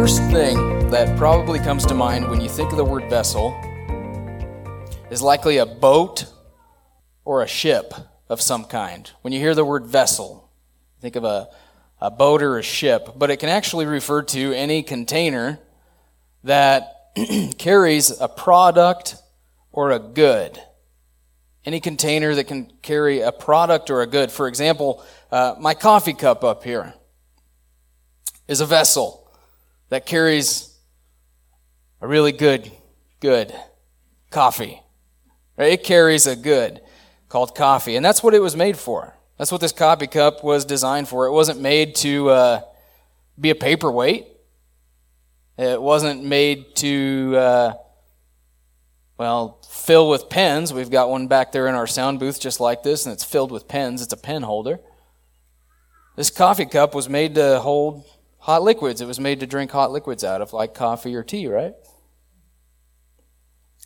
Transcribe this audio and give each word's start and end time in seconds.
First 0.00 0.22
thing 0.30 0.88
that 0.88 1.14
probably 1.18 1.58
comes 1.58 1.84
to 1.84 1.92
mind 1.92 2.26
when 2.30 2.40
you 2.40 2.48
think 2.48 2.70
of 2.70 2.78
the 2.78 2.84
word 2.84 3.04
vessel 3.10 3.54
is 5.10 5.20
likely 5.20 5.58
a 5.58 5.66
boat 5.66 6.24
or 7.26 7.42
a 7.42 7.46
ship 7.46 7.92
of 8.26 8.40
some 8.40 8.64
kind. 8.64 9.10
When 9.20 9.34
you 9.34 9.38
hear 9.40 9.54
the 9.54 9.62
word 9.62 9.84
vessel, 9.84 10.50
think 11.02 11.16
of 11.16 11.24
a, 11.24 11.50
a 12.00 12.10
boat 12.10 12.40
or 12.40 12.56
a 12.56 12.62
ship, 12.62 13.10
but 13.14 13.30
it 13.30 13.40
can 13.40 13.50
actually 13.50 13.84
refer 13.84 14.22
to 14.22 14.54
any 14.54 14.82
container 14.82 15.60
that 16.44 17.10
carries 17.58 18.10
a 18.22 18.26
product 18.26 19.16
or 19.70 19.90
a 19.90 19.98
good. 19.98 20.58
Any 21.66 21.78
container 21.78 22.34
that 22.36 22.44
can 22.44 22.72
carry 22.80 23.20
a 23.20 23.32
product 23.32 23.90
or 23.90 24.00
a 24.00 24.06
good. 24.06 24.32
For 24.32 24.48
example, 24.48 25.04
uh, 25.30 25.56
my 25.60 25.74
coffee 25.74 26.14
cup 26.14 26.42
up 26.42 26.64
here 26.64 26.94
is 28.48 28.62
a 28.62 28.66
vessel 28.66 29.19
that 29.90 30.06
carries 30.06 30.76
a 32.00 32.08
really 32.08 32.32
good, 32.32 32.70
good 33.20 33.54
coffee. 34.30 34.80
Right? 35.56 35.72
It 35.72 35.84
carries 35.84 36.26
a 36.26 36.34
good 36.34 36.80
called 37.28 37.54
coffee. 37.54 37.96
And 37.96 38.04
that's 38.04 38.22
what 38.22 38.34
it 38.34 38.40
was 38.40 38.56
made 38.56 38.78
for. 38.78 39.14
That's 39.36 39.52
what 39.52 39.60
this 39.60 39.72
coffee 39.72 40.06
cup 40.06 40.42
was 40.42 40.64
designed 40.64 41.08
for. 41.08 41.26
It 41.26 41.32
wasn't 41.32 41.60
made 41.60 41.94
to 41.96 42.30
uh, 42.30 42.60
be 43.38 43.50
a 43.50 43.54
paperweight. 43.54 44.26
It 45.58 45.80
wasn't 45.80 46.24
made 46.24 46.76
to, 46.76 47.36
uh, 47.36 47.74
well, 49.18 49.60
fill 49.68 50.08
with 50.08 50.30
pens. 50.30 50.72
We've 50.72 50.90
got 50.90 51.10
one 51.10 51.26
back 51.26 51.52
there 51.52 51.66
in 51.68 51.74
our 51.74 51.86
sound 51.86 52.18
booth 52.18 52.40
just 52.40 52.60
like 52.60 52.82
this, 52.82 53.04
and 53.04 53.12
it's 53.12 53.24
filled 53.24 53.50
with 53.50 53.68
pens. 53.68 54.02
It's 54.02 54.12
a 54.12 54.16
pen 54.16 54.42
holder. 54.42 54.78
This 56.16 56.30
coffee 56.30 56.66
cup 56.66 56.94
was 56.94 57.08
made 57.08 57.34
to 57.34 57.60
hold 57.60 58.04
hot 58.40 58.62
liquids. 58.62 59.00
It 59.00 59.06
was 59.06 59.20
made 59.20 59.40
to 59.40 59.46
drink 59.46 59.70
hot 59.70 59.92
liquids 59.92 60.24
out 60.24 60.42
of, 60.42 60.52
like 60.52 60.74
coffee 60.74 61.14
or 61.14 61.22
tea, 61.22 61.46
right? 61.46 61.74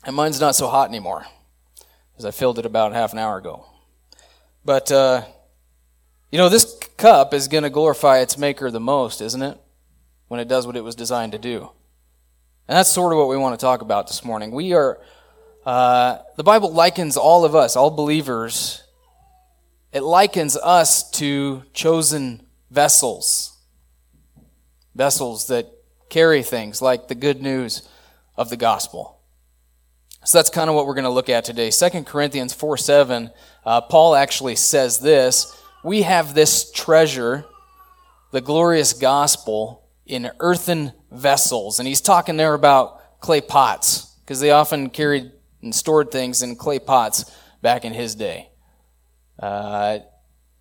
And 0.03 0.15
mine's 0.15 0.39
not 0.39 0.55
so 0.55 0.67
hot 0.67 0.89
anymore, 0.89 1.25
because 2.11 2.25
I 2.25 2.31
filled 2.31 2.59
it 2.59 2.65
about 2.65 2.93
half 2.93 3.13
an 3.13 3.19
hour 3.19 3.37
ago. 3.37 3.65
But, 4.63 4.91
uh, 4.91 5.25
you 6.31 6.37
know, 6.37 6.49
this 6.49 6.77
cup 6.97 7.33
is 7.33 7.47
going 7.47 7.63
to 7.63 7.69
glorify 7.69 8.19
its 8.19 8.37
maker 8.37 8.71
the 8.71 8.79
most, 8.79 9.21
isn't 9.21 9.41
it? 9.41 9.59
When 10.27 10.39
it 10.39 10.47
does 10.47 10.65
what 10.65 10.75
it 10.75 10.83
was 10.83 10.95
designed 10.95 11.33
to 11.33 11.37
do. 11.37 11.69
And 12.67 12.75
that's 12.75 12.89
sort 12.89 13.13
of 13.13 13.19
what 13.19 13.27
we 13.27 13.37
want 13.37 13.59
to 13.59 13.63
talk 13.63 13.81
about 13.81 14.07
this 14.07 14.25
morning. 14.25 14.51
We 14.51 14.73
are, 14.73 14.99
uh, 15.65 16.19
the 16.35 16.43
Bible 16.43 16.71
likens 16.71 17.15
all 17.15 17.45
of 17.45 17.55
us, 17.55 17.75
all 17.75 17.91
believers, 17.91 18.83
it 19.91 20.01
likens 20.01 20.57
us 20.57 21.09
to 21.11 21.63
chosen 21.73 22.45
vessels. 22.71 23.54
Vessels 24.95 25.47
that 25.47 25.71
carry 26.09 26.41
things 26.41 26.81
like 26.81 27.07
the 27.07 27.15
good 27.15 27.41
news 27.41 27.87
of 28.37 28.49
the 28.49 28.57
gospel. 28.57 29.19
So 30.23 30.39
that's 30.39 30.49
kind 30.49 30.69
of 30.69 30.75
what 30.75 30.87
we're 30.87 30.95
going 30.95 31.03
to 31.03 31.11
look 31.11 31.29
at 31.29 31.45
today. 31.45 31.69
2 31.69 32.03
Corinthians 32.03 32.53
4 32.53 32.77
7, 32.77 33.29
uh, 33.63 33.81
Paul 33.81 34.15
actually 34.15 34.55
says 34.55 34.99
this 34.99 35.55
We 35.83 36.01
have 36.01 36.33
this 36.33 36.71
treasure, 36.71 37.45
the 38.31 38.41
glorious 38.41 38.93
gospel, 38.93 39.87
in 40.05 40.31
earthen 40.39 40.93
vessels. 41.11 41.79
And 41.79 41.87
he's 41.87 42.01
talking 42.01 42.37
there 42.37 42.53
about 42.53 43.19
clay 43.19 43.41
pots, 43.41 44.15
because 44.21 44.39
they 44.39 44.51
often 44.51 44.89
carried 44.89 45.31
and 45.61 45.73
stored 45.73 46.11
things 46.11 46.41
in 46.41 46.55
clay 46.55 46.79
pots 46.79 47.31
back 47.61 47.85
in 47.85 47.93
his 47.93 48.15
day. 48.15 48.49
Uh, 49.39 49.99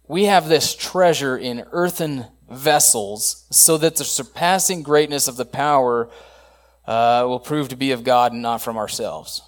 we 0.08 0.24
have 0.24 0.48
this 0.48 0.74
treasure 0.74 1.36
in 1.36 1.64
earthen 1.72 2.26
vessels 2.54 3.46
so 3.50 3.76
that 3.78 3.96
the 3.96 4.04
surpassing 4.04 4.82
greatness 4.82 5.28
of 5.28 5.36
the 5.36 5.44
power 5.44 6.08
uh, 6.86 7.24
will 7.26 7.40
prove 7.40 7.68
to 7.68 7.76
be 7.76 7.92
of 7.92 8.04
God 8.04 8.32
and 8.32 8.42
not 8.42 8.62
from 8.62 8.76
ourselves. 8.76 9.42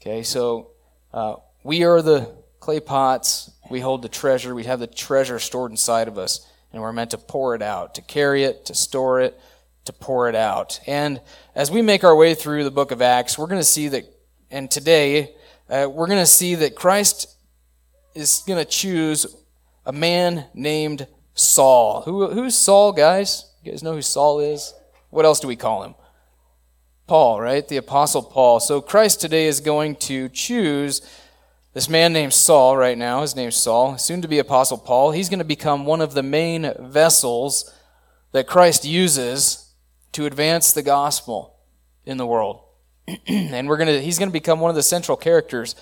Okay, 0.00 0.22
so 0.22 0.70
uh, 1.12 1.36
we 1.62 1.84
are 1.84 2.02
the 2.02 2.30
clay 2.60 2.80
pots. 2.80 3.50
We 3.70 3.80
hold 3.80 4.02
the 4.02 4.08
treasure. 4.08 4.54
We 4.54 4.64
have 4.64 4.80
the 4.80 4.86
treasure 4.86 5.38
stored 5.38 5.70
inside 5.70 6.08
of 6.08 6.18
us, 6.18 6.46
and 6.72 6.82
we're 6.82 6.92
meant 6.92 7.12
to 7.12 7.18
pour 7.18 7.54
it 7.54 7.62
out, 7.62 7.94
to 7.94 8.02
carry 8.02 8.44
it, 8.44 8.66
to 8.66 8.74
store 8.74 9.20
it, 9.20 9.38
to 9.86 9.92
pour 9.92 10.28
it 10.28 10.34
out. 10.34 10.80
And 10.86 11.20
as 11.54 11.70
we 11.70 11.82
make 11.82 12.04
our 12.04 12.14
way 12.14 12.34
through 12.34 12.64
the 12.64 12.70
book 12.70 12.90
of 12.90 13.00
Acts, 13.00 13.38
we're 13.38 13.46
going 13.46 13.60
to 13.60 13.64
see 13.64 13.88
that, 13.88 14.04
and 14.50 14.70
today, 14.70 15.34
uh, 15.70 15.88
we're 15.90 16.06
going 16.06 16.18
to 16.18 16.26
see 16.26 16.54
that 16.56 16.74
Christ 16.74 17.34
is 18.14 18.42
going 18.46 18.58
to 18.62 18.70
choose 18.70 19.26
a 19.86 19.92
man 19.92 20.46
named 20.54 21.06
Saul. 21.34 22.02
Who, 22.02 22.30
who's 22.30 22.54
Saul, 22.54 22.92
guys? 22.92 23.50
You 23.62 23.72
guys 23.72 23.82
know 23.82 23.94
who 23.94 24.02
Saul 24.02 24.40
is? 24.40 24.74
What 25.10 25.24
else 25.24 25.40
do 25.40 25.48
we 25.48 25.56
call 25.56 25.82
him? 25.82 25.94
Paul, 27.06 27.40
right? 27.40 27.66
The 27.66 27.76
Apostle 27.76 28.22
Paul. 28.22 28.60
So 28.60 28.80
Christ 28.80 29.20
today 29.20 29.46
is 29.46 29.60
going 29.60 29.96
to 29.96 30.28
choose 30.30 31.02
this 31.74 31.88
man 31.88 32.12
named 32.12 32.32
Saul 32.32 32.76
right 32.76 32.96
now. 32.96 33.22
His 33.22 33.36
name's 33.36 33.56
Saul, 33.56 33.98
soon 33.98 34.22
to 34.22 34.28
be 34.28 34.38
Apostle 34.38 34.78
Paul. 34.78 35.10
He's 35.10 35.28
going 35.28 35.40
to 35.40 35.44
become 35.44 35.84
one 35.84 36.00
of 36.00 36.14
the 36.14 36.22
main 36.22 36.72
vessels 36.78 37.74
that 38.32 38.46
Christ 38.46 38.84
uses 38.84 39.72
to 40.12 40.24
advance 40.24 40.72
the 40.72 40.82
gospel 40.82 41.56
in 42.06 42.16
the 42.16 42.26
world. 42.26 42.62
and 43.26 43.68
we're 43.68 43.76
going 43.76 43.88
to, 43.88 44.00
he's 44.00 44.18
going 44.18 44.28
to 44.28 44.32
become 44.32 44.60
one 44.60 44.70
of 44.70 44.76
the 44.76 44.82
central 44.82 45.16
characters 45.16 45.74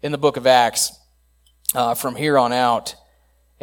in 0.00 0.12
the 0.12 0.18
book 0.18 0.36
of 0.36 0.46
Acts 0.46 0.98
uh, 1.74 1.94
from 1.94 2.14
here 2.14 2.38
on 2.38 2.52
out. 2.52 2.94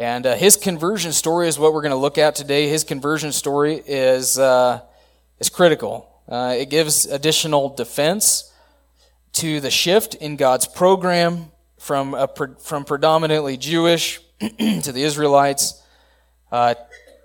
And 0.00 0.24
uh, 0.24 0.34
his 0.34 0.56
conversion 0.56 1.12
story 1.12 1.46
is 1.46 1.58
what 1.58 1.74
we're 1.74 1.82
going 1.82 1.90
to 1.90 1.96
look 1.96 2.16
at 2.16 2.34
today. 2.34 2.70
His 2.70 2.84
conversion 2.84 3.32
story 3.32 3.82
is, 3.86 4.38
uh, 4.38 4.80
is 5.38 5.50
critical. 5.50 6.08
Uh, 6.26 6.54
it 6.56 6.70
gives 6.70 7.04
additional 7.04 7.68
defense 7.68 8.50
to 9.34 9.60
the 9.60 9.70
shift 9.70 10.14
in 10.14 10.36
God's 10.36 10.66
program 10.66 11.52
from, 11.78 12.14
a, 12.14 12.26
from 12.60 12.86
predominantly 12.86 13.58
Jewish 13.58 14.20
to 14.40 14.90
the 14.90 15.02
Israelites 15.02 15.82
uh, 16.50 16.76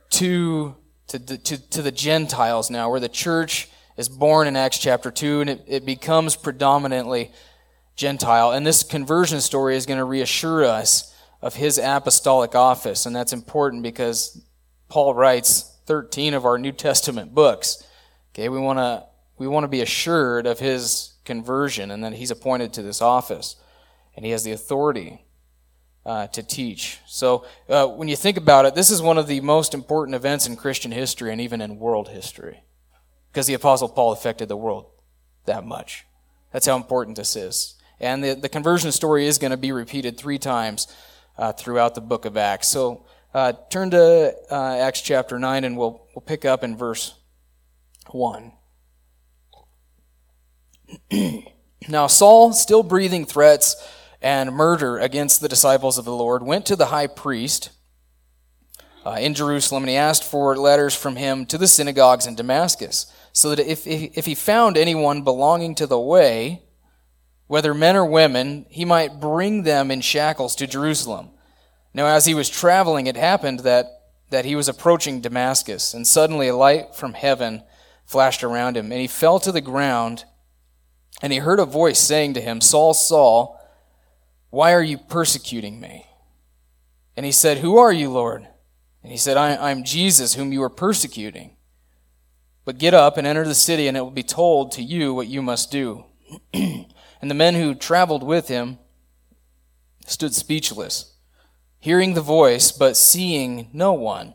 to, 0.09 0.75
to, 1.07 1.19
to, 1.19 1.69
to 1.69 1.81
the 1.81 1.93
Gentiles 1.93 2.69
now, 2.69 2.89
where 2.89 2.99
the 2.99 3.07
church 3.07 3.69
is 3.95 4.09
born 4.09 4.47
in 4.49 4.57
Acts 4.57 4.79
chapter 4.79 5.11
2 5.11 5.39
and 5.39 5.49
it, 5.49 5.63
it 5.65 5.85
becomes 5.85 6.35
predominantly 6.35 7.31
Gentile. 7.95 8.51
And 8.51 8.67
this 8.67 8.83
conversion 8.83 9.39
story 9.39 9.77
is 9.77 9.85
going 9.85 9.99
to 9.99 10.03
reassure 10.03 10.65
us 10.65 11.14
of 11.41 11.55
his 11.55 11.77
apostolic 11.77 12.55
office. 12.55 13.05
And 13.05 13.15
that's 13.15 13.33
important 13.33 13.83
because 13.83 14.41
Paul 14.89 15.13
writes 15.13 15.77
13 15.85 16.33
of 16.33 16.45
our 16.45 16.57
New 16.57 16.71
Testament 16.71 17.33
books. 17.33 17.83
Okay, 18.33 18.49
we 18.49 18.59
want 18.59 18.79
to 18.79 19.05
we 19.37 19.47
want 19.47 19.65
to 19.65 19.67
be 19.67 19.81
assured 19.81 20.45
of 20.47 20.59
his 20.59 21.13
conversion 21.25 21.91
and 21.91 22.03
that 22.03 22.13
he's 22.13 22.31
appointed 22.31 22.71
to 22.73 22.81
this 22.81 23.01
office 23.01 23.57
and 24.15 24.25
he 24.25 24.31
has 24.31 24.43
the 24.43 24.51
authority 24.51 25.25
uh, 26.05 26.27
to 26.27 26.43
teach. 26.43 26.99
So 27.05 27.45
uh, 27.67 27.87
when 27.87 28.07
you 28.07 28.15
think 28.15 28.37
about 28.37 28.65
it, 28.65 28.75
this 28.75 28.91
is 28.91 29.01
one 29.01 29.17
of 29.17 29.27
the 29.27 29.41
most 29.41 29.73
important 29.73 30.15
events 30.15 30.47
in 30.47 30.55
Christian 30.55 30.91
history 30.91 31.31
and 31.31 31.41
even 31.41 31.61
in 31.61 31.79
world 31.79 32.09
history 32.09 32.63
because 33.31 33.47
the 33.47 33.53
Apostle 33.55 33.89
Paul 33.89 34.13
affected 34.13 34.47
the 34.47 34.55
world 34.55 34.85
that 35.45 35.65
much. 35.65 36.05
That's 36.53 36.67
how 36.67 36.77
important 36.77 37.17
this 37.17 37.35
is. 37.35 37.75
And 37.99 38.23
the, 38.23 38.33
the 38.33 38.49
conversion 38.49 38.91
story 38.91 39.25
is 39.25 39.37
going 39.37 39.51
to 39.51 39.57
be 39.57 39.71
repeated 39.71 40.17
three 40.17 40.37
times 40.37 40.87
uh, 41.37 41.53
throughout 41.53 41.95
the 41.95 42.01
book 42.01 42.25
of 42.25 42.37
Acts. 42.37 42.67
So 42.67 43.05
uh, 43.33 43.53
turn 43.69 43.91
to 43.91 44.35
uh, 44.49 44.77
Acts 44.77 45.01
chapter 45.01 45.37
9 45.37 45.63
and 45.63 45.77
we'll, 45.77 46.01
we'll 46.15 46.21
pick 46.21 46.45
up 46.45 46.63
in 46.63 46.77
verse 46.77 47.15
1. 48.11 48.51
now, 51.89 52.07
Saul, 52.07 52.53
still 52.53 52.83
breathing 52.83 53.25
threats 53.25 53.75
and 54.21 54.53
murder 54.53 54.97
against 54.97 55.41
the 55.41 55.49
disciples 55.49 55.97
of 55.97 56.05
the 56.05 56.15
Lord, 56.15 56.43
went 56.43 56.65
to 56.67 56.75
the 56.75 56.87
high 56.87 57.07
priest 57.07 57.71
uh, 59.05 59.17
in 59.19 59.33
Jerusalem 59.33 59.83
and 59.83 59.89
he 59.89 59.95
asked 59.95 60.23
for 60.23 60.55
letters 60.55 60.95
from 60.95 61.15
him 61.15 61.45
to 61.47 61.57
the 61.57 61.67
synagogues 61.67 62.25
in 62.25 62.35
Damascus, 62.35 63.11
so 63.33 63.49
that 63.49 63.59
if, 63.59 63.85
if, 63.85 64.17
if 64.17 64.25
he 64.25 64.33
found 64.33 64.77
anyone 64.77 65.21
belonging 65.21 65.75
to 65.75 65.85
the 65.85 65.99
way, 65.99 66.63
whether 67.47 67.73
men 67.73 67.95
or 67.95 68.05
women, 68.05 68.65
he 68.69 68.85
might 68.85 69.19
bring 69.19 69.63
them 69.63 69.91
in 69.91 70.01
shackles 70.01 70.55
to 70.55 70.67
Jerusalem. 70.67 71.29
Now, 71.93 72.07
as 72.07 72.25
he 72.25 72.33
was 72.33 72.49
traveling, 72.49 73.07
it 73.07 73.15
happened 73.15 73.61
that 73.61 73.87
that 74.29 74.45
he 74.45 74.55
was 74.55 74.67
approaching 74.67 75.21
Damascus, 75.21 75.93
and 75.93 76.05
suddenly 76.05 76.47
a 76.47 76.55
light 76.55 76.95
from 76.95 77.13
heaven 77.13 77.63
flashed 78.05 78.43
around 78.43 78.75
him, 78.75 78.91
and 78.91 78.99
he 78.99 79.07
fell 79.07 79.39
to 79.39 79.51
the 79.51 79.61
ground, 79.61 80.25
and 81.21 81.31
he 81.31 81.39
heard 81.39 81.59
a 81.59 81.65
voice 81.65 81.99
saying 81.99 82.33
to 82.33 82.41
him, 82.41 82.59
Saul, 82.59 82.93
Saul, 82.93 83.59
why 84.49 84.73
are 84.73 84.83
you 84.83 84.97
persecuting 84.97 85.79
me? 85.79 86.05
And 87.15 87.25
he 87.25 87.31
said, 87.31 87.59
Who 87.59 87.77
are 87.77 87.93
you, 87.93 88.09
Lord? 88.09 88.47
And 89.03 89.11
he 89.11 89.17
said, 89.17 89.37
I, 89.37 89.71
am 89.71 89.83
Jesus, 89.83 90.33
whom 90.33 90.51
you 90.51 90.63
are 90.63 90.69
persecuting. 90.69 91.55
But 92.65 92.79
get 92.79 92.93
up 92.93 93.17
and 93.17 93.27
enter 93.27 93.45
the 93.45 93.53
city, 93.53 93.87
and 93.87 93.95
it 93.95 94.01
will 94.01 94.11
be 94.11 94.23
told 94.23 94.71
to 94.73 94.81
you 94.81 95.13
what 95.13 95.27
you 95.27 95.41
must 95.41 95.71
do. 95.71 96.05
and 97.21 97.29
the 97.29 97.35
men 97.35 97.55
who 97.55 97.75
traveled 97.75 98.23
with 98.23 98.47
him 98.47 98.79
stood 100.05 100.33
speechless 100.33 101.15
hearing 101.85 102.15
the 102.15 102.21
voice, 102.21 102.71
but 102.71 102.97
seeing 102.97 103.69
no 103.71 103.93
one. 103.93 104.33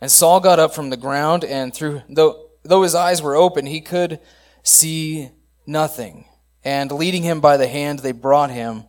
And 0.00 0.10
Saul 0.10 0.40
got 0.40 0.58
up 0.58 0.74
from 0.74 0.88
the 0.88 0.96
ground, 0.96 1.44
and 1.44 1.74
through, 1.74 2.00
though, 2.08 2.48
though 2.62 2.84
his 2.84 2.94
eyes 2.94 3.20
were 3.20 3.36
open, 3.36 3.66
he 3.66 3.82
could 3.82 4.18
see 4.62 5.28
nothing. 5.66 6.24
And 6.64 6.90
leading 6.90 7.22
him 7.22 7.42
by 7.42 7.58
the 7.58 7.68
hand, 7.68 7.98
they 7.98 8.12
brought 8.12 8.50
him 8.50 8.84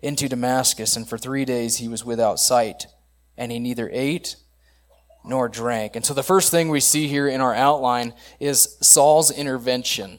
into 0.00 0.26
Damascus, 0.26 0.96
and 0.96 1.06
for 1.06 1.18
three 1.18 1.44
days 1.44 1.76
he 1.76 1.86
was 1.86 2.02
without 2.02 2.40
sight, 2.40 2.86
and 3.36 3.52
he 3.52 3.58
neither 3.58 3.90
ate 3.92 4.36
nor 5.22 5.50
drank. 5.50 5.96
And 5.96 6.06
so 6.06 6.14
the 6.14 6.22
first 6.22 6.50
thing 6.50 6.70
we 6.70 6.80
see 6.80 7.08
here 7.08 7.28
in 7.28 7.42
our 7.42 7.54
outline 7.54 8.14
is 8.40 8.78
Saul's 8.80 9.30
intervention. 9.30 10.18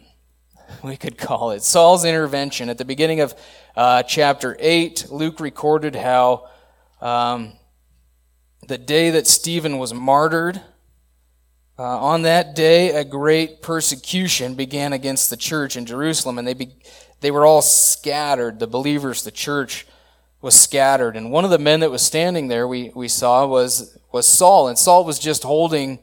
We 0.83 0.97
could 0.97 1.17
call 1.17 1.51
it 1.51 1.63
Saul's 1.63 2.05
intervention. 2.05 2.69
At 2.69 2.77
the 2.77 2.85
beginning 2.85 3.21
of 3.21 3.35
uh, 3.75 4.03
chapter 4.03 4.55
8, 4.59 5.07
Luke 5.09 5.39
recorded 5.39 5.95
how 5.95 6.47
um, 7.01 7.53
the 8.67 8.77
day 8.77 9.11
that 9.11 9.27
Stephen 9.27 9.77
was 9.77 9.93
martyred, 9.93 10.61
uh, 11.77 11.83
on 11.83 12.23
that 12.23 12.55
day, 12.55 12.91
a 12.91 13.05
great 13.05 13.61
persecution 13.61 14.55
began 14.55 14.91
against 14.91 15.29
the 15.29 15.37
church 15.37 15.77
in 15.77 15.85
Jerusalem, 15.85 16.37
and 16.37 16.47
they, 16.47 16.53
be, 16.53 16.75
they 17.21 17.31
were 17.31 17.45
all 17.45 17.61
scattered. 17.61 18.59
The 18.59 18.67
believers, 18.67 19.23
the 19.23 19.31
church, 19.31 19.87
was 20.41 20.59
scattered. 20.59 21.15
And 21.15 21.31
one 21.31 21.45
of 21.45 21.51
the 21.51 21.57
men 21.57 21.79
that 21.79 21.91
was 21.91 22.01
standing 22.01 22.49
there, 22.49 22.67
we, 22.67 22.91
we 22.93 23.07
saw, 23.07 23.47
was, 23.47 23.97
was 24.11 24.27
Saul. 24.27 24.67
And 24.67 24.77
Saul 24.77 25.05
was 25.05 25.19
just 25.19 25.43
holding 25.43 25.99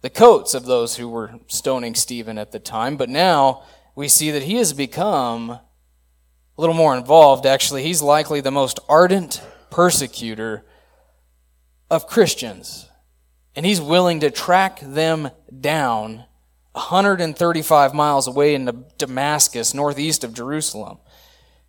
the 0.00 0.10
coats 0.10 0.54
of 0.54 0.64
those 0.64 0.96
who 0.96 1.08
were 1.08 1.34
stoning 1.48 1.94
Stephen 1.94 2.38
at 2.38 2.52
the 2.52 2.58
time. 2.58 2.96
But 2.96 3.10
now 3.10 3.62
we 3.94 4.08
see 4.08 4.30
that 4.30 4.42
he 4.42 4.56
has 4.56 4.72
become 4.72 5.50
a 5.50 5.60
little 6.56 6.74
more 6.74 6.96
involved. 6.96 7.46
Actually, 7.46 7.82
he's 7.82 8.02
likely 8.02 8.40
the 8.40 8.50
most 8.50 8.78
ardent 8.88 9.42
persecutor 9.70 10.64
of 11.90 12.06
Christians. 12.06 12.88
And 13.56 13.66
he's 13.66 13.80
willing 13.80 14.20
to 14.20 14.30
track 14.30 14.80
them 14.80 15.30
down 15.60 16.24
135 16.72 17.94
miles 17.94 18.28
away 18.28 18.54
in 18.54 18.84
Damascus, 18.96 19.74
northeast 19.74 20.22
of 20.22 20.32
Jerusalem. 20.32 20.98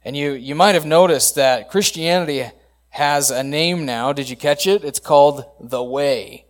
And 0.03 0.15
you, 0.15 0.33
you 0.33 0.56
might 0.56 0.75
have 0.75 0.85
noticed 0.85 1.35
that 1.35 1.69
Christianity 1.69 2.45
has 2.89 3.31
a 3.31 3.44
name 3.44 3.85
now. 3.85 4.13
Did 4.13 4.29
you 4.29 4.35
catch 4.35 4.68
it? 4.68 4.83
It's 4.83 5.00
called 5.00 5.45
The 5.59 5.83
Way. 5.83 6.45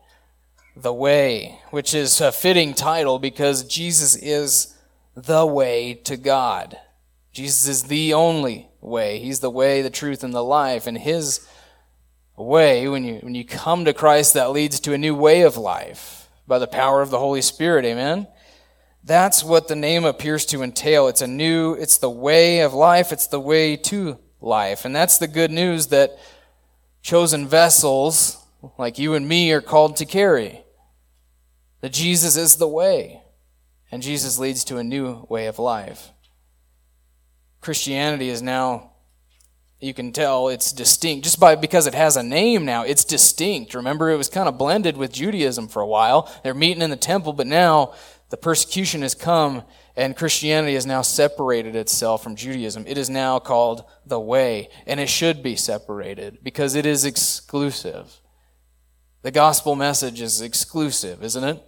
The 0.75 0.93
Way, 0.93 1.59
which 1.69 1.93
is 1.93 2.19
a 2.19 2.31
fitting 2.31 2.73
title 2.73 3.19
because 3.19 3.63
Jesus 3.63 4.15
is 4.15 4.75
the 5.15 5.45
way 5.45 5.93
to 5.93 6.17
God. 6.17 6.77
Jesus 7.31 7.67
is 7.67 7.83
the 7.83 8.13
only 8.13 8.69
way. 8.81 9.19
He's 9.19 9.39
the 9.39 9.49
way, 9.49 9.81
the 9.81 9.89
truth, 9.89 10.23
and 10.23 10.33
the 10.33 10.43
life. 10.43 10.87
And 10.87 10.97
His 10.97 11.47
way, 12.37 12.87
when 12.87 13.03
you, 13.03 13.15
when 13.21 13.35
you 13.35 13.45
come 13.45 13.85
to 13.85 13.93
Christ, 13.93 14.33
that 14.33 14.51
leads 14.51 14.79
to 14.81 14.93
a 14.93 14.97
new 14.97 15.15
way 15.15 15.41
of 15.41 15.57
life 15.57 16.29
by 16.47 16.59
the 16.59 16.67
power 16.67 17.01
of 17.01 17.09
the 17.09 17.19
Holy 17.19 17.41
Spirit. 17.41 17.85
Amen? 17.85 18.27
That's 19.03 19.43
what 19.43 19.67
the 19.67 19.75
name 19.75 20.05
appears 20.05 20.45
to 20.47 20.61
entail. 20.61 21.07
It's 21.07 21.21
a 21.21 21.27
new, 21.27 21.73
it's 21.73 21.97
the 21.97 22.09
way 22.09 22.61
of 22.61 22.73
life, 22.73 23.11
it's 23.11 23.27
the 23.27 23.39
way 23.39 23.75
to 23.77 24.19
life. 24.39 24.85
And 24.85 24.95
that's 24.95 25.17
the 25.17 25.27
good 25.27 25.51
news 25.51 25.87
that 25.87 26.17
chosen 27.01 27.47
vessels 27.47 28.37
like 28.77 28.99
you 28.99 29.15
and 29.15 29.27
me 29.27 29.51
are 29.51 29.61
called 29.61 29.97
to 29.97 30.05
carry. 30.05 30.63
That 31.81 31.93
Jesus 31.93 32.37
is 32.37 32.57
the 32.57 32.67
way, 32.67 33.20
and 33.91 34.01
Jesus 34.01 34.39
leads 34.39 34.63
to 34.65 34.77
a 34.77 34.83
new 34.83 35.25
way 35.29 35.47
of 35.47 35.59
life. 35.59 36.11
Christianity 37.59 38.29
is 38.29 38.41
now 38.41 38.91
you 39.79 39.95
can 39.95 40.13
tell 40.13 40.47
it's 40.47 40.71
distinct. 40.71 41.23
Just 41.23 41.39
by 41.39 41.55
because 41.55 41.87
it 41.87 41.95
has 41.95 42.15
a 42.15 42.23
name 42.23 42.65
now 42.65 42.83
it's 42.83 43.03
distinct. 43.03 43.73
Remember 43.73 44.09
it 44.09 44.17
was 44.17 44.29
kind 44.29 44.47
of 44.47 44.57
blended 44.57 44.95
with 44.95 45.11
judaism 45.11 45.67
for 45.67 45.81
a 45.81 45.87
while. 45.87 46.31
They're 46.43 46.53
meeting 46.53 46.83
in 46.83 46.89
the 46.89 46.95
temple 46.95 47.33
but 47.33 47.47
now 47.47 47.93
the 48.29 48.37
persecution 48.37 49.01
has 49.01 49.13
come 49.13 49.63
and 49.97 50.15
christianity 50.15 50.75
has 50.75 50.85
now 50.85 51.01
separated 51.01 51.75
itself 51.75 52.23
from 52.23 52.35
judaism. 52.35 52.85
It 52.87 52.97
is 52.97 53.09
now 53.09 53.39
called 53.39 53.83
the 54.05 54.19
way 54.19 54.69
and 54.85 54.99
it 54.99 55.09
should 55.09 55.43
be 55.43 55.55
separated 55.55 56.39
because 56.43 56.75
it 56.75 56.85
is 56.85 57.03
exclusive. 57.03 58.21
The 59.23 59.31
gospel 59.31 59.75
message 59.75 60.21
is 60.21 60.41
exclusive 60.41 61.23
isn't 61.23 61.43
it 61.43 61.63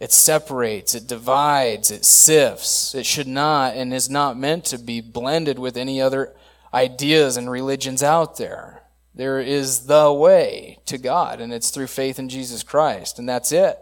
it 0.00 0.12
separates, 0.12 0.94
it 0.94 1.06
divides, 1.06 1.90
it 1.90 2.04
sifts. 2.04 2.94
It 2.94 3.06
should 3.06 3.28
not 3.28 3.74
and 3.74 3.94
is 3.94 4.10
not 4.10 4.36
meant 4.36 4.64
to 4.66 4.78
be 4.78 5.00
blended 5.00 5.58
with 5.58 5.76
any 5.76 6.00
other 6.00 6.34
ideas 6.72 7.36
and 7.36 7.50
religions 7.50 8.02
out 8.02 8.36
there. 8.36 8.82
There 9.14 9.38
is 9.40 9.86
the 9.86 10.12
way 10.12 10.80
to 10.86 10.98
God, 10.98 11.40
and 11.40 11.52
it's 11.52 11.70
through 11.70 11.86
faith 11.86 12.18
in 12.18 12.28
Jesus 12.28 12.64
Christ, 12.64 13.18
and 13.18 13.28
that's 13.28 13.52
it. 13.52 13.78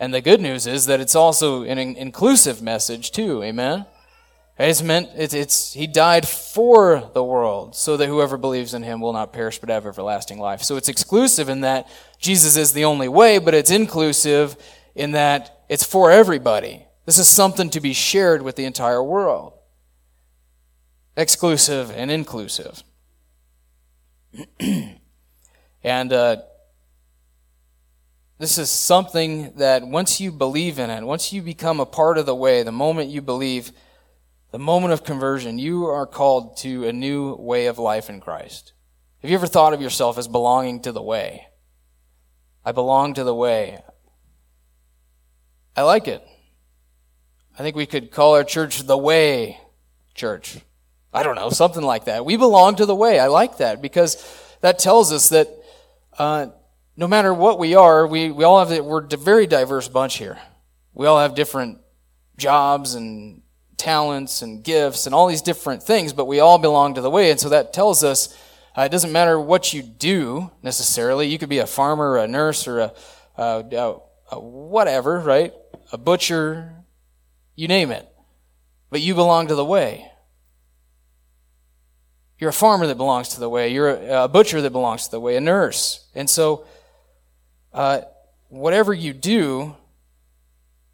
And 0.00 0.12
the 0.12 0.22
good 0.22 0.40
news 0.40 0.66
is 0.66 0.86
that 0.86 1.00
it's 1.00 1.14
also 1.14 1.62
an 1.62 1.78
inclusive 1.78 2.62
message 2.62 3.12
too. 3.12 3.42
Amen. 3.42 3.86
It's 4.58 4.82
meant 4.82 5.10
it's, 5.16 5.34
it's 5.34 5.72
he 5.72 5.86
died 5.86 6.26
for 6.26 7.10
the 7.12 7.24
world 7.24 7.74
so 7.74 7.96
that 7.96 8.06
whoever 8.06 8.36
believes 8.36 8.72
in 8.72 8.84
him 8.84 9.00
will 9.00 9.12
not 9.12 9.32
perish 9.32 9.58
but 9.58 9.68
have 9.68 9.84
everlasting 9.84 10.38
life. 10.38 10.62
So 10.62 10.76
it's 10.76 10.88
exclusive 10.88 11.48
in 11.48 11.62
that 11.62 11.88
Jesus 12.18 12.56
is 12.56 12.72
the 12.72 12.84
only 12.84 13.08
way, 13.08 13.38
but 13.38 13.54
it's 13.54 13.70
inclusive 13.70 14.56
in 14.94 15.12
that 15.12 15.64
it's 15.68 15.84
for 15.84 16.10
everybody. 16.10 16.86
This 17.06 17.18
is 17.18 17.28
something 17.28 17.70
to 17.70 17.80
be 17.80 17.92
shared 17.92 18.42
with 18.42 18.56
the 18.56 18.64
entire 18.64 19.02
world. 19.02 19.54
Exclusive 21.16 21.90
and 21.90 22.10
inclusive. 22.10 22.82
and 25.82 26.12
uh, 26.12 26.36
this 28.38 28.58
is 28.58 28.70
something 28.70 29.52
that 29.56 29.86
once 29.86 30.20
you 30.20 30.32
believe 30.32 30.78
in 30.78 30.90
it, 30.90 31.04
once 31.04 31.32
you 31.32 31.40
become 31.40 31.78
a 31.78 31.86
part 31.86 32.18
of 32.18 32.26
the 32.26 32.34
way, 32.34 32.62
the 32.62 32.72
moment 32.72 33.10
you 33.10 33.22
believe, 33.22 33.70
the 34.50 34.58
moment 34.58 34.92
of 34.92 35.04
conversion, 35.04 35.58
you 35.58 35.86
are 35.86 36.06
called 36.06 36.56
to 36.58 36.86
a 36.86 36.92
new 36.92 37.34
way 37.36 37.66
of 37.66 37.78
life 37.78 38.10
in 38.10 38.20
Christ. 38.20 38.72
Have 39.22 39.30
you 39.30 39.36
ever 39.36 39.46
thought 39.46 39.72
of 39.72 39.80
yourself 39.80 40.18
as 40.18 40.28
belonging 40.28 40.82
to 40.82 40.92
the 40.92 41.02
way? 41.02 41.46
I 42.64 42.72
belong 42.72 43.14
to 43.14 43.24
the 43.24 43.34
way. 43.34 43.80
I 45.76 45.82
like 45.82 46.06
it. 46.06 46.22
I 47.58 47.62
think 47.62 47.76
we 47.76 47.86
could 47.86 48.10
call 48.10 48.34
our 48.34 48.44
church 48.44 48.80
the 48.80 48.98
Way 48.98 49.58
Church. 50.14 50.58
I 51.12 51.22
don't 51.22 51.36
know, 51.36 51.50
something 51.50 51.82
like 51.82 52.04
that. 52.04 52.24
We 52.24 52.36
belong 52.36 52.76
to 52.76 52.86
the 52.86 52.94
Way. 52.94 53.18
I 53.18 53.26
like 53.26 53.58
that 53.58 53.82
because 53.82 54.16
that 54.60 54.78
tells 54.78 55.12
us 55.12 55.28
that 55.30 55.48
uh, 56.18 56.46
no 56.96 57.08
matter 57.08 57.34
what 57.34 57.58
we 57.58 57.74
are, 57.74 58.06
we, 58.06 58.30
we 58.30 58.44
all 58.44 58.64
have, 58.64 58.84
we're 58.84 59.04
a 59.04 59.16
very 59.16 59.46
diverse 59.46 59.88
bunch 59.88 60.16
here. 60.16 60.38
We 60.92 61.06
all 61.06 61.18
have 61.18 61.34
different 61.34 61.78
jobs 62.36 62.94
and 62.94 63.42
talents 63.76 64.42
and 64.42 64.62
gifts 64.62 65.06
and 65.06 65.14
all 65.14 65.26
these 65.26 65.42
different 65.42 65.82
things, 65.82 66.12
but 66.12 66.26
we 66.26 66.38
all 66.40 66.58
belong 66.58 66.94
to 66.94 67.00
the 67.00 67.10
Way. 67.10 67.30
And 67.30 67.40
so 67.40 67.48
that 67.48 67.72
tells 67.72 68.04
us 68.04 68.36
uh, 68.76 68.82
it 68.82 68.90
doesn't 68.90 69.12
matter 69.12 69.40
what 69.40 69.72
you 69.72 69.82
do 69.82 70.50
necessarily. 70.62 71.26
You 71.26 71.38
could 71.38 71.48
be 71.48 71.58
a 71.58 71.66
farmer, 71.66 72.16
a 72.16 72.28
nurse, 72.28 72.66
or 72.68 72.80
a, 72.80 72.92
a 73.36 74.40
whatever, 74.40 75.20
right? 75.20 75.52
A 75.94 75.98
butcher, 75.98 76.74
you 77.54 77.68
name 77.68 77.92
it. 77.92 78.08
But 78.90 79.00
you 79.00 79.14
belong 79.14 79.46
to 79.46 79.54
the 79.54 79.64
way. 79.64 80.10
You're 82.38 82.50
a 82.50 82.52
farmer 82.52 82.88
that 82.88 82.96
belongs 82.96 83.28
to 83.30 83.40
the 83.40 83.48
way. 83.48 83.72
You're 83.72 83.90
a, 83.90 84.28
butcher 84.28 84.60
that 84.60 84.70
belongs 84.70 85.04
to 85.04 85.12
the 85.12 85.20
way, 85.20 85.36
a 85.36 85.40
nurse. 85.40 86.04
And 86.14 86.28
so, 86.28 86.66
uh, 87.72 88.00
whatever 88.48 88.92
you 88.92 89.12
do 89.12 89.76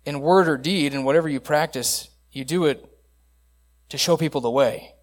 in 0.05 0.21
word 0.21 0.49
or 0.49 0.59
deed 0.59 0.93
and 0.93 1.07
whatever 1.07 1.31
you 1.31 1.41
practice, 1.41 2.11
you 2.31 2.45
do 2.45 2.67
it 2.67 2.87
to 3.89 3.97
show 3.97 4.19
people 4.19 4.43
the 4.43 4.51
way. 4.51 4.95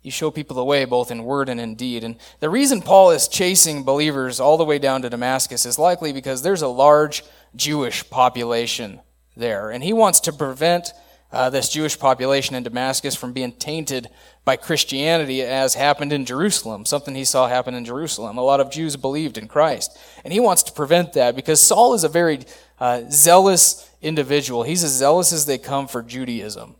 You 0.00 0.10
show 0.10 0.30
people 0.30 0.56
the 0.56 0.64
way 0.64 0.86
both 0.86 1.10
in 1.10 1.24
word 1.24 1.50
and 1.50 1.60
in 1.60 1.74
deed. 1.74 2.04
And 2.04 2.16
the 2.40 2.50
reason 2.50 2.80
Paul 2.80 3.10
is 3.10 3.28
chasing 3.28 3.84
believers 3.84 4.40
all 4.40 4.56
the 4.56 4.64
way 4.64 4.78
down 4.78 5.02
to 5.02 5.10
Damascus 5.10 5.66
is 5.66 5.78
likely 5.78 6.12
because 6.12 6.42
there's 6.42 6.62
a 6.62 6.68
large 6.68 7.22
Jewish 7.56 8.08
population 8.08 9.00
there. 9.36 9.70
And 9.70 9.82
he 9.82 9.92
wants 9.92 10.20
to 10.20 10.32
prevent 10.32 10.92
uh, 11.32 11.48
this 11.48 11.70
Jewish 11.70 11.98
population 11.98 12.54
in 12.54 12.62
Damascus 12.62 13.14
from 13.14 13.32
being 13.32 13.52
tainted 13.52 14.08
by 14.44 14.56
Christianity 14.56 15.42
as 15.42 15.74
happened 15.74 16.12
in 16.12 16.26
Jerusalem, 16.26 16.84
something 16.84 17.14
he 17.14 17.24
saw 17.24 17.48
happen 17.48 17.74
in 17.74 17.84
Jerusalem. 17.84 18.36
A 18.36 18.42
lot 18.42 18.60
of 18.60 18.70
Jews 18.70 18.96
believed 18.96 19.38
in 19.38 19.48
Christ. 19.48 19.96
And 20.24 20.32
he 20.32 20.40
wants 20.40 20.62
to 20.64 20.72
prevent 20.72 21.14
that 21.14 21.34
because 21.34 21.60
Saul 21.60 21.94
is 21.94 22.04
a 22.04 22.08
very 22.08 22.40
uh, 22.78 23.02
zealous 23.10 23.88
individual. 24.02 24.62
He's 24.62 24.84
as 24.84 24.92
zealous 24.92 25.32
as 25.32 25.46
they 25.46 25.58
come 25.58 25.88
for 25.88 26.02
Judaism. 26.02 26.74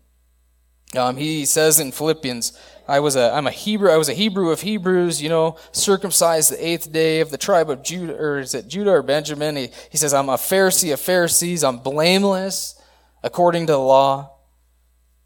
Um, 0.94 1.16
he 1.16 1.46
says 1.46 1.80
in 1.80 1.92
Philippians, 1.92 2.52
I 2.88 3.00
was 3.00 3.16
a, 3.16 3.32
I'm 3.32 3.46
a 3.46 3.50
Hebrew, 3.50 3.90
I 3.90 3.96
was 3.96 4.08
a 4.08 4.14
Hebrew 4.14 4.50
of 4.50 4.60
Hebrews, 4.60 5.22
you 5.22 5.28
know, 5.28 5.56
circumcised 5.72 6.52
the 6.52 6.66
eighth 6.66 6.92
day 6.92 7.20
of 7.20 7.30
the 7.30 7.38
tribe 7.38 7.70
of 7.70 7.82
Judah, 7.82 8.16
or 8.16 8.38
is 8.40 8.54
it 8.54 8.68
Judah 8.68 8.90
or 8.90 9.02
Benjamin? 9.02 9.56
He, 9.56 9.68
he 9.90 9.96
says, 9.96 10.12
I'm 10.12 10.28
a 10.28 10.34
Pharisee 10.34 10.92
of 10.92 11.00
Pharisees, 11.00 11.62
I'm 11.62 11.78
blameless 11.78 12.80
according 13.22 13.66
to 13.66 13.72
the 13.72 13.78
law 13.78 14.32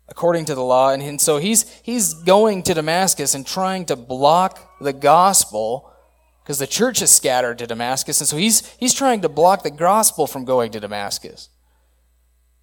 according 0.09 0.45
to 0.47 0.55
the 0.55 0.63
law. 0.63 0.91
And, 0.91 1.03
and 1.03 1.21
so 1.21 1.39
he's, 1.39 1.69
he's 1.83 2.15
going 2.15 2.63
to 2.65 2.75
Damascus 2.75 3.35
and 3.35 3.47
trying 3.47 3.87
to 3.87 3.97
block 3.97 4.79
the 4.81 4.93
gospel 4.93 5.93
because 6.43 6.59
the 6.59 6.67
church 6.67 7.03
is 7.03 7.11
scattered 7.11 7.59
to 7.59 7.67
Damascus. 7.67 8.21
And 8.21 8.29
so 8.29 8.37
he's, 8.37 8.67
he's 8.75 8.95
trying 8.95 9.21
to 9.23 9.29
block 9.29 9.63
the 9.63 9.71
gospel 9.71 10.27
from 10.27 10.45
going 10.45 10.71
to 10.73 10.81
Damascus. 10.81 11.49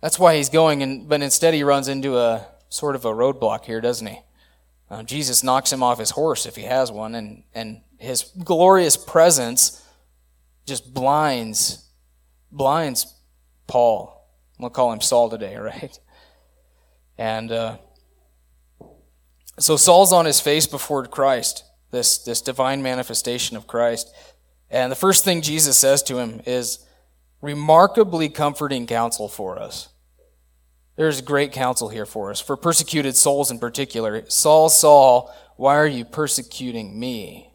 That's 0.01 0.17
why 0.17 0.35
he's 0.35 0.50
going, 0.50 0.83
and, 0.83 1.07
but 1.07 1.21
instead 1.21 1.53
he 1.53 1.63
runs 1.63 1.88
into 1.88 2.17
a 2.17 2.47
sort 2.69 2.95
of 2.95 3.05
a 3.05 3.12
roadblock 3.12 3.65
here, 3.65 3.81
doesn't 3.81 4.07
he? 4.07 4.19
Uh, 4.93 5.01
Jesus 5.01 5.43
knocks 5.43 5.73
him 5.73 5.81
off 5.81 5.97
his 5.97 6.12
horse 6.12 6.45
if 6.45 6.55
he 6.55 6.62
has 6.63 6.91
one, 6.91 7.15
and, 7.15 7.41
and 7.55 7.81
his 7.97 8.31
glorious 8.43 8.95
presence 8.95 9.83
just 10.67 10.93
blinds, 10.93 11.89
blinds 12.51 13.12
Paul. 13.65 14.29
We'll 14.59 14.69
call 14.69 14.91
him 14.93 15.01
Saul 15.01 15.31
today, 15.31 15.55
right? 15.57 16.00
And 17.17 17.51
uh, 17.51 17.77
so 19.57 19.77
Saul's 19.77 20.13
on 20.13 20.25
his 20.25 20.39
face 20.39 20.67
before 20.67 21.07
Christ, 21.07 21.63
this, 21.89 22.19
this 22.19 22.41
divine 22.41 22.83
manifestation 22.83 23.57
of 23.57 23.65
Christ. 23.65 24.13
And 24.69 24.91
the 24.91 24.95
first 24.95 25.25
thing 25.25 25.41
Jesus 25.41 25.75
says 25.75 26.03
to 26.03 26.19
him 26.19 26.39
is 26.45 26.85
remarkably 27.41 28.29
comforting 28.29 28.85
counsel 28.85 29.27
for 29.27 29.57
us. 29.57 29.89
There's 30.95 31.21
great 31.21 31.51
counsel 31.51 31.89
here 31.89 32.05
for 32.05 32.29
us, 32.29 32.39
for 32.39 32.55
persecuted 32.55 33.15
souls 33.15 33.50
in 33.50 33.59
particular. 33.59 34.23
Saul, 34.29 34.69
Saul, 34.69 35.33
why 35.55 35.75
are 35.75 35.88
you 35.88 36.05
persecuting 36.05 37.00
me? 37.00 37.51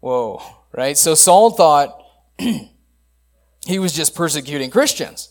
Whoa, 0.00 0.42
right? 0.72 0.98
So 0.98 1.14
Saul 1.14 1.50
thought 1.50 1.98
he 2.38 3.78
was 3.78 3.94
just 3.94 4.14
persecuting 4.14 4.70
Christians. 4.70 5.30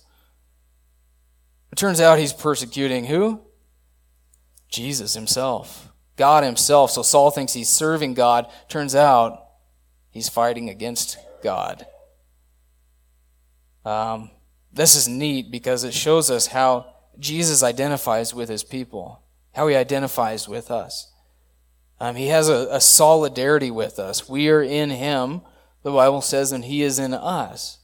It 1.71 1.75
turns 1.75 2.01
out 2.01 2.19
he's 2.19 2.33
persecuting 2.33 3.05
who? 3.05 3.41
Jesus 4.69 5.13
himself, 5.13 5.91
God 6.15 6.43
himself. 6.43 6.89
So 6.89 7.03
Saul 7.03 7.29
thinks 7.29 7.53
he's 7.53 7.69
serving 7.69 8.15
God. 8.15 8.47
Turns 8.67 8.95
out 8.95 9.45
he's 10.09 10.29
fighting 10.29 10.69
against 10.69 11.19
God. 11.43 11.85
Um, 13.85 14.31
this 14.73 14.95
is 14.95 15.07
neat 15.07 15.51
because 15.51 15.83
it 15.83 15.93
shows 15.93 16.31
us 16.31 16.47
how 16.47 16.87
Jesus 17.19 17.61
identifies 17.61 18.33
with 18.33 18.49
his 18.49 18.63
people, 18.63 19.21
how 19.53 19.67
he 19.67 19.75
identifies 19.75 20.49
with 20.49 20.71
us. 20.71 21.11
Um, 21.99 22.15
he 22.15 22.27
has 22.27 22.49
a, 22.49 22.67
a 22.71 22.81
solidarity 22.81 23.69
with 23.69 23.99
us. 23.99 24.27
We 24.27 24.49
are 24.49 24.63
in 24.63 24.89
him, 24.89 25.41
the 25.83 25.91
Bible 25.91 26.21
says, 26.21 26.51
and 26.51 26.65
he 26.65 26.81
is 26.81 26.97
in 26.97 27.13
us. 27.13 27.79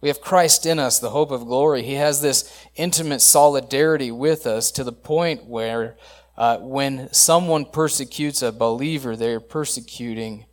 We 0.00 0.08
have 0.08 0.20
Christ 0.20 0.64
in 0.64 0.78
us, 0.78 0.98
the 0.98 1.10
hope 1.10 1.30
of 1.30 1.46
glory. 1.46 1.82
He 1.82 1.94
has 1.94 2.22
this 2.22 2.50
intimate 2.76 3.20
solidarity 3.20 4.10
with 4.10 4.46
us 4.46 4.70
to 4.72 4.84
the 4.84 4.92
point 4.92 5.46
where 5.46 5.96
uh, 6.36 6.58
when 6.58 7.12
someone 7.12 7.64
persecutes 7.64 8.42
a 8.42 8.52
believer, 8.52 9.16
they're 9.16 9.40
persecuting 9.40 10.46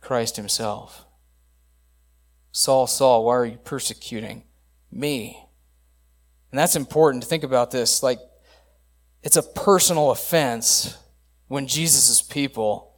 Christ 0.00 0.36
himself. 0.36 1.06
Saul, 2.50 2.86
Saul, 2.86 3.24
why 3.26 3.34
are 3.36 3.46
you 3.46 3.58
persecuting 3.58 4.44
me? 4.90 5.46
And 6.50 6.58
that's 6.58 6.76
important 6.76 7.22
to 7.22 7.28
think 7.28 7.44
about 7.44 7.70
this. 7.70 8.02
Like, 8.02 8.18
it's 9.22 9.36
a 9.36 9.42
personal 9.42 10.10
offense 10.10 10.96
when 11.48 11.66
Jesus' 11.66 12.22
people 12.22 12.94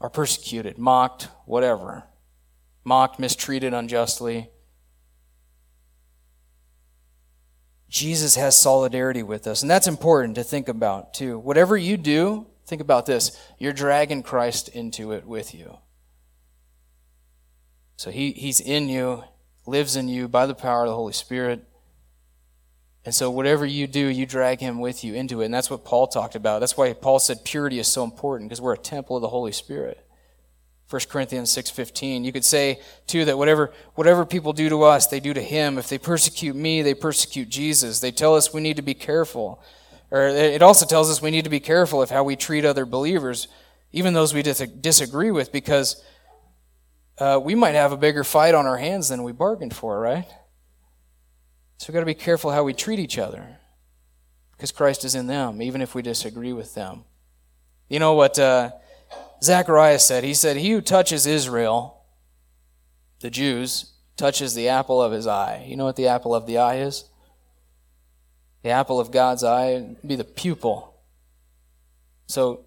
are 0.00 0.10
persecuted, 0.10 0.78
mocked, 0.78 1.28
whatever 1.46 2.04
mocked, 2.84 3.18
mistreated 3.18 3.74
unjustly. 3.74 4.50
Jesus 7.88 8.36
has 8.36 8.56
solidarity 8.56 9.22
with 9.22 9.46
us. 9.46 9.62
And 9.62 9.70
that's 9.70 9.86
important 9.86 10.34
to 10.36 10.44
think 10.44 10.68
about, 10.68 11.12
too. 11.12 11.38
Whatever 11.38 11.76
you 11.76 11.96
do, 11.96 12.46
think 12.66 12.80
about 12.80 13.06
this 13.06 13.36
you're 13.58 13.72
dragging 13.72 14.22
Christ 14.22 14.68
into 14.68 15.12
it 15.12 15.26
with 15.26 15.54
you. 15.54 15.78
So 17.96 18.10
he, 18.10 18.32
he's 18.32 18.60
in 18.60 18.88
you, 18.88 19.24
lives 19.66 19.96
in 19.96 20.08
you 20.08 20.28
by 20.28 20.46
the 20.46 20.54
power 20.54 20.82
of 20.82 20.88
the 20.88 20.94
Holy 20.94 21.12
Spirit. 21.12 21.64
And 23.04 23.14
so 23.14 23.30
whatever 23.30 23.66
you 23.66 23.86
do, 23.86 24.06
you 24.06 24.26
drag 24.26 24.60
him 24.60 24.78
with 24.78 25.02
you 25.02 25.14
into 25.14 25.40
it. 25.40 25.46
And 25.46 25.54
that's 25.54 25.70
what 25.70 25.84
Paul 25.84 26.06
talked 26.06 26.34
about. 26.34 26.60
That's 26.60 26.76
why 26.76 26.92
Paul 26.92 27.18
said 27.18 27.44
purity 27.44 27.78
is 27.78 27.88
so 27.88 28.04
important, 28.04 28.48
because 28.48 28.60
we're 28.60 28.74
a 28.74 28.78
temple 28.78 29.16
of 29.16 29.22
the 29.22 29.28
Holy 29.28 29.52
Spirit. 29.52 30.06
1 30.88 31.08
Corinthians 31.08 31.50
6:15. 31.50 32.22
You 32.22 32.32
could 32.32 32.44
say 32.44 32.80
too 33.06 33.24
that 33.24 33.38
whatever 33.38 33.72
whatever 33.94 34.26
people 34.26 34.52
do 34.52 34.68
to 34.68 34.82
us, 34.82 35.06
they 35.06 35.20
do 35.20 35.32
to 35.32 35.42
him. 35.42 35.78
If 35.78 35.88
they 35.88 35.96
persecute 35.96 36.54
me, 36.54 36.82
they 36.82 36.94
persecute 36.94 37.48
Jesus. 37.48 38.00
They 38.00 38.10
tell 38.10 38.36
us 38.36 38.52
we 38.52 38.60
need 38.60 38.76
to 38.76 38.82
be 38.82 38.94
careful. 38.94 39.62
Or 40.10 40.28
it 40.28 40.60
also 40.60 40.84
tells 40.84 41.10
us 41.10 41.22
we 41.22 41.30
need 41.30 41.44
to 41.44 41.50
be 41.50 41.60
careful 41.60 42.02
of 42.02 42.10
how 42.10 42.22
we 42.22 42.36
treat 42.36 42.66
other 42.66 42.84
believers, 42.84 43.48
even 43.90 44.12
those 44.12 44.34
we 44.34 44.42
disagree 44.42 45.30
with, 45.30 45.50
because 45.50 46.04
uh, 47.22 47.38
we 47.38 47.54
might 47.54 47.76
have 47.76 47.92
a 47.92 47.96
bigger 47.96 48.24
fight 48.24 48.52
on 48.52 48.66
our 48.66 48.78
hands 48.78 49.08
than 49.08 49.22
we 49.22 49.30
bargained 49.30 49.72
for, 49.72 50.00
right? 50.00 50.26
So 51.78 51.86
we've 51.86 51.94
got 51.94 52.00
to 52.00 52.06
be 52.06 52.14
careful 52.14 52.50
how 52.50 52.64
we 52.64 52.74
treat 52.74 52.98
each 52.98 53.16
other, 53.16 53.58
because 54.56 54.72
Christ 54.72 55.04
is 55.04 55.14
in 55.14 55.28
them, 55.28 55.62
even 55.62 55.80
if 55.80 55.94
we 55.94 56.02
disagree 56.02 56.52
with 56.52 56.74
them. 56.74 57.04
You 57.88 58.00
know 58.00 58.14
what? 58.14 58.40
Uh, 58.40 58.72
Zacharias 59.40 60.04
said, 60.04 60.24
He 60.24 60.34
said, 60.34 60.56
He 60.56 60.72
who 60.72 60.80
touches 60.80 61.24
Israel, 61.24 62.02
the 63.20 63.30
Jews, 63.30 63.92
touches 64.16 64.54
the 64.54 64.68
apple 64.68 65.00
of 65.00 65.12
his 65.12 65.28
eye. 65.28 65.64
You 65.68 65.76
know 65.76 65.84
what 65.84 65.94
the 65.94 66.08
apple 66.08 66.34
of 66.34 66.46
the 66.48 66.58
eye 66.58 66.78
is? 66.78 67.04
The 68.64 68.70
apple 68.70 68.98
of 68.98 69.12
God's 69.12 69.44
eye 69.44 69.94
be 70.04 70.16
the 70.16 70.24
pupil. 70.24 70.96
So 72.26 72.64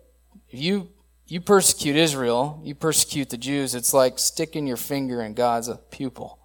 if 0.47 0.61
you 0.61 0.89
you 1.27 1.41
persecute 1.41 1.95
Israel, 1.95 2.61
you 2.63 2.75
persecute 2.75 3.29
the 3.29 3.37
Jews, 3.37 3.73
it's 3.73 3.93
like 3.93 4.19
sticking 4.19 4.67
your 4.67 4.77
finger 4.77 5.21
in 5.21 5.33
God's 5.33 5.69
pupil. 5.89 6.39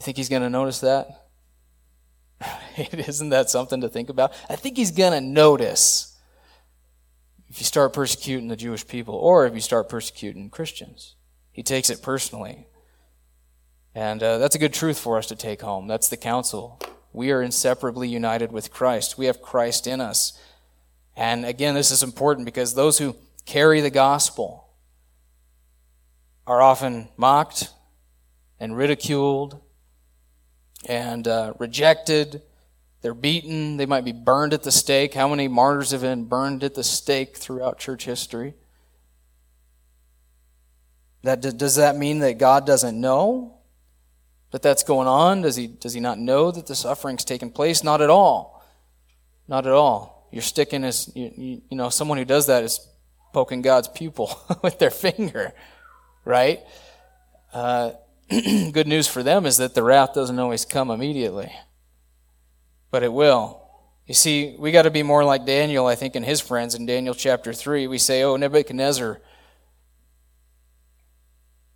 You 0.00 0.04
think 0.04 0.16
he's 0.16 0.28
going 0.28 0.42
to 0.42 0.50
notice 0.50 0.80
that? 0.80 1.28
Isn't 2.92 3.30
that 3.30 3.50
something 3.50 3.80
to 3.80 3.88
think 3.88 4.08
about? 4.08 4.32
I 4.48 4.56
think 4.56 4.76
he's 4.76 4.92
going 4.92 5.12
to 5.12 5.20
notice 5.20 6.16
if 7.48 7.58
you 7.58 7.64
start 7.64 7.92
persecuting 7.92 8.48
the 8.48 8.56
Jewish 8.56 8.86
people 8.86 9.14
or 9.14 9.46
if 9.46 9.54
you 9.54 9.60
start 9.60 9.88
persecuting 9.88 10.50
Christians. 10.50 11.16
He 11.50 11.62
takes 11.62 11.90
it 11.90 12.02
personally. 12.02 12.66
And 13.94 14.22
uh, 14.22 14.38
that's 14.38 14.54
a 14.54 14.60
good 14.60 14.72
truth 14.72 14.98
for 14.98 15.18
us 15.18 15.26
to 15.26 15.36
take 15.36 15.60
home. 15.60 15.88
That's 15.88 16.08
the 16.08 16.16
counsel. 16.16 16.80
We 17.12 17.32
are 17.32 17.42
inseparably 17.42 18.08
united 18.08 18.52
with 18.52 18.70
Christ. 18.70 19.18
We 19.18 19.26
have 19.26 19.42
Christ 19.42 19.86
in 19.86 20.00
us. 20.00 20.38
And 21.18 21.44
again, 21.44 21.74
this 21.74 21.90
is 21.90 22.02
important 22.02 22.46
because 22.46 22.74
those 22.74 22.96
who 22.96 23.16
carry 23.44 23.80
the 23.82 23.90
gospel 23.90 24.68
are 26.46 26.62
often 26.62 27.08
mocked 27.18 27.70
and 28.58 28.76
ridiculed 28.76 29.60
and 30.86 31.26
uh, 31.28 31.52
rejected 31.58 32.40
they're 33.00 33.14
beaten. 33.14 33.76
They 33.76 33.86
might 33.86 34.04
be 34.04 34.12
burned 34.12 34.52
at 34.52 34.62
the 34.62 34.72
stake. 34.72 35.14
How 35.14 35.28
many 35.28 35.46
martyrs 35.46 35.92
have 35.92 36.00
been 36.00 36.24
burned 36.24 36.64
at 36.64 36.74
the 36.74 36.82
stake 36.82 37.36
throughout 37.36 37.78
church 37.78 38.04
history? 38.04 38.54
That, 41.22 41.40
does 41.40 41.76
that 41.76 41.96
mean 41.96 42.20
that 42.20 42.38
God 42.38 42.66
doesn't 42.66 43.00
know 43.00 43.58
that 44.50 44.62
that's 44.62 44.82
going 44.82 45.06
on? 45.06 45.42
Does 45.42 45.56
he, 45.56 45.66
does 45.66 45.94
he 45.94 46.00
not 46.00 46.18
know 46.18 46.50
that 46.50 46.66
the 46.66 46.74
suffering's 46.74 47.24
taken 47.24 47.50
place? 47.50 47.84
Not 47.84 48.00
at 48.00 48.10
all. 48.10 48.64
Not 49.46 49.66
at 49.66 49.72
all. 49.72 50.17
You're 50.30 50.42
sticking 50.42 50.84
as, 50.84 51.10
you, 51.14 51.32
you, 51.36 51.62
you 51.70 51.76
know, 51.76 51.88
someone 51.88 52.18
who 52.18 52.24
does 52.24 52.46
that 52.46 52.64
is 52.64 52.86
poking 53.32 53.62
God's 53.62 53.88
pupil 53.88 54.38
with 54.62 54.78
their 54.78 54.90
finger, 54.90 55.52
right? 56.24 56.60
Uh, 57.52 57.92
good 58.30 58.86
news 58.86 59.06
for 59.06 59.22
them 59.22 59.46
is 59.46 59.56
that 59.56 59.74
the 59.74 59.82
wrath 59.82 60.14
doesn't 60.14 60.38
always 60.38 60.64
come 60.64 60.90
immediately 60.90 61.50
but 62.90 63.02
it 63.02 63.12
will. 63.12 63.62
You 64.06 64.14
see, 64.14 64.56
we 64.58 64.72
got 64.72 64.82
to 64.82 64.90
be 64.90 65.02
more 65.02 65.24
like 65.24 65.44
Daniel, 65.44 65.86
I 65.86 65.94
think, 65.94 66.16
and 66.16 66.24
his 66.24 66.40
friends 66.40 66.74
in 66.74 66.86
Daniel 66.86 67.14
chapter 67.14 67.52
3. 67.52 67.86
We 67.86 67.98
say, 67.98 68.22
Oh, 68.22 68.36
Nebuchadnezzar, 68.36 69.20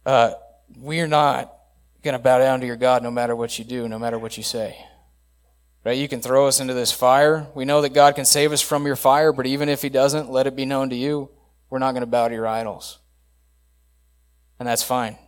uh, 0.07 0.33
we're 0.77 1.07
not 1.07 1.55
going 2.03 2.15
to 2.15 2.19
bow 2.19 2.39
down 2.39 2.61
to 2.61 2.67
your 2.67 2.77
God 2.77 3.03
no 3.03 3.11
matter 3.11 3.37
what 3.37 3.59
you 3.59 3.65
do, 3.65 3.87
no 3.87 3.99
matter 3.99 4.19
what 4.19 4.37
you 4.37 4.43
say. 4.43 4.77
Right? 5.85 5.99
You 5.99 6.09
can 6.09 6.21
throw 6.21 6.47
us 6.47 6.61
into 6.61 6.75
this 6.75 6.93
fire. 6.93 7.49
We 7.55 7.65
know 7.65 7.83
that 7.83 7.93
God 7.93 8.15
can 8.15 8.25
save 8.25 8.53
us 8.53 8.61
from 8.61 8.87
your 8.87 8.97
fire, 8.97 9.33
but 9.33 9.47
even 9.47 9.69
if 9.69 9.83
He 9.83 9.89
doesn't, 9.89 10.31
let 10.31 10.47
it 10.47 10.55
be 10.55 10.65
known 10.65 10.91
to 10.91 10.97
you, 10.97 11.31
we're 11.71 11.81
not 11.81 11.93
going 11.93 12.03
to 12.03 12.07
bow 12.07 12.29
to 12.29 12.35
your 12.35 12.47
idols. 12.47 12.99
And 14.59 14.69
that's 14.69 14.83
fine. 14.83 15.19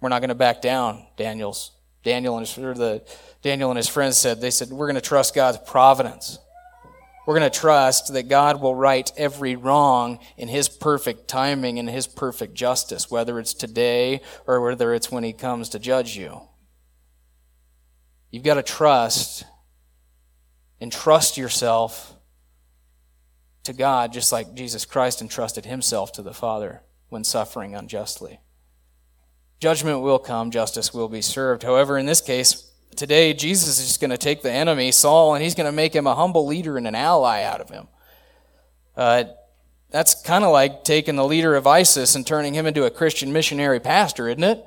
We're 0.00 0.08
not 0.08 0.20
going 0.20 0.28
to 0.28 0.34
back 0.34 0.62
down, 0.62 1.06
Daniel's. 1.16 1.72
Daniel 2.04 2.38
and 2.38 2.46
his, 2.46 2.54
the, 2.54 3.02
Daniel 3.42 3.70
and 3.70 3.76
his 3.76 3.88
friends 3.88 4.16
said, 4.16 4.40
they 4.40 4.50
said, 4.50 4.68
we're 4.68 4.86
going 4.86 4.94
to 4.94 5.00
trust 5.00 5.34
God's 5.34 5.58
providence. 5.66 6.38
We're 7.26 7.36
going 7.36 7.50
to 7.50 7.58
trust 7.58 8.12
that 8.12 8.28
God 8.28 8.60
will 8.60 8.76
right 8.76 9.10
every 9.16 9.56
wrong 9.56 10.20
in 10.36 10.46
His 10.46 10.68
perfect 10.68 11.26
timing 11.26 11.80
and 11.80 11.90
His 11.90 12.06
perfect 12.06 12.54
justice, 12.54 13.10
whether 13.10 13.40
it's 13.40 13.52
today 13.52 14.20
or 14.46 14.60
whether 14.60 14.94
it's 14.94 15.10
when 15.10 15.24
He 15.24 15.32
comes 15.32 15.68
to 15.70 15.80
judge 15.80 16.16
you. 16.16 16.42
You've 18.30 18.44
got 18.44 18.54
to 18.54 18.62
trust 18.62 19.42
and 20.80 20.92
trust 20.92 21.36
yourself 21.36 22.14
to 23.64 23.72
God 23.72 24.12
just 24.12 24.32
like 24.32 24.54
Jesus 24.54 24.84
Christ 24.84 25.20
entrusted 25.20 25.66
Himself 25.66 26.12
to 26.12 26.22
the 26.22 26.34
Father 26.34 26.82
when 27.08 27.24
suffering 27.24 27.74
unjustly. 27.74 28.40
Judgment 29.60 30.00
will 30.00 30.18
come, 30.18 30.50
justice 30.50 30.92
will 30.92 31.08
be 31.08 31.22
served. 31.22 31.62
However, 31.62 31.96
in 31.96 32.06
this 32.06 32.20
case, 32.20 32.70
today 32.94 33.32
Jesus 33.32 33.78
is 33.78 33.86
just 33.86 34.00
going 34.00 34.10
to 34.10 34.18
take 34.18 34.42
the 34.42 34.52
enemy, 34.52 34.92
Saul, 34.92 35.34
and 35.34 35.42
he's 35.42 35.54
going 35.54 35.66
to 35.66 35.72
make 35.72 35.94
him 35.94 36.06
a 36.06 36.14
humble 36.14 36.46
leader 36.46 36.76
and 36.76 36.86
an 36.86 36.94
ally 36.94 37.42
out 37.42 37.60
of 37.60 37.70
him. 37.70 37.88
Uh, 38.96 39.24
that's 39.90 40.20
kind 40.22 40.44
of 40.44 40.52
like 40.52 40.84
taking 40.84 41.16
the 41.16 41.24
leader 41.24 41.54
of 41.54 41.66
ISIS 41.66 42.14
and 42.14 42.26
turning 42.26 42.54
him 42.54 42.66
into 42.66 42.84
a 42.84 42.90
Christian 42.90 43.32
missionary 43.32 43.80
pastor, 43.80 44.28
isn't 44.28 44.44
it? 44.44 44.64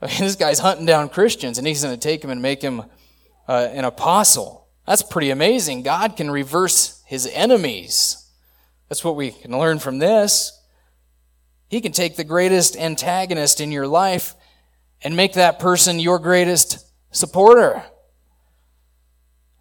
I 0.00 0.06
mean, 0.06 0.20
this 0.20 0.36
guy's 0.36 0.60
hunting 0.60 0.86
down 0.86 1.08
Christians, 1.08 1.58
and 1.58 1.66
he's 1.66 1.82
going 1.82 1.94
to 1.94 2.00
take 2.00 2.22
him 2.22 2.30
and 2.30 2.40
make 2.40 2.62
him 2.62 2.84
uh, 3.48 3.68
an 3.72 3.84
apostle. 3.84 4.57
That's 4.88 5.02
pretty 5.02 5.28
amazing. 5.28 5.82
God 5.82 6.16
can 6.16 6.30
reverse 6.30 7.02
his 7.04 7.26
enemies. 7.34 8.26
That's 8.88 9.04
what 9.04 9.16
we 9.16 9.32
can 9.32 9.50
learn 9.50 9.80
from 9.80 9.98
this. 9.98 10.58
He 11.68 11.82
can 11.82 11.92
take 11.92 12.16
the 12.16 12.24
greatest 12.24 12.74
antagonist 12.74 13.60
in 13.60 13.70
your 13.70 13.86
life 13.86 14.34
and 15.02 15.14
make 15.14 15.34
that 15.34 15.58
person 15.58 16.00
your 16.00 16.18
greatest 16.18 16.86
supporter. 17.10 17.82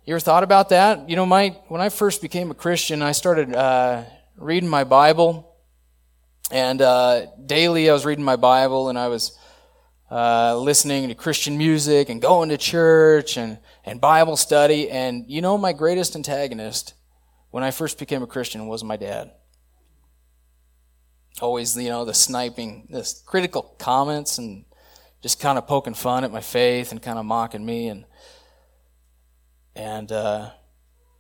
You 0.06 0.14
ever 0.14 0.22
thought 0.22 0.44
about 0.44 0.70
that? 0.70 1.10
You 1.10 1.18
know, 1.18 1.26
my 1.26 1.50
when 1.68 1.82
I 1.82 1.90
first 1.90 2.22
became 2.22 2.50
a 2.50 2.56
Christian, 2.56 3.02
I 3.02 3.12
started 3.12 3.54
uh, 3.54 4.06
reading 4.38 4.70
my 4.70 4.86
Bible, 4.86 5.58
and 6.52 6.82
uh, 6.82 7.26
daily 7.46 7.90
I 7.90 7.94
was 7.94 8.06
reading 8.06 8.24
my 8.24 8.38
Bible, 8.38 8.88
and 8.88 8.98
I 8.98 9.10
was 9.10 9.38
uh, 10.10 10.58
listening 10.58 11.08
to 11.08 11.16
Christian 11.16 11.58
music 11.58 12.10
and 12.10 12.22
going 12.22 12.50
to 12.50 12.58
church 12.58 13.38
and 13.38 13.60
and 13.84 14.00
Bible 14.02 14.38
study. 14.38 14.90
And 14.90 15.26
you 15.28 15.42
know, 15.42 15.58
my 15.58 15.74
greatest 15.74 16.16
antagonist 16.16 16.94
when 17.52 17.64
I 17.64 17.72
first 17.72 18.00
became 18.00 18.24
a 18.24 18.28
Christian 18.28 18.68
was 18.68 18.84
my 18.84 18.98
dad 18.98 19.32
always, 21.42 21.76
you 21.78 21.90
know, 21.90 22.06
the 22.06 22.14
sniping, 22.14 22.88
the 22.90 23.08
critical 23.26 23.62
comments 23.78 24.38
and 24.38 24.66
just 25.22 25.40
kind 25.40 25.58
of 25.58 25.68
poking 25.68 25.94
fun 25.94 26.24
at 26.24 26.32
my 26.32 26.42
faith 26.42 26.92
and 26.92 27.02
kind 27.02 27.20
of 27.20 27.26
mocking 27.26 27.66
me 27.66 27.88
and 27.90 28.06
and 29.76 30.12
uh, 30.12 30.50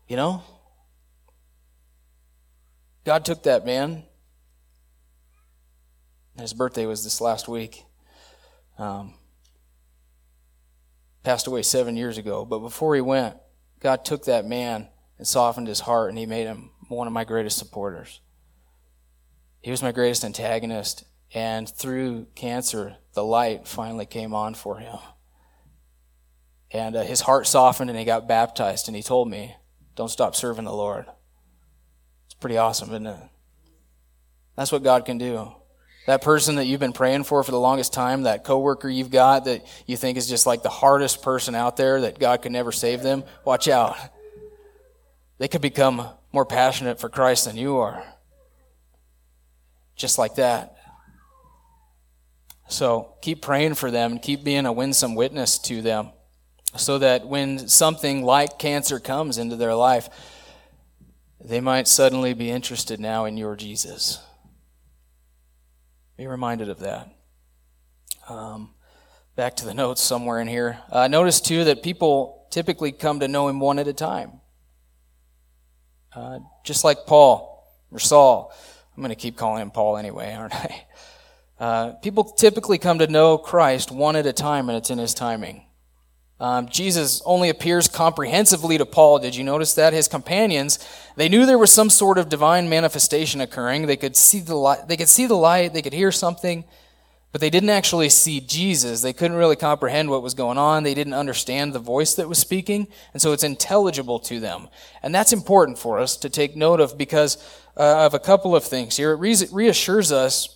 you 0.07 0.15
know, 0.15 0.41
God 3.05 3.23
took 3.23 3.43
that 3.43 3.65
man. 3.65 4.03
His 6.39 6.53
birthday 6.53 6.85
was 6.85 7.03
this 7.03 7.21
last 7.21 7.47
week. 7.47 7.83
Um, 8.77 9.15
passed 11.23 11.47
away 11.47 11.61
seven 11.61 11.97
years 11.97 12.17
ago. 12.17 12.45
But 12.45 12.59
before 12.59 12.95
he 12.95 13.01
went, 13.01 13.35
God 13.79 14.05
took 14.05 14.25
that 14.25 14.45
man 14.45 14.87
and 15.17 15.27
softened 15.27 15.67
his 15.67 15.81
heart, 15.81 16.09
and 16.09 16.17
he 16.17 16.25
made 16.25 16.45
him 16.45 16.71
one 16.87 17.07
of 17.07 17.13
my 17.13 17.25
greatest 17.25 17.57
supporters. 17.57 18.21
He 19.61 19.71
was 19.71 19.83
my 19.83 19.91
greatest 19.91 20.23
antagonist. 20.23 21.03
And 21.33 21.67
through 21.67 22.27
cancer, 22.35 22.95
the 23.13 23.23
light 23.23 23.67
finally 23.67 24.05
came 24.05 24.33
on 24.33 24.53
for 24.53 24.79
him. 24.79 24.95
And 26.71 26.95
uh, 26.95 27.03
his 27.03 27.21
heart 27.21 27.47
softened 27.47 27.89
and 27.89 27.99
he 27.99 28.05
got 28.05 28.27
baptized. 28.27 28.87
And 28.87 28.95
he 28.95 29.03
told 29.03 29.29
me, 29.29 29.55
Don't 29.95 30.07
stop 30.07 30.35
serving 30.35 30.65
the 30.65 30.71
Lord. 30.71 31.05
It's 32.25 32.35
pretty 32.35 32.57
awesome, 32.57 32.89
isn't 32.89 33.07
it? 33.07 33.19
That's 34.55 34.71
what 34.71 34.83
God 34.83 35.05
can 35.05 35.17
do. 35.17 35.51
That 36.07 36.23
person 36.23 36.55
that 36.55 36.65
you've 36.65 36.79
been 36.79 36.93
praying 36.93 37.25
for 37.25 37.43
for 37.43 37.51
the 37.51 37.59
longest 37.59 37.93
time, 37.93 38.23
that 38.23 38.43
coworker 38.43 38.89
you've 38.89 39.11
got 39.11 39.45
that 39.45 39.67
you 39.85 39.95
think 39.95 40.17
is 40.17 40.27
just 40.27 40.47
like 40.47 40.63
the 40.63 40.69
hardest 40.69 41.21
person 41.21 41.53
out 41.53 41.77
there 41.77 42.01
that 42.01 42.17
God 42.17 42.41
could 42.41 42.53
never 42.53 42.71
save 42.71 43.03
them, 43.03 43.23
watch 43.45 43.67
out. 43.67 43.97
They 45.37 45.47
could 45.47 45.61
become 45.61 46.07
more 46.31 46.45
passionate 46.45 46.99
for 46.99 47.09
Christ 47.09 47.45
than 47.45 47.57
you 47.57 47.77
are 47.77 48.03
just 49.97 50.17
like 50.17 50.35
that. 50.35 50.77
So 52.69 53.15
keep 53.21 53.41
praying 53.41 53.73
for 53.73 53.91
them, 53.91 54.13
and 54.13 54.21
keep 54.21 54.43
being 54.43 54.65
a 54.65 54.71
winsome 54.71 55.15
witness 55.15 55.57
to 55.59 55.81
them, 55.81 56.11
so 56.75 56.99
that 56.99 57.27
when 57.27 57.67
something 57.67 58.23
like 58.23 58.59
cancer 58.59 58.99
comes 58.99 59.37
into 59.37 59.55
their 59.55 59.73
life, 59.75 60.09
they 61.43 61.59
might 61.59 61.87
suddenly 61.87 62.33
be 62.33 62.49
interested 62.49 62.99
now 62.99 63.25
in 63.25 63.37
your 63.37 63.55
Jesus. 63.55 64.19
Be 66.17 66.25
reminded 66.25 66.69
of 66.69 66.79
that. 66.79 67.09
Um, 68.27 68.71
back 69.35 69.55
to 69.57 69.65
the 69.65 69.73
notes 69.73 70.01
somewhere 70.01 70.39
in 70.39 70.47
here. 70.47 70.79
Uh, 70.91 71.07
notice 71.07 71.39
too 71.39 71.63
that 71.65 71.83
people 71.83 72.47
typically 72.49 72.91
come 72.91 73.19
to 73.19 73.27
know 73.27 73.47
him 73.47 73.59
one 73.59 73.77
at 73.77 73.87
a 73.87 73.93
time. 73.93 74.41
Uh, 76.15 76.39
just 76.63 76.83
like 76.83 77.05
Paul 77.05 77.63
or 77.91 77.99
Saul. 77.99 78.51
I'm 78.95 79.03
going 79.03 79.09
to 79.09 79.15
keep 79.15 79.37
calling 79.37 79.61
him 79.61 79.69
Paul 79.69 79.97
anyway, 79.97 80.33
aren't 80.33 80.55
I? 80.55 80.85
Uh, 81.59 81.93
people 82.03 82.23
typically 82.23 82.77
come 82.77 82.99
to 82.99 83.07
know 83.07 83.35
Christ 83.35 83.91
one 83.91 84.15
at 84.15 84.27
a 84.27 84.31
time, 84.31 84.69
and 84.69 84.77
it's 84.77 84.91
in 84.91 84.99
his 84.99 85.15
timing. 85.15 85.65
Um, 86.39 86.69
Jesus 86.69 87.21
only 87.25 87.49
appears 87.49 87.87
comprehensively 87.87 88.77
to 88.77 88.85
Paul. 88.85 89.19
Did 89.19 89.35
you 89.35 89.43
notice 89.43 89.73
that? 89.73 89.93
His 89.93 90.07
companions, 90.07 90.77
they 91.15 91.29
knew 91.29 91.45
there 91.45 91.57
was 91.57 91.71
some 91.71 91.89
sort 91.89 92.19
of 92.19 92.29
divine 92.29 92.69
manifestation 92.69 93.41
occurring. 93.41 93.87
They 93.87 93.97
could 93.97 94.15
see 94.15 94.39
the 94.39 94.55
light, 94.55 94.87
they 94.87 94.97
could 94.97 95.09
see 95.09 95.25
the 95.25 95.35
light, 95.35 95.73
they 95.73 95.81
could 95.81 95.93
hear 95.93 96.11
something, 96.11 96.63
but 97.31 97.41
they 97.41 97.49
didn't 97.49 97.71
actually 97.71 98.09
see 98.09 98.39
Jesus. 98.39 99.01
They 99.01 99.13
couldn't 99.13 99.37
really 99.37 99.55
comprehend 99.55 100.11
what 100.11 100.21
was 100.21 100.35
going 100.35 100.59
on. 100.59 100.83
They 100.83 100.93
didn't 100.93 101.13
understand 101.13 101.73
the 101.73 101.79
voice 101.79 102.13
that 102.13 102.29
was 102.29 102.37
speaking, 102.37 102.87
and 103.13 103.21
so 103.21 103.33
it's 103.33 103.43
intelligible 103.43 104.19
to 104.19 104.39
them. 104.39 104.67
And 105.01 105.13
that's 105.15 105.33
important 105.33 105.79
for 105.79 105.97
us 105.97 106.15
to 106.17 106.29
take 106.29 106.55
note 106.55 106.79
of 106.79 106.99
because 106.99 107.37
uh, 107.75 108.05
of 108.05 108.13
a 108.13 108.19
couple 108.19 108.55
of 108.55 108.63
things 108.63 108.97
here. 108.97 109.13
It 109.13 109.51
reassures 109.51 110.11
us 110.11 110.55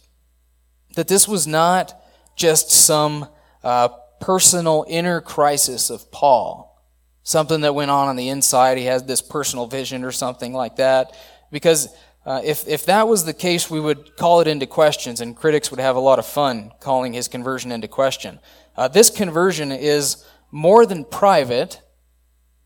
that 0.95 1.07
this 1.07 1.27
was 1.27 1.47
not 1.47 1.99
just 2.35 2.71
some 2.71 3.27
uh, 3.63 3.89
personal 4.21 4.85
inner 4.87 5.19
crisis 5.19 5.89
of 5.89 6.11
Paul, 6.11 6.81
something 7.23 7.61
that 7.61 7.75
went 7.75 7.91
on 7.91 8.07
on 8.07 8.15
the 8.15 8.29
inside. 8.29 8.77
He 8.77 8.85
had 8.85 9.07
this 9.07 9.21
personal 9.21 9.67
vision 9.67 10.03
or 10.03 10.11
something 10.11 10.53
like 10.53 10.77
that. 10.77 11.17
Because 11.51 11.89
uh, 12.25 12.41
if, 12.43 12.67
if 12.67 12.85
that 12.85 13.07
was 13.07 13.25
the 13.25 13.33
case, 13.33 13.69
we 13.69 13.79
would 13.79 14.15
call 14.15 14.39
it 14.41 14.47
into 14.47 14.65
questions, 14.67 15.19
and 15.19 15.35
critics 15.35 15.71
would 15.71 15.79
have 15.79 15.95
a 15.95 15.99
lot 15.99 16.19
of 16.19 16.25
fun 16.25 16.71
calling 16.79 17.13
his 17.13 17.27
conversion 17.27 17.71
into 17.71 17.87
question. 17.87 18.39
Uh, 18.77 18.87
this 18.87 19.09
conversion 19.09 19.71
is 19.71 20.23
more 20.51 20.85
than 20.85 21.03
private 21.03 21.81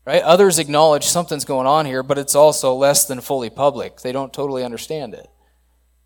Right? 0.06 0.22
Others 0.22 0.60
acknowledge 0.60 1.04
something's 1.04 1.44
going 1.44 1.66
on 1.66 1.84
here, 1.84 2.04
but 2.04 2.16
it's 2.16 2.36
also 2.36 2.72
less 2.74 3.06
than 3.06 3.20
fully 3.20 3.50
public. 3.50 4.00
They 4.00 4.12
don't 4.12 4.32
totally 4.32 4.62
understand 4.62 5.14
it. 5.14 5.28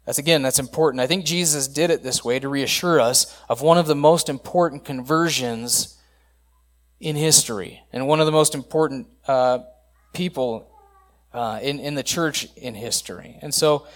That's 0.06 0.18
again, 0.18 0.42
that's 0.42 0.58
important. 0.58 1.00
I 1.00 1.06
think 1.06 1.24
Jesus 1.24 1.68
did 1.68 1.90
it 1.90 2.02
this 2.02 2.24
way 2.24 2.38
to 2.38 2.48
reassure 2.48 3.00
us 3.00 3.36
of 3.48 3.62
one 3.62 3.78
of 3.78 3.86
the 3.86 3.94
most 3.94 4.28
important 4.28 4.84
conversions 4.84 5.96
in 6.98 7.16
history 7.16 7.80
and 7.92 8.06
one 8.06 8.20
of 8.20 8.26
the 8.26 8.32
most 8.32 8.54
important 8.54 9.06
uh, 9.26 9.60
people 10.12 10.70
uh, 11.32 11.60
in, 11.62 11.78
in 11.78 11.94
the 11.94 12.02
church 12.02 12.48
in 12.56 12.74
history. 12.74 13.38
And 13.40 13.54
so, 13.54 13.86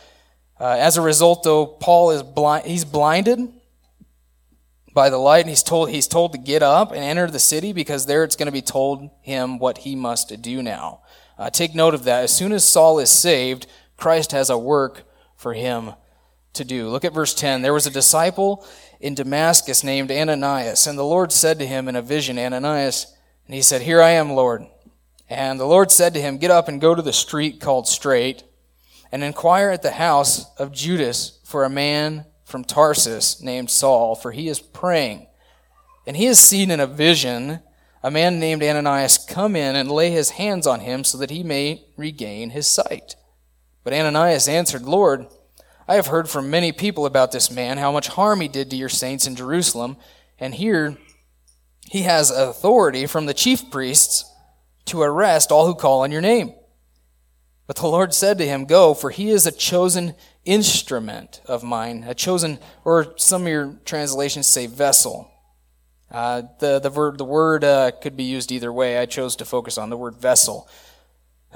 uh, 0.60 0.76
as 0.78 0.96
a 0.96 1.02
result, 1.02 1.42
though, 1.42 1.66
Paul 1.66 2.12
is 2.12 2.22
blind, 2.22 2.66
he's 2.66 2.84
blinded 2.84 3.52
by 4.94 5.10
the 5.10 5.18
light, 5.18 5.40
and 5.40 5.48
he's 5.48 5.64
told, 5.64 5.90
he's 5.90 6.06
told 6.06 6.32
to 6.32 6.38
get 6.38 6.62
up 6.62 6.92
and 6.92 7.00
enter 7.00 7.26
the 7.26 7.40
city 7.40 7.72
because 7.72 8.06
there 8.06 8.22
it's 8.22 8.36
going 8.36 8.46
to 8.46 8.52
be 8.52 8.62
told 8.62 9.10
him 9.20 9.58
what 9.58 9.78
he 9.78 9.96
must 9.96 10.40
do 10.40 10.62
now. 10.62 11.00
Uh, 11.36 11.50
take 11.50 11.74
note 11.74 11.94
of 11.94 12.04
that. 12.04 12.22
As 12.22 12.34
soon 12.34 12.52
as 12.52 12.64
Saul 12.64 13.00
is 13.00 13.10
saved, 13.10 13.66
Christ 13.96 14.30
has 14.30 14.48
a 14.48 14.56
work 14.56 15.02
for 15.44 15.52
him 15.52 15.92
to 16.54 16.64
do. 16.64 16.88
Look 16.88 17.04
at 17.04 17.12
verse 17.12 17.34
10. 17.34 17.60
There 17.60 17.74
was 17.74 17.86
a 17.86 17.90
disciple 17.90 18.66
in 18.98 19.14
Damascus 19.14 19.84
named 19.84 20.10
Ananias, 20.10 20.86
and 20.86 20.98
the 20.98 21.04
Lord 21.04 21.32
said 21.32 21.58
to 21.58 21.66
him 21.66 21.86
in 21.86 21.96
a 21.96 22.00
vision, 22.00 22.38
Ananias, 22.38 23.14
and 23.46 23.54
he 23.54 23.60
said, 23.60 23.82
Here 23.82 24.00
I 24.00 24.12
am, 24.12 24.32
Lord. 24.32 24.66
And 25.28 25.60
the 25.60 25.66
Lord 25.66 25.90
said 25.90 26.14
to 26.14 26.20
him, 26.20 26.38
Get 26.38 26.50
up 26.50 26.66
and 26.66 26.80
go 26.80 26.94
to 26.94 27.02
the 27.02 27.12
street 27.12 27.60
called 27.60 27.86
Straight, 27.86 28.42
and 29.12 29.22
inquire 29.22 29.68
at 29.68 29.82
the 29.82 29.90
house 29.90 30.50
of 30.56 30.72
Judas 30.72 31.40
for 31.44 31.64
a 31.64 31.70
man 31.70 32.24
from 32.46 32.64
Tarsus 32.64 33.42
named 33.42 33.70
Saul, 33.70 34.14
for 34.14 34.32
he 34.32 34.48
is 34.48 34.60
praying. 34.60 35.26
And 36.06 36.16
he 36.16 36.24
has 36.24 36.40
seen 36.40 36.70
in 36.70 36.80
a 36.80 36.86
vision 36.86 37.60
a 38.02 38.10
man 38.10 38.40
named 38.40 38.62
Ananias 38.62 39.18
come 39.18 39.56
in 39.56 39.76
and 39.76 39.90
lay 39.90 40.10
his 40.10 40.30
hands 40.30 40.66
on 40.66 40.80
him 40.80 41.04
so 41.04 41.18
that 41.18 41.30
he 41.30 41.42
may 41.42 41.84
regain 41.98 42.48
his 42.48 42.66
sight. 42.66 43.16
But 43.84 43.92
Ananias 43.92 44.48
answered, 44.48 44.82
Lord, 44.82 45.26
I 45.86 45.96
have 45.96 46.06
heard 46.06 46.30
from 46.30 46.50
many 46.50 46.72
people 46.72 47.06
about 47.06 47.32
this 47.32 47.50
man, 47.50 47.78
how 47.78 47.92
much 47.92 48.08
harm 48.08 48.40
he 48.40 48.48
did 48.48 48.70
to 48.70 48.76
your 48.76 48.88
saints 48.88 49.26
in 49.26 49.36
Jerusalem, 49.36 49.96
and 50.38 50.54
here 50.54 50.96
he 51.90 52.02
has 52.02 52.30
authority 52.30 53.06
from 53.06 53.26
the 53.26 53.34
chief 53.34 53.70
priests 53.70 54.24
to 54.86 55.02
arrest 55.02 55.52
all 55.52 55.66
who 55.66 55.74
call 55.74 56.00
on 56.00 56.12
your 56.12 56.20
name. 56.20 56.54
But 57.66 57.76
the 57.76 57.86
Lord 57.86 58.12
said 58.12 58.38
to 58.38 58.46
him, 58.46 58.64
Go, 58.64 58.94
for 58.94 59.10
he 59.10 59.30
is 59.30 59.46
a 59.46 59.52
chosen 59.52 60.14
instrument 60.44 61.40
of 61.46 61.62
mine, 61.62 62.04
a 62.06 62.14
chosen, 62.14 62.58
or 62.84 63.14
some 63.16 63.42
of 63.42 63.48
your 63.48 63.76
translations 63.84 64.46
say 64.46 64.66
vessel. 64.66 65.30
Uh, 66.10 66.42
the, 66.60 66.78
the, 66.78 66.90
word, 66.90 67.18
the 67.18 67.24
word 67.24 67.64
uh, 67.64 67.90
could 68.02 68.16
be 68.16 68.24
used 68.24 68.52
either 68.52 68.72
way. 68.72 68.98
I 68.98 69.06
chose 69.06 69.36
to 69.36 69.44
focus 69.44 69.78
on 69.78 69.90
the 69.90 69.96
word 69.96 70.16
vessel. 70.16 70.68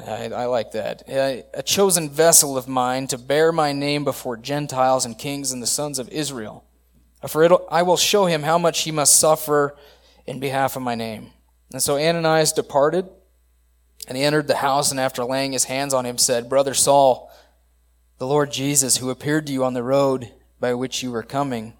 I, 0.07 0.31
I 0.33 0.45
like 0.47 0.73
that. 0.73 1.03
A, 1.09 1.63
chosen 1.63 2.09
vessel 2.09 2.57
of 2.57 2.69
mine 2.69 3.07
to 3.09 3.19
bear 3.19 3.51
my 3.53 3.73
name 3.73 4.05
before 4.05 4.37
Gentiles 4.37 5.05
and 5.05 5.19
kings 5.19 5.51
and 5.51 5.63
the 5.63 5.67
sons 5.67 5.99
of 5.99 6.09
Israel. 6.11 6.65
For 7.27 7.61
I 7.73 7.83
will 7.83 7.97
show 7.97 8.27
him 8.27 8.45
how 8.45 8.59
much 8.59 8.83
he 8.83 8.93
must 8.93 9.19
suffer 9.19 9.77
in 10.27 10.39
behalf 10.39 10.77
of 10.77 10.83
my 10.83 10.95
name. 10.95 11.33
And 11.73 11.83
so 11.83 11.97
Ananias 11.97 12.53
departed, 12.53 13.09
and 14.07 14.17
he 14.17 14.23
entered 14.23 14.47
the 14.47 14.57
house, 14.57 14.91
and 14.91 15.01
after 15.01 15.25
laying 15.25 15.53
his 15.53 15.65
hands 15.65 15.93
on 15.93 16.07
him, 16.07 16.17
said, 16.17 16.49
Brother 16.49 16.75
Saul, 16.75 17.31
the 18.19 18.27
Lord 18.27 18.53
Jesus, 18.53 18.99
who 18.99 19.11
appeared 19.11 19.47
to 19.47 19.53
you 19.53 19.65
on 19.65 19.75
the 19.75 19.83
road 19.83 20.33
by 20.61 20.75
which 20.75 21.03
you 21.03 21.11
were 21.11 21.23
coming, 21.23 21.75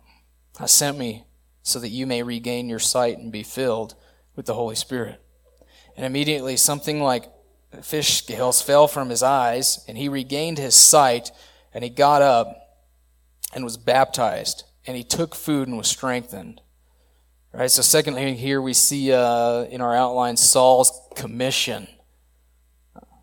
has 0.59 0.73
sent 0.73 0.99
me 0.99 1.25
so 1.63 1.79
that 1.79 1.89
you 1.89 2.07
may 2.07 2.23
regain 2.23 2.69
your 2.69 2.79
sight 2.79 3.19
and 3.19 3.31
be 3.31 3.43
filled 3.43 3.95
with 4.35 4.47
the 4.47 4.55
Holy 4.55 4.75
Spirit. 4.75 5.23
And 5.97 6.05
immediately 6.05 6.57
something 6.57 7.01
like 7.01 7.31
fish 7.83 8.19
scales 8.19 8.63
fell 8.63 8.89
from 8.89 9.11
his 9.11 9.23
eyes, 9.23 9.85
and 9.89 9.99
he 9.99 10.09
regained 10.09 10.59
his 10.59 10.75
sight, 10.75 11.31
and 11.73 11.85
he 11.85 11.91
got 11.91 12.23
up 12.23 12.55
and 13.55 13.65
was 13.65 13.77
baptized, 13.77 14.65
and 14.87 14.97
he 14.97 15.05
took 15.05 15.35
food 15.35 15.69
and 15.69 15.77
was 15.77 15.89
strengthened. 15.89 16.61
Right. 17.53 17.71
So, 17.71 17.83
secondly, 17.83 18.35
here 18.35 18.61
we 18.61 18.75
see 18.75 19.11
uh, 19.13 19.63
in 19.65 19.81
our 19.81 19.97
outline 19.97 20.37
Saul's 20.37 20.93
commission. 21.17 21.89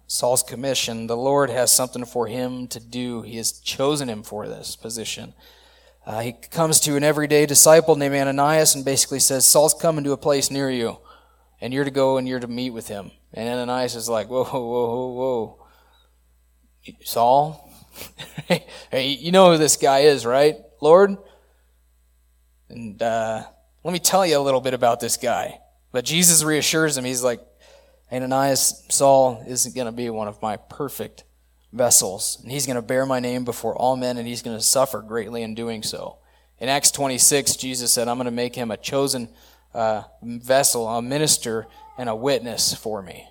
Saul's 0.08 0.44
commission. 0.44 1.08
The 1.08 1.16
Lord 1.16 1.50
has 1.50 1.72
something 1.72 2.06
for 2.06 2.28
him 2.28 2.68
to 2.68 2.80
do. 2.80 3.22
He 3.22 3.38
has 3.38 3.52
chosen 3.54 4.10
him 4.10 4.24
for 4.24 4.48
this 4.48 4.76
position. 4.76 5.34
Uh, 6.06 6.22
he 6.22 6.34
comes 6.34 6.80
to 6.82 6.96
an 6.96 7.04
everyday 7.04 7.46
disciple 7.46 7.96
named 7.96 8.16
Ananias 8.16 8.76
and 8.76 8.86
basically 8.86 9.20
says, 9.20 9.46
Saul's 9.46 9.74
coming 9.74 10.04
to 10.04 10.12
a 10.12 10.18
place 10.18 10.52
near 10.52 10.70
you, 10.70 10.98
and 11.66 11.74
you're 11.74 11.84
to 11.84 11.90
go 11.90 12.18
and 12.18 12.28
you're 12.28 12.40
to 12.40 12.48
meet 12.48 12.70
with 12.70 12.88
him. 12.88 13.10
And 13.34 13.50
Ananias 13.50 13.96
is 13.96 14.08
like, 14.08 14.30
Whoa, 14.30 14.44
whoa, 14.44 14.62
whoa, 14.62 15.08
whoa. 15.08 15.68
Saul? 17.04 17.72
hey, 18.92 19.08
you 19.08 19.32
know 19.32 19.52
who 19.52 19.58
this 19.58 19.76
guy 19.76 20.02
is, 20.02 20.28
right? 20.28 20.58
Lord? 20.80 21.18
And 22.70 23.02
uh, 23.02 23.46
let 23.84 23.94
me 23.94 23.98
tell 23.98 24.24
you 24.28 24.38
a 24.38 24.44
little 24.44 24.62
bit 24.62 24.76
about 24.76 25.00
this 25.00 25.18
guy. 25.18 25.60
But 25.92 26.06
Jesus 26.06 26.44
reassures 26.44 26.96
him. 27.00 27.04
He's 27.04 27.24
like, 27.24 27.42
Ananias, 28.12 28.86
Saul 28.90 29.44
isn't 29.48 29.74
going 29.74 29.88
to 29.88 29.92
be 29.92 30.12
one 30.12 30.28
of 30.28 30.40
my 30.44 30.58
perfect 30.58 31.24
vessels, 31.74 32.38
and 32.44 32.52
he's 32.52 32.68
going 32.68 32.76
to 32.76 32.84
bear 32.84 33.08
my 33.08 33.20
name 33.20 33.44
before 33.44 33.76
all 33.76 33.96
men, 33.96 34.18
and 34.18 34.28
he's 34.28 34.44
going 34.44 34.56
to 34.56 34.64
suffer 34.64 35.02
greatly 35.02 35.42
in 35.42 35.56
doing 35.56 35.82
so. 35.82 36.20
In 36.60 36.70
Acts 36.70 36.92
26, 36.92 37.56
Jesus 37.56 37.92
said, 37.92 38.08
I'm 38.08 38.18
going 38.18 38.26
to 38.26 38.32
make 38.32 38.54
him 38.54 38.70
a 38.70 38.78
chosen 38.78 39.30
uh, 39.76 40.04
vessel, 40.24 40.88
a 40.88 41.02
minister, 41.02 41.68
and 41.98 42.10
a 42.10 42.16
witness 42.16 42.74
for 42.74 43.02
me. 43.02 43.28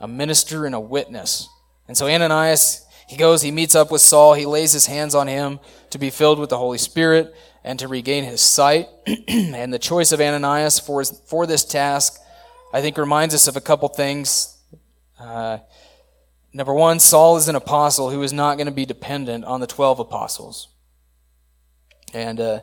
A 0.00 0.08
minister 0.08 0.66
and 0.66 0.74
a 0.74 0.80
witness. 0.80 1.48
And 1.86 1.96
so 1.96 2.08
Ananias, 2.08 2.84
he 3.06 3.16
goes, 3.16 3.42
he 3.42 3.50
meets 3.50 3.74
up 3.74 3.92
with 3.92 4.00
Saul, 4.00 4.34
he 4.34 4.46
lays 4.46 4.72
his 4.72 4.86
hands 4.86 5.14
on 5.14 5.28
him 5.28 5.60
to 5.90 5.98
be 5.98 6.10
filled 6.10 6.38
with 6.38 6.50
the 6.50 6.58
Holy 6.58 6.78
Spirit 6.78 7.34
and 7.62 7.78
to 7.78 7.86
regain 7.86 8.24
his 8.24 8.40
sight. 8.40 8.88
and 9.28 9.72
the 9.72 9.78
choice 9.78 10.10
of 10.10 10.20
Ananias 10.20 10.80
for, 10.80 11.00
his, 11.00 11.10
for 11.26 11.46
this 11.46 11.64
task 11.64 12.18
I 12.72 12.80
think 12.80 12.96
reminds 12.96 13.34
us 13.34 13.46
of 13.46 13.56
a 13.56 13.60
couple 13.60 13.88
things. 13.88 14.56
Uh, 15.20 15.58
number 16.54 16.72
one, 16.72 16.98
Saul 17.00 17.36
is 17.36 17.48
an 17.48 17.54
apostle 17.54 18.10
who 18.10 18.22
is 18.22 18.32
not 18.32 18.56
going 18.56 18.66
to 18.66 18.72
be 18.72 18.86
dependent 18.86 19.44
on 19.44 19.60
the 19.60 19.66
12 19.66 20.00
apostles. 20.00 20.68
And 22.14 22.40
uh, 22.40 22.60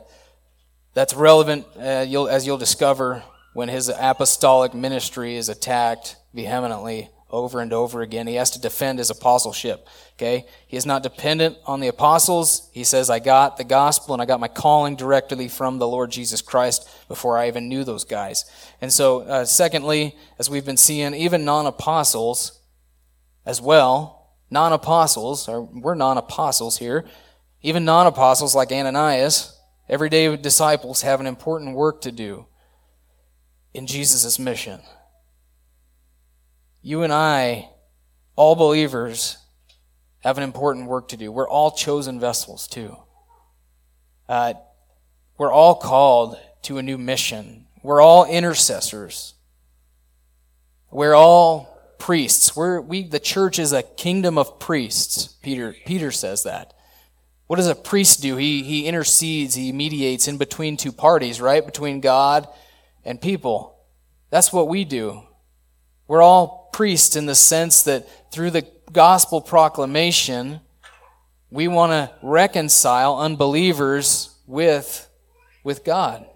that's 0.94 1.14
relevant, 1.14 1.66
uh, 1.78 2.04
you'll, 2.06 2.28
as 2.28 2.46
you'll 2.46 2.58
discover, 2.58 3.22
when 3.52 3.68
his 3.68 3.88
apostolic 3.88 4.74
ministry 4.74 5.36
is 5.36 5.48
attacked 5.48 6.16
vehemently 6.34 7.10
over 7.30 7.60
and 7.60 7.72
over 7.72 8.02
again. 8.02 8.26
He 8.26 8.34
has 8.34 8.50
to 8.52 8.60
defend 8.60 8.98
his 8.98 9.10
apostleship. 9.10 9.86
Okay? 10.14 10.46
He 10.66 10.76
is 10.76 10.86
not 10.86 11.02
dependent 11.02 11.56
on 11.64 11.80
the 11.80 11.88
apostles. 11.88 12.68
He 12.72 12.84
says, 12.84 13.08
I 13.08 13.18
got 13.18 13.56
the 13.56 13.64
gospel 13.64 14.14
and 14.14 14.22
I 14.22 14.26
got 14.26 14.40
my 14.40 14.48
calling 14.48 14.96
directly 14.96 15.48
from 15.48 15.78
the 15.78 15.88
Lord 15.88 16.10
Jesus 16.10 16.42
Christ 16.42 16.88
before 17.08 17.38
I 17.38 17.48
even 17.48 17.68
knew 17.68 17.84
those 17.84 18.04
guys. 18.04 18.44
And 18.80 18.92
so, 18.92 19.20
uh, 19.20 19.44
secondly, 19.44 20.16
as 20.38 20.50
we've 20.50 20.66
been 20.66 20.76
seeing, 20.76 21.14
even 21.14 21.44
non 21.44 21.66
apostles 21.66 22.60
as 23.46 23.60
well, 23.60 24.34
non 24.50 24.72
apostles, 24.72 25.48
we're 25.48 25.94
non 25.94 26.18
apostles 26.18 26.78
here, 26.78 27.06
even 27.62 27.84
non 27.84 28.06
apostles 28.06 28.54
like 28.54 28.72
Ananias, 28.72 29.56
everyday 29.90 30.34
disciples 30.36 31.02
have 31.02 31.20
an 31.20 31.26
important 31.26 31.74
work 31.74 32.00
to 32.02 32.12
do 32.12 32.46
in 33.74 33.86
Jesus' 33.86 34.38
mission. 34.38 34.80
You 36.80 37.02
and 37.02 37.12
I, 37.12 37.68
all 38.36 38.54
believers, 38.54 39.36
have 40.20 40.38
an 40.38 40.44
important 40.44 40.86
work 40.86 41.08
to 41.08 41.16
do. 41.16 41.32
We're 41.32 41.48
all 41.48 41.72
chosen 41.72 42.20
vessels, 42.20 42.68
too. 42.68 42.96
Uh, 44.28 44.54
we're 45.36 45.52
all 45.52 45.74
called 45.74 46.38
to 46.62 46.78
a 46.78 46.82
new 46.82 46.96
mission. 46.96 47.66
We're 47.82 48.00
all 48.00 48.24
intercessors. 48.26 49.34
We're 50.90 51.14
all 51.14 51.68
priests. 51.98 52.54
We're, 52.54 52.80
we, 52.80 53.02
the 53.02 53.20
church 53.20 53.58
is 53.58 53.72
a 53.72 53.82
kingdom 53.82 54.38
of 54.38 54.60
priests. 54.60 55.26
Peter, 55.42 55.74
Peter 55.84 56.12
says 56.12 56.44
that. 56.44 56.74
What 57.50 57.56
does 57.56 57.66
a 57.66 57.74
priest 57.74 58.22
do? 58.22 58.36
He, 58.36 58.62
he 58.62 58.86
intercedes, 58.86 59.56
he 59.56 59.72
mediates 59.72 60.28
in 60.28 60.38
between 60.38 60.76
two 60.76 60.92
parties, 60.92 61.40
right? 61.40 61.66
Between 61.66 61.98
God 61.98 62.46
and 63.04 63.20
people. 63.20 63.76
That's 64.30 64.52
what 64.52 64.68
we 64.68 64.84
do. 64.84 65.24
We're 66.06 66.22
all 66.22 66.70
priests 66.72 67.16
in 67.16 67.26
the 67.26 67.34
sense 67.34 67.82
that 67.82 68.30
through 68.30 68.52
the 68.52 68.68
gospel 68.92 69.40
proclamation, 69.40 70.60
we 71.50 71.66
want 71.66 71.90
to 71.90 72.14
reconcile 72.22 73.18
unbelievers 73.18 74.32
with, 74.46 75.10
with 75.64 75.82
God. 75.82 76.26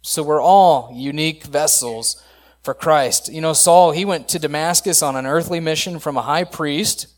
So 0.00 0.22
we're 0.22 0.40
all 0.40 0.92
unique 0.94 1.42
vessels 1.42 2.22
for 2.62 2.72
Christ. 2.72 3.32
You 3.32 3.40
know, 3.40 3.52
Saul, 3.52 3.90
he 3.90 4.04
went 4.04 4.28
to 4.28 4.38
Damascus 4.38 5.02
on 5.02 5.16
an 5.16 5.26
earthly 5.26 5.58
mission 5.58 5.98
from 5.98 6.16
a 6.16 6.22
high 6.22 6.44
priest. 6.44 7.08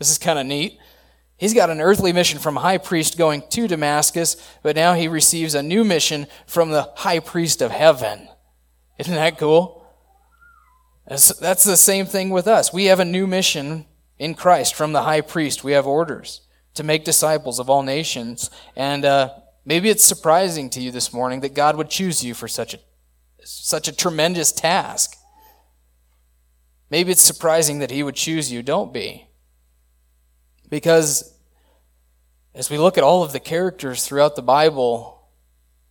This 0.00 0.10
is 0.10 0.18
kind 0.18 0.40
of 0.40 0.46
neat. 0.46 0.80
He's 1.36 1.54
got 1.54 1.70
an 1.70 1.80
earthly 1.80 2.12
mission 2.12 2.38
from 2.38 2.56
a 2.56 2.60
high 2.60 2.78
priest 2.78 3.18
going 3.18 3.42
to 3.50 3.68
Damascus, 3.68 4.36
but 4.62 4.76
now 4.76 4.94
he 4.94 5.08
receives 5.08 5.54
a 5.54 5.62
new 5.62 5.84
mission 5.84 6.26
from 6.46 6.70
the 6.70 6.90
high 6.96 7.18
priest 7.18 7.60
of 7.60 7.70
heaven. 7.70 8.28
Isn't 8.98 9.14
that 9.14 9.38
cool? 9.38 9.84
That's 11.06 11.64
the 11.64 11.76
same 11.76 12.06
thing 12.06 12.30
with 12.30 12.46
us. 12.46 12.72
We 12.72 12.86
have 12.86 13.00
a 13.00 13.04
new 13.04 13.26
mission 13.26 13.86
in 14.18 14.34
Christ 14.34 14.74
from 14.74 14.92
the 14.92 15.02
high 15.02 15.20
priest. 15.20 15.64
We 15.64 15.72
have 15.72 15.86
orders 15.86 16.42
to 16.74 16.82
make 16.82 17.04
disciples 17.04 17.58
of 17.58 17.68
all 17.68 17.82
nations. 17.82 18.50
And 18.76 19.04
uh, 19.04 19.30
maybe 19.64 19.90
it's 19.90 20.04
surprising 20.04 20.70
to 20.70 20.80
you 20.80 20.90
this 20.90 21.12
morning 21.12 21.40
that 21.40 21.54
God 21.54 21.76
would 21.76 21.90
choose 21.90 22.24
you 22.24 22.32
for 22.32 22.48
such 22.48 22.74
a, 22.74 22.78
such 23.44 23.88
a 23.88 23.94
tremendous 23.94 24.52
task. 24.52 25.16
Maybe 26.90 27.12
it's 27.12 27.22
surprising 27.22 27.80
that 27.80 27.90
He 27.90 28.02
would 28.02 28.14
choose 28.14 28.50
you. 28.50 28.62
Don't 28.62 28.92
be. 28.92 29.28
Because 30.68 31.34
as 32.54 32.70
we 32.70 32.78
look 32.78 32.98
at 32.98 33.04
all 33.04 33.22
of 33.22 33.32
the 33.32 33.40
characters 33.40 34.06
throughout 34.06 34.36
the 34.36 34.42
Bible, 34.42 35.28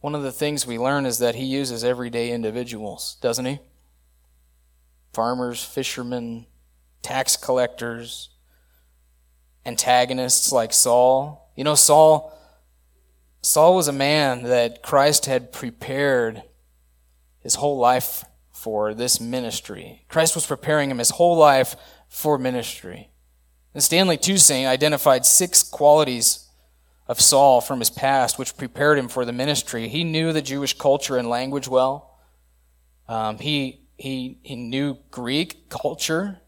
one 0.02 0.16
of 0.16 0.24
the 0.24 0.32
things 0.32 0.68
we 0.68 0.78
learn 0.78 1.06
is 1.06 1.20
that 1.20 1.36
He 1.36 1.46
uses 1.46 1.84
everyday 1.84 2.32
individuals, 2.32 3.18
doesn't 3.22 3.46
He? 3.46 3.60
farmers, 5.14 5.64
fishermen, 5.64 6.46
tax 7.02 7.38
collectors, 7.38 8.30
antagonists 9.66 10.52
like 10.52 10.74
Saul. 10.74 11.52
You 11.56 11.64
know, 11.64 11.76
Saul 11.76 12.32
Saul 13.42 13.76
was 13.76 13.88
a 13.88 13.94
man 13.94 14.44
that 14.44 14.82
Christ 14.82 15.26
had 15.26 15.52
prepared 15.52 16.44
his 17.40 17.56
whole 17.56 17.78
life 17.78 18.24
for 18.54 18.94
this 18.94 19.20
ministry. 19.20 20.06
Christ 20.08 20.34
was 20.34 20.46
preparing 20.46 20.90
him 20.90 20.98
his 20.98 21.10
whole 21.10 21.36
life 21.36 21.76
for 22.08 22.38
ministry. 22.38 23.10
And 23.74 23.84
Stanley 23.84 24.18
Toussaint 24.18 24.68
identified 24.68 25.26
six 25.26 25.64
qualities 25.64 26.48
of 27.08 27.20
Saul 27.20 27.60
from 27.60 27.80
his 27.80 27.90
past 27.90 28.38
which 28.38 28.58
prepared 28.58 28.98
him 28.98 29.08
for 29.08 29.26
the 29.26 29.34
ministry. 29.34 29.88
He 29.88 30.04
knew 30.04 30.32
the 30.32 30.42
Jewish 30.42 30.78
culture 30.78 31.18
and 31.18 31.30
language 31.30 31.68
well. 31.68 32.20
Um, 33.08 33.38
he, 33.40 33.82
he, 33.98 34.38
he 34.44 34.56
knew 34.56 34.98
Greek 35.12 35.70
culture. 35.70 36.40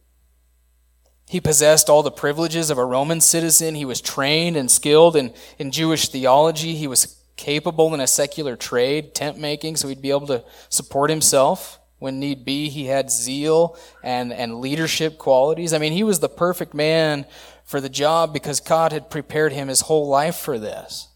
He 1.28 1.42
possessed 1.42 1.90
all 1.90 2.04
the 2.04 2.12
privileges 2.12 2.70
of 2.70 2.78
a 2.78 2.86
Roman 2.86 3.20
citizen. 3.20 3.76
He 3.76 3.86
was 3.86 4.00
trained 4.00 4.56
and 4.56 4.70
skilled 4.70 5.16
in, 5.16 5.34
in 5.58 5.72
Jewish 5.72 6.10
theology. 6.10 6.76
He 6.76 6.88
was 6.88 7.20
capable 7.36 7.94
in 7.94 8.00
a 8.00 8.08
secular 8.08 8.56
trade, 8.56 9.14
tent 9.14 9.38
making, 9.38 9.76
so 9.76 9.88
he'd 9.88 10.02
be 10.02 10.12
able 10.12 10.28
to 10.28 10.44
support 10.70 11.10
himself 11.10 11.80
when 12.00 12.20
need 12.20 12.46
be. 12.46 12.70
He 12.70 12.86
had 12.86 13.12
zeal 13.12 13.78
and, 14.04 14.34
and 14.34 14.60
leadership 14.60 15.18
qualities. 15.18 15.74
I 15.74 15.78
mean, 15.78 15.94
he 15.94 16.04
was 16.04 16.20
the 16.20 16.30
perfect 16.30 16.74
man 16.74 17.26
for 17.64 17.82
the 17.82 17.90
job 17.90 18.34
because 18.34 18.60
God 18.60 18.92
had 18.92 19.10
prepared 19.10 19.54
him 19.54 19.68
his 19.68 19.82
whole 19.82 20.08
life 20.08 20.36
for 20.36 20.60
this. 20.60 21.10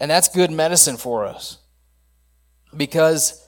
And 0.00 0.10
that's 0.10 0.28
good 0.28 0.50
medicine 0.50 0.96
for 0.96 1.24
us. 1.26 1.58
Because 2.76 3.46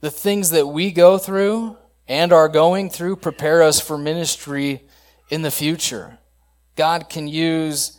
the 0.00 0.10
things 0.10 0.50
that 0.50 0.66
we 0.66 0.90
go 0.90 1.18
through 1.18 1.76
and 2.06 2.32
are 2.32 2.48
going 2.48 2.90
through 2.90 3.16
prepare 3.16 3.62
us 3.62 3.80
for 3.80 3.96
ministry 3.96 4.82
in 5.30 5.42
the 5.42 5.50
future. 5.50 6.18
God 6.76 7.08
can 7.08 7.28
use 7.28 7.98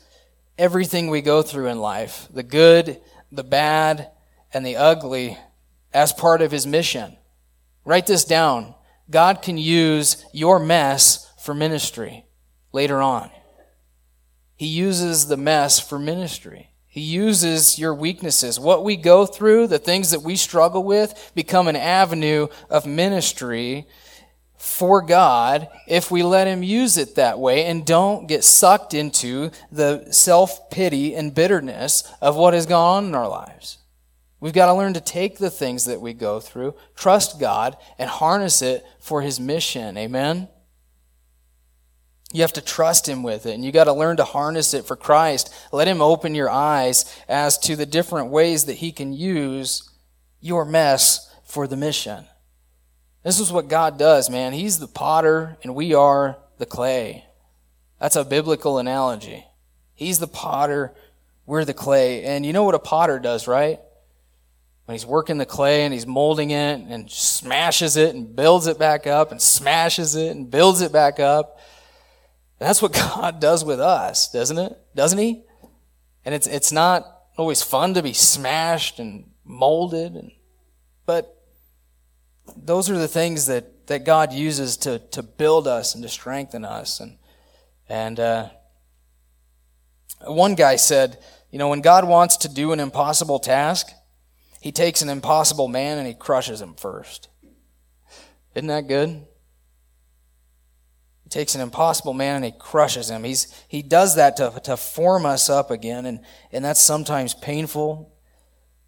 everything 0.57 1.09
we 1.09 1.21
go 1.21 1.41
through 1.41 1.67
in 1.67 1.79
life, 1.79 2.27
the 2.31 2.43
good, 2.43 3.01
the 3.31 3.43
bad, 3.43 4.11
and 4.53 4.65
the 4.65 4.75
ugly, 4.75 5.37
as 5.93 6.13
part 6.13 6.41
of 6.41 6.51
his 6.51 6.67
mission. 6.67 7.17
Write 7.85 8.07
this 8.07 8.25
down. 8.25 8.73
God 9.09 9.41
can 9.41 9.57
use 9.57 10.25
your 10.33 10.59
mess 10.59 11.31
for 11.39 11.53
ministry 11.53 12.25
later 12.73 13.01
on. 13.01 13.29
He 14.55 14.67
uses 14.67 15.27
the 15.27 15.37
mess 15.37 15.79
for 15.79 15.99
ministry. 15.99 16.71
He 16.87 17.01
uses 17.01 17.77
your 17.77 17.93
weaknesses. 17.93 18.59
What 18.59 18.83
we 18.83 18.95
go 18.95 19.25
through, 19.25 19.67
the 19.67 19.79
things 19.79 20.11
that 20.11 20.21
we 20.21 20.35
struggle 20.35 20.83
with, 20.83 21.31
become 21.35 21.67
an 21.67 21.75
avenue 21.75 22.47
of 22.69 22.85
ministry 22.85 23.85
for 24.57 25.01
God 25.01 25.67
if 25.87 26.09
we 26.09 26.23
let 26.23 26.47
Him 26.47 26.63
use 26.63 26.97
it 26.97 27.15
that 27.15 27.37
way 27.37 27.65
and 27.65 27.85
don't 27.85 28.27
get 28.27 28.43
sucked 28.43 28.93
into 28.93 29.51
the 29.71 30.07
self 30.11 30.69
pity 30.69 31.13
and 31.13 31.35
bitterness 31.35 32.09
of 32.21 32.35
what 32.35 32.53
has 32.53 32.65
gone 32.65 33.03
on 33.03 33.09
in 33.09 33.15
our 33.15 33.27
lives. 33.27 33.77
We've 34.39 34.53
got 34.53 34.67
to 34.67 34.73
learn 34.73 34.93
to 34.93 35.01
take 35.01 35.37
the 35.37 35.49
things 35.49 35.85
that 35.85 36.01
we 36.01 36.13
go 36.13 36.39
through, 36.39 36.75
trust 36.95 37.39
God, 37.39 37.77
and 37.97 38.09
harness 38.09 38.61
it 38.61 38.85
for 38.99 39.21
His 39.21 39.39
mission. 39.39 39.97
Amen? 39.97 40.49
You 42.31 42.41
have 42.41 42.53
to 42.53 42.61
trust 42.61 43.07
Him 43.07 43.23
with 43.23 43.45
it, 43.45 43.53
and 43.53 43.63
you 43.63 43.71
got 43.71 43.85
to 43.85 43.93
learn 43.93 44.17
to 44.17 44.25
harness 44.25 44.73
it 44.73 44.85
for 44.85 44.95
Christ. 44.95 45.53
Let 45.71 45.87
Him 45.87 46.01
open 46.01 46.35
your 46.35 46.49
eyes 46.49 47.05
as 47.27 47.57
to 47.59 47.75
the 47.75 47.85
different 47.85 48.29
ways 48.29 48.65
that 48.65 48.73
He 48.77 48.91
can 48.91 49.13
use 49.13 49.89
your 50.41 50.65
mess 50.65 51.33
for 51.43 51.65
the 51.65 51.77
mission. 51.77 52.25
This 53.23 53.39
is 53.39 53.51
what 53.51 53.69
God 53.69 53.97
does, 53.97 54.29
man. 54.29 54.53
He's 54.53 54.79
the 54.79 54.87
potter, 54.87 55.57
and 55.63 55.73
we 55.73 55.93
are 55.93 56.37
the 56.57 56.65
clay. 56.65 57.25
That's 57.99 58.15
a 58.15 58.25
biblical 58.25 58.77
analogy. 58.77 59.45
He's 59.95 60.19
the 60.19 60.27
potter, 60.27 60.93
we're 61.45 61.65
the 61.65 61.73
clay. 61.73 62.23
And 62.23 62.45
you 62.45 62.53
know 62.53 62.63
what 62.63 62.75
a 62.75 62.79
potter 62.79 63.17
does, 63.17 63.47
right? 63.47 63.79
When 64.85 64.93
he's 64.93 65.05
working 65.05 65.37
the 65.37 65.45
clay 65.45 65.83
and 65.83 65.93
he's 65.93 66.05
molding 66.05 66.51
it 66.51 66.79
and 66.79 67.09
smashes 67.09 67.97
it 67.97 68.15
and 68.15 68.35
builds 68.35 68.67
it 68.67 68.77
back 68.77 69.07
up 69.07 69.31
and 69.31 69.41
smashes 69.41 70.15
it 70.15 70.35
and 70.35 70.49
builds 70.49 70.81
it 70.81 70.91
back 70.91 71.19
up. 71.19 71.59
that's 72.59 72.81
what 72.81 72.93
God 73.15 73.39
does 73.39 73.65
with 73.65 73.79
us, 73.79 74.31
doesn't 74.31 74.57
it? 74.57 74.77
Doesn't 74.95 75.19
he? 75.19 75.43
And 76.23 76.33
it's 76.33 76.47
it's 76.47 76.71
not 76.71 77.05
always 77.37 77.61
fun 77.61 77.93
to 77.95 78.03
be 78.03 78.13
smashed 78.13 78.99
and 78.99 79.31
molded 79.43 80.13
and 80.13 80.31
but 81.05 81.35
those 82.55 82.89
are 82.89 82.97
the 82.97 83.07
things 83.07 83.47
that, 83.47 83.87
that 83.87 84.05
God 84.05 84.33
uses 84.33 84.77
to, 84.77 84.99
to 84.99 85.23
build 85.23 85.67
us 85.67 85.95
and 85.95 86.03
to 86.03 86.09
strengthen 86.09 86.65
us. 86.65 86.99
And 86.99 87.17
and 87.87 88.19
uh, 88.19 88.49
one 90.25 90.55
guy 90.55 90.75
said, 90.75 91.19
you 91.51 91.59
know, 91.59 91.69
when 91.69 91.81
God 91.81 92.07
wants 92.07 92.37
to 92.37 92.49
do 92.49 92.71
an 92.71 92.79
impossible 92.79 93.39
task, 93.39 93.91
he 94.65 94.71
takes 94.71 95.03
an 95.03 95.09
impossible 95.09 95.67
man 95.67 95.99
and 95.99 96.07
he 96.07 96.15
crushes 96.15 96.59
him 96.59 96.73
first. 96.73 97.29
Isn't 98.55 98.65
that 98.65 98.87
good? 98.87 99.09
He 101.23 101.29
takes 101.29 101.53
an 101.53 101.61
impossible 101.61 102.15
man 102.15 102.37
and 102.37 102.45
he 102.45 102.51
crushes 102.51 103.11
him. 103.11 103.23
He's, 103.23 103.53
he 103.67 103.83
does 103.83 104.15
that 104.15 104.37
to, 104.37 104.59
to 104.63 104.75
form 104.75 105.23
us 105.23 105.51
up 105.51 105.69
again, 105.69 106.07
and, 106.07 106.19
and 106.51 106.65
that's 106.65 106.81
sometimes 106.81 107.35
painful. 107.35 108.11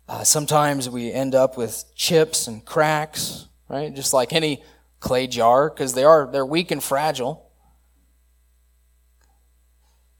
Uh, 0.09 0.23
sometimes 0.23 0.89
we 0.89 1.11
end 1.11 1.35
up 1.35 1.59
with 1.59 1.83
chips 1.93 2.47
and 2.47 2.65
cracks, 2.65 3.47
right? 3.69 3.93
Just 3.93 4.15
like 4.15 4.33
any 4.33 4.63
clay 4.99 5.27
jar, 5.27 5.69
because 5.69 5.93
they 5.93 6.03
are 6.03 6.27
they're 6.31 6.43
weak 6.43 6.71
and 6.71 6.83
fragile. 6.83 7.51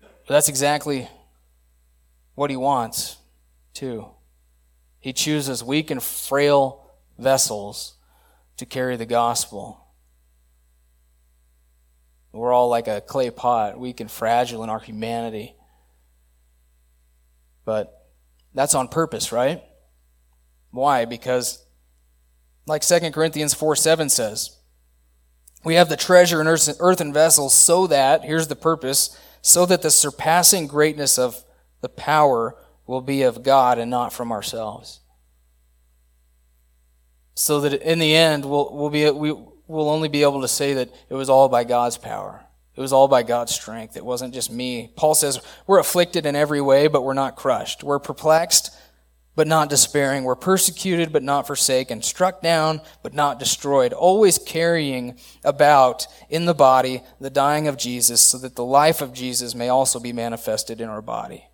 But 0.01 0.35
that's 0.35 0.49
exactly 0.49 1.09
what 2.35 2.51
he 2.51 2.57
wants, 2.57 3.17
too. 3.73 4.11
He 5.07 5.13
chooses 5.13 5.63
weak 5.63 5.89
and 5.89 6.03
frail 6.03 6.85
vessels 7.17 7.93
to 8.57 8.65
carry 8.65 8.97
the 8.97 9.05
gospel. 9.05 9.87
We're 12.33 12.51
all 12.51 12.67
like 12.67 12.89
a 12.89 12.99
clay 12.99 13.29
pot, 13.29 13.79
weak 13.79 14.01
and 14.01 14.11
fragile 14.11 14.65
in 14.65 14.69
our 14.69 14.81
humanity. 14.81 15.55
But 17.63 18.05
that's 18.53 18.75
on 18.75 18.89
purpose, 18.89 19.31
right? 19.31 19.63
Why? 20.71 21.05
Because, 21.05 21.65
like 22.65 22.81
2 22.81 23.11
Corinthians 23.11 23.53
4 23.53 23.77
7 23.77 24.09
says, 24.09 24.57
we 25.63 25.75
have 25.75 25.87
the 25.87 25.95
treasure 25.95 26.41
in 26.41 26.47
earthen 26.47 27.13
vessels 27.13 27.53
so 27.53 27.87
that, 27.87 28.25
here's 28.25 28.49
the 28.49 28.57
purpose, 28.57 29.17
so 29.41 29.65
that 29.67 29.81
the 29.81 29.89
surpassing 29.89 30.67
greatness 30.67 31.17
of 31.17 31.45
the 31.79 31.87
power 31.87 32.57
will 32.87 33.01
be 33.01 33.23
of 33.23 33.43
God 33.43 33.77
and 33.77 33.91
not 33.91 34.13
from 34.13 34.31
ourselves. 34.31 35.01
So 37.35 37.59
that 37.61 37.73
in 37.73 37.99
the 37.99 38.15
end, 38.15 38.45
we'll, 38.45 38.73
we'll, 38.73 38.89
be, 38.89 39.09
we, 39.11 39.31
we'll 39.67 39.89
only 39.89 40.07
be 40.09 40.23
able 40.23 40.41
to 40.41 40.47
say 40.47 40.73
that 40.73 40.89
it 41.09 41.13
was 41.13 41.29
all 41.29 41.49
by 41.49 41.65
God's 41.65 41.97
power. 41.97 42.43
It 42.75 42.81
was 42.81 42.93
all 42.93 43.07
by 43.07 43.23
God's 43.23 43.53
strength. 43.53 43.97
It 43.97 44.05
wasn't 44.05 44.33
just 44.33 44.51
me. 44.51 44.91
Paul 44.95 45.15
says, 45.15 45.39
We're 45.65 45.79
afflicted 45.79 46.25
in 46.25 46.35
every 46.35 46.61
way, 46.61 46.87
but 46.87 47.03
we're 47.03 47.13
not 47.13 47.35
crushed. 47.35 47.83
We're 47.83 47.99
perplexed, 47.99 48.75
but 49.35 49.47
not 49.47 49.69
despairing. 49.69 50.23
We're 50.23 50.35
persecuted, 50.35 51.11
but 51.11 51.23
not 51.23 51.47
forsaken. 51.47 52.03
Struck 52.03 52.41
down, 52.41 52.81
but 53.01 53.15
not 53.15 53.39
destroyed. 53.39 53.93
Always 53.93 54.37
carrying 54.37 55.19
about 55.43 56.05
in 56.29 56.45
the 56.45 56.53
body 56.53 57.01
the 57.19 57.31
dying 57.31 57.67
of 57.67 57.77
Jesus, 57.77 58.21
so 58.21 58.37
that 58.37 58.55
the 58.55 58.63
life 58.63 59.01
of 59.01 59.11
Jesus 59.11 59.55
may 59.55 59.69
also 59.69 59.99
be 59.99 60.13
manifested 60.13 60.79
in 60.79 60.87
our 60.87 61.01
body. 61.01 61.46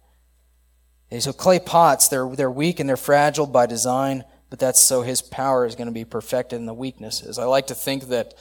And 1.13 1.21
so 1.21 1.31
clay 1.31 1.59
pots, 1.59 2.07
they're, 2.07 2.27
they're 2.27 2.49
weak 2.49 2.79
and 2.79 2.89
they're 2.89 2.97
fragile 2.97 3.45
by 3.45 3.67
design, 3.67 4.23
but 4.49 4.57
that's 4.57 4.79
so 4.79 5.03
his 5.03 5.21
power 5.21 5.63
is 5.63 5.75
going 5.75 5.85
to 5.85 5.93
be 5.93 6.05
perfected 6.05 6.57
in 6.57 6.65
the 6.65 6.73
weaknesses. 6.73 7.37
I 7.37 7.45
like 7.45 7.67
to 7.67 7.75
think 7.75 8.07
that 8.07 8.33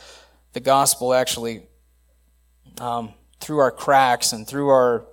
the 0.54 0.60
gospel 0.60 1.12
actually, 1.12 1.66
um, 2.78 3.12
through 3.40 3.58
our 3.58 3.70
cracks 3.70 4.32
and 4.32 4.48
through 4.48 4.70
our, 4.70 5.06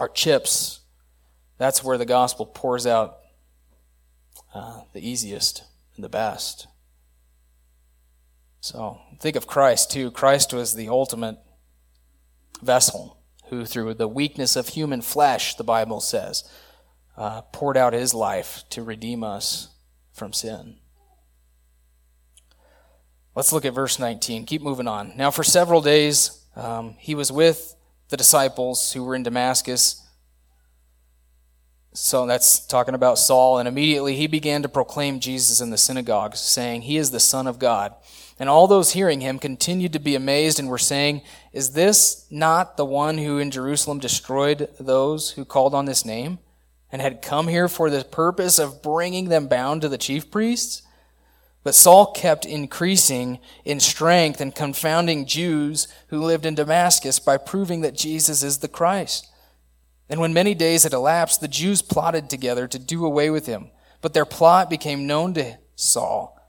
our 0.00 0.08
chips, 0.08 0.80
that's 1.58 1.84
where 1.84 1.96
the 1.96 2.04
gospel 2.04 2.44
pours 2.44 2.88
out 2.88 3.18
uh, 4.52 4.80
the 4.94 5.08
easiest 5.08 5.62
and 5.94 6.02
the 6.02 6.08
best. 6.08 6.66
So 8.58 8.98
think 9.20 9.36
of 9.36 9.46
Christ 9.46 9.92
too. 9.92 10.10
Christ 10.10 10.52
was 10.52 10.74
the 10.74 10.88
ultimate 10.88 11.38
vessel 12.60 13.17
who, 13.50 13.64
through 13.64 13.94
the 13.94 14.08
weakness 14.08 14.56
of 14.56 14.68
human 14.68 15.02
flesh, 15.02 15.54
the 15.54 15.64
Bible 15.64 16.00
says, 16.00 16.48
uh, 17.16 17.42
poured 17.52 17.76
out 17.76 17.92
his 17.92 18.14
life 18.14 18.64
to 18.70 18.82
redeem 18.82 19.24
us 19.24 19.68
from 20.12 20.32
sin. 20.32 20.76
Let's 23.34 23.52
look 23.52 23.64
at 23.64 23.74
verse 23.74 23.98
19. 23.98 24.46
Keep 24.46 24.62
moving 24.62 24.88
on. 24.88 25.12
Now, 25.16 25.30
for 25.30 25.44
several 25.44 25.80
days, 25.80 26.44
um, 26.56 26.96
he 26.98 27.14
was 27.14 27.30
with 27.30 27.76
the 28.08 28.16
disciples 28.16 28.92
who 28.92 29.04
were 29.04 29.14
in 29.14 29.22
Damascus. 29.22 30.04
So 31.92 32.26
that's 32.26 32.60
talking 32.66 32.94
about 32.94 33.18
Saul. 33.18 33.58
And 33.58 33.68
immediately 33.68 34.14
he 34.16 34.26
began 34.26 34.62
to 34.62 34.68
proclaim 34.68 35.20
Jesus 35.20 35.60
in 35.60 35.70
the 35.70 35.78
synagogues, 35.78 36.40
saying, 36.40 36.82
He 36.82 36.96
is 36.96 37.10
the 37.10 37.20
Son 37.20 37.46
of 37.46 37.58
God. 37.58 37.94
And 38.38 38.48
all 38.48 38.68
those 38.68 38.92
hearing 38.92 39.20
him 39.20 39.38
continued 39.38 39.92
to 39.94 39.98
be 39.98 40.14
amazed 40.14 40.60
and 40.60 40.68
were 40.68 40.78
saying, 40.78 41.22
Is 41.52 41.72
this 41.72 42.26
not 42.30 42.76
the 42.76 42.84
one 42.84 43.18
who 43.18 43.38
in 43.38 43.50
Jerusalem 43.50 43.98
destroyed 43.98 44.68
those 44.78 45.32
who 45.32 45.44
called 45.44 45.74
on 45.74 45.86
this 45.86 46.04
name 46.04 46.38
and 46.92 47.02
had 47.02 47.20
come 47.20 47.48
here 47.48 47.68
for 47.68 47.90
the 47.90 48.04
purpose 48.04 48.58
of 48.58 48.82
bringing 48.82 49.28
them 49.28 49.48
bound 49.48 49.82
to 49.82 49.88
the 49.88 49.98
chief 49.98 50.30
priests? 50.30 50.82
But 51.64 51.74
Saul 51.74 52.12
kept 52.12 52.46
increasing 52.46 53.40
in 53.64 53.80
strength 53.80 54.40
and 54.40 54.54
confounding 54.54 55.26
Jews 55.26 55.88
who 56.06 56.24
lived 56.24 56.46
in 56.46 56.54
Damascus 56.54 57.18
by 57.18 57.36
proving 57.36 57.80
that 57.80 57.96
Jesus 57.96 58.44
is 58.44 58.58
the 58.58 58.68
Christ. 58.68 59.28
And 60.08 60.20
when 60.20 60.32
many 60.32 60.54
days 60.54 60.84
had 60.84 60.92
elapsed, 60.92 61.40
the 61.40 61.48
Jews 61.48 61.82
plotted 61.82 62.30
together 62.30 62.66
to 62.66 62.78
do 62.78 63.04
away 63.04 63.30
with 63.30 63.46
him. 63.46 63.70
But 64.00 64.14
their 64.14 64.24
plot 64.24 64.70
became 64.70 65.06
known 65.06 65.34
to 65.34 65.58
Saul 65.74 66.40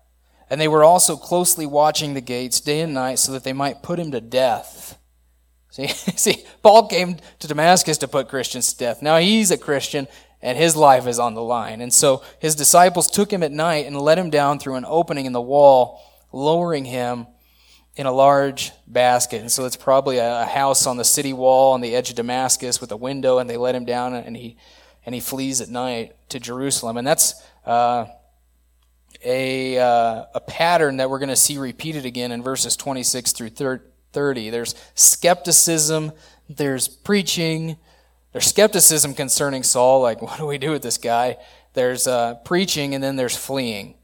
And 0.49 0.59
they 0.59 0.67
were 0.67 0.83
also 0.83 1.15
closely 1.15 1.65
watching 1.65 2.13
the 2.13 2.21
gates 2.21 2.61
day 2.61 2.81
and 2.81 2.93
night 2.93 3.19
so 3.19 3.31
that 3.31 3.43
they 3.43 3.53
might 3.53 3.83
put 3.83 3.99
him 3.99 4.11
to 4.11 4.21
death. 4.21 4.97
See, 5.71 5.87
see, 5.87 6.45
Paul 6.63 6.87
came 6.87 7.17
to 7.37 7.47
Damascus 7.47 7.99
to 7.99 8.07
put 8.07 8.27
Christians 8.27 8.73
to 8.73 8.79
death. 8.79 9.03
Now 9.03 9.17
he's 9.17 9.51
a 9.51 9.57
Christian 9.57 10.07
and 10.41 10.57
his 10.57 10.75
life 10.75 11.05
is 11.05 11.19
on 11.19 11.35
the 11.35 11.43
line. 11.43 11.79
And 11.81 11.93
so 11.93 12.23
his 12.39 12.55
disciples 12.55 13.05
took 13.05 13.31
him 13.31 13.43
at 13.43 13.51
night 13.51 13.85
and 13.85 13.99
let 14.01 14.17
him 14.17 14.31
down 14.31 14.57
through 14.57 14.75
an 14.75 14.85
opening 14.87 15.27
in 15.27 15.31
the 15.31 15.41
wall, 15.41 16.01
lowering 16.31 16.85
him 16.85 17.27
in 17.99 18.05
a 18.05 18.11
large 18.13 18.71
basket. 18.87 19.41
And 19.41 19.51
so 19.51 19.65
it's 19.65 19.75
probably 19.75 20.19
a 20.19 20.45
house 20.45 20.87
on 20.87 20.95
the 20.95 21.03
city 21.03 21.33
wall 21.33 21.73
on 21.73 21.81
the 21.81 21.93
edge 21.93 22.09
of 22.09 22.15
Damascus 22.15 22.79
with 22.79 22.93
a 22.93 22.95
window, 22.95 23.39
and 23.39 23.49
they 23.49 23.57
let 23.57 23.75
him 23.75 23.83
down 23.83 24.13
and 24.13 24.37
he 24.37 24.55
and 25.05 25.13
he 25.13 25.19
flees 25.19 25.59
at 25.59 25.67
night 25.67 26.15
to 26.29 26.39
Jerusalem. 26.39 26.95
And 26.95 27.05
that's 27.05 27.43
uh, 27.65 28.05
a, 29.21 29.77
uh, 29.77 30.25
a 30.33 30.39
pattern 30.39 30.95
that 30.95 31.09
we're 31.09 31.19
going 31.19 31.27
to 31.27 31.35
see 31.35 31.57
repeated 31.57 32.05
again 32.05 32.31
in 32.31 32.41
verses 32.41 32.77
26 32.77 33.33
through 33.33 33.49
30. 34.13 34.49
There's 34.49 34.75
skepticism, 34.95 36.13
there's 36.47 36.87
preaching, 36.87 37.75
there's 38.31 38.47
skepticism 38.47 39.13
concerning 39.13 39.63
Saul, 39.63 40.01
like, 40.01 40.21
what 40.21 40.37
do 40.37 40.45
we 40.45 40.57
do 40.57 40.71
with 40.71 40.83
this 40.83 40.97
guy? 40.97 41.35
There's 41.73 42.07
uh, 42.07 42.35
preaching, 42.45 42.95
and 42.95 43.03
then 43.03 43.17
there's 43.17 43.35
fleeing. 43.35 43.95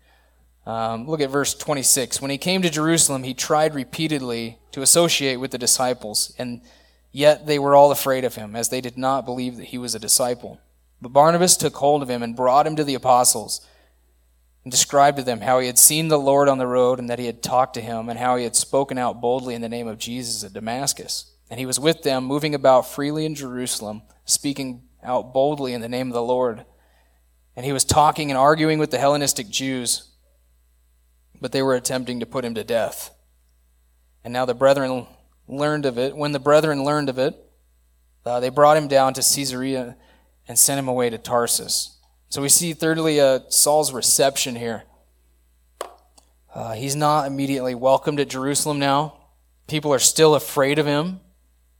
Um, 0.66 1.08
look 1.08 1.22
at 1.22 1.30
verse 1.30 1.54
26. 1.54 2.22
When 2.22 2.32
he 2.32 2.38
came 2.38 2.62
to 2.62 2.70
Jerusalem, 2.70 3.24
he 3.24 3.34
tried 3.34 3.76
repeatedly 3.76 4.58
to 4.72 4.82
associate 4.82 5.38
with 5.38 5.52
the 5.52 5.58
disciples, 5.58 6.34
and 6.38 6.62
yet 7.12 7.46
they 7.46 7.60
were 7.60 7.76
all 7.76 7.92
afraid 7.92 8.26
of 8.26 8.36
him, 8.36 8.56
as 8.56 8.70
they 8.70 8.82
did 8.82 8.98
not 8.98 9.26
believe 9.26 9.58
that 9.58 9.66
he 9.66 9.78
was 9.78 9.94
a 9.94 10.00
disciple. 10.00 10.60
But 11.02 11.14
Barnabas 11.14 11.58
took 11.58 11.76
hold 11.76 12.02
of 12.02 12.10
him 12.10 12.24
and 12.24 12.36
brought 12.36 12.66
him 12.66 12.76
to 12.78 12.84
the 12.84 12.96
apostles 12.96 13.66
and 14.64 14.72
described 14.72 15.18
to 15.18 15.24
them 15.24 15.42
how 15.42 15.60
he 15.60 15.68
had 15.68 15.78
seen 15.78 16.08
the 16.08 16.18
Lord 16.18 16.50
on 16.50 16.58
the 16.58 16.66
road 16.66 16.98
and 16.98 17.10
that 17.10 17.20
he 17.20 17.28
had 17.28 17.44
talked 17.44 17.76
to 17.76 17.82
him 17.82 18.10
and 18.10 18.18
how 18.18 18.36
he 18.36 18.44
had 18.44 18.56
spoken 18.56 18.98
out 18.98 19.22
boldly 19.22 19.54
in 19.54 19.62
the 19.62 19.70
name 19.70 19.88
of 19.88 20.00
Jesus 20.00 20.44
at 20.44 20.54
Damascus. 20.54 21.32
And 21.50 21.60
he 21.60 21.68
was 21.68 21.80
with 21.80 22.02
them, 22.02 22.26
moving 22.26 22.56
about 22.56 22.88
freely 22.88 23.26
in 23.26 23.36
Jerusalem, 23.36 24.02
speaking 24.26 24.82
out 25.04 25.32
boldly 25.32 25.74
in 25.74 25.82
the 25.82 25.88
name 25.88 26.08
of 26.08 26.14
the 26.14 26.24
Lord. 26.24 26.66
And 27.56 27.64
he 27.66 27.72
was 27.72 27.86
talking 27.86 28.32
and 28.32 28.38
arguing 28.38 28.80
with 28.80 28.90
the 28.90 28.98
Hellenistic 28.98 29.48
Jews, 29.50 30.10
but 31.46 31.52
they 31.52 31.62
were 31.62 31.76
attempting 31.76 32.20
to 32.20 32.26
put 32.26 32.44
him 32.44 32.56
to 32.56 32.64
death. 32.64 33.12
And 34.24 34.34
now 34.34 34.46
the 34.46 34.56
brethren 34.56 35.06
learned 35.48 35.86
of 35.86 36.00
it. 36.00 36.18
When 36.18 36.32
the 36.32 36.40
brethren 36.40 36.84
learned 36.84 37.08
of 37.08 37.20
it, 37.20 37.36
uh, 38.26 38.40
they 38.40 38.50
brought 38.50 38.78
him 38.78 38.88
down 38.88 39.14
to 39.14 39.22
Caesarea 39.22 39.96
and 40.48 40.58
sent 40.58 40.80
him 40.80 40.88
away 40.88 41.12
to 41.12 41.20
Tarsus. 41.20 42.00
So 42.30 42.42
we 42.42 42.50
see, 42.50 42.74
thirdly, 42.74 43.22
uh, 43.22 43.42
Saul's 43.50 43.94
reception 43.94 44.56
here. 44.56 44.86
Uh, 46.52 46.74
he's 46.74 46.96
not 46.96 47.28
immediately 47.28 47.76
welcomed 47.76 48.20
at 48.20 48.30
Jerusalem 48.30 48.80
now. 48.80 49.14
People 49.68 49.94
are 49.94 50.00
still 50.00 50.34
afraid 50.34 50.80
of 50.80 50.88
him. 50.88 51.20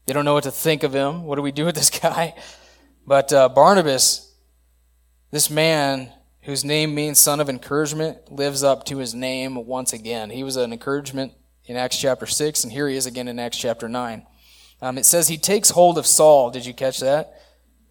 They 0.06 0.12
don't 0.12 0.24
know 0.24 0.34
what 0.34 0.44
to 0.44 0.52
think 0.52 0.84
of 0.84 0.92
him. 0.92 1.24
What 1.24 1.34
do 1.34 1.42
we 1.42 1.50
do 1.50 1.64
with 1.64 1.74
this 1.74 1.90
guy? 2.00 2.36
But 3.04 3.32
uh, 3.32 3.48
Barnabas, 3.48 4.32
this 5.32 5.50
man 5.50 6.12
whose 6.46 6.64
name 6.64 6.94
means 6.94 7.20
son 7.20 7.40
of 7.40 7.48
encouragement, 7.50 8.32
lives 8.32 8.64
up 8.64 8.84
to 8.86 8.98
his 8.98 9.14
name 9.14 9.66
once 9.66 9.92
again. 9.92 10.30
He 10.30 10.42
was 10.42 10.56
an 10.56 10.72
encouragement 10.72 11.34
in 11.66 11.76
Acts 11.76 11.98
chapter 11.98 12.26
6, 12.26 12.64
and 12.64 12.72
here 12.72 12.88
he 12.88 12.96
is 12.96 13.06
again 13.06 13.28
in 13.28 13.38
Acts 13.38 13.58
chapter 13.58 13.88
9. 13.88 14.26
Um, 14.80 14.98
it 14.98 15.04
says 15.04 15.28
he 15.28 15.38
takes 15.38 15.70
hold 15.70 15.98
of 15.98 16.06
Saul. 16.06 16.50
Did 16.50 16.64
you 16.64 16.72
catch 16.72 17.00
that? 17.00 17.36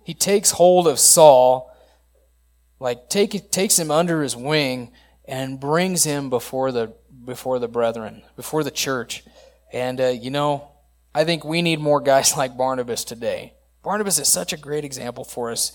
he 0.06 0.14
takes 0.14 0.52
hold 0.52 0.88
of 0.88 1.00
Saul, 1.00 1.76
like 2.80 3.10
take, 3.10 3.52
takes 3.52 3.80
him 3.80 3.90
under 3.90 4.22
his 4.22 4.36
wing 4.36 4.92
and 5.28 5.60
brings 5.60 6.04
him 6.04 6.30
before 6.30 6.72
the 6.72 6.94
before 7.26 7.58
the 7.58 7.68
brethren, 7.68 8.22
before 8.36 8.64
the 8.64 8.70
church. 8.70 9.24
And 9.74 10.00
uh, 10.00 10.08
you 10.10 10.30
know, 10.30 10.70
I 11.16 11.24
think 11.24 11.44
we 11.44 11.64
need 11.64 11.80
more 11.80 12.00
guys 12.00 12.38
like 12.38 12.56
Barnabas 12.56 13.04
today. 13.04 13.56
Barnabas 13.84 14.20
is 14.20 14.28
such 14.28 14.54
a 14.54 14.58
great 14.58 14.86
example 14.86 15.24
for 15.24 15.50
us. 15.52 15.72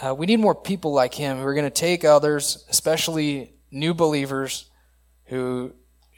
Uh, 0.00 0.14
we 0.14 0.26
need 0.26 0.38
more 0.38 0.54
people 0.54 0.92
like 0.92 1.14
him 1.14 1.38
who 1.38 1.44
are 1.44 1.54
going 1.54 1.64
to 1.64 1.70
take 1.70 2.04
others, 2.04 2.64
especially 2.68 3.54
new 3.70 3.94
believers 3.94 4.70
who 5.26 5.72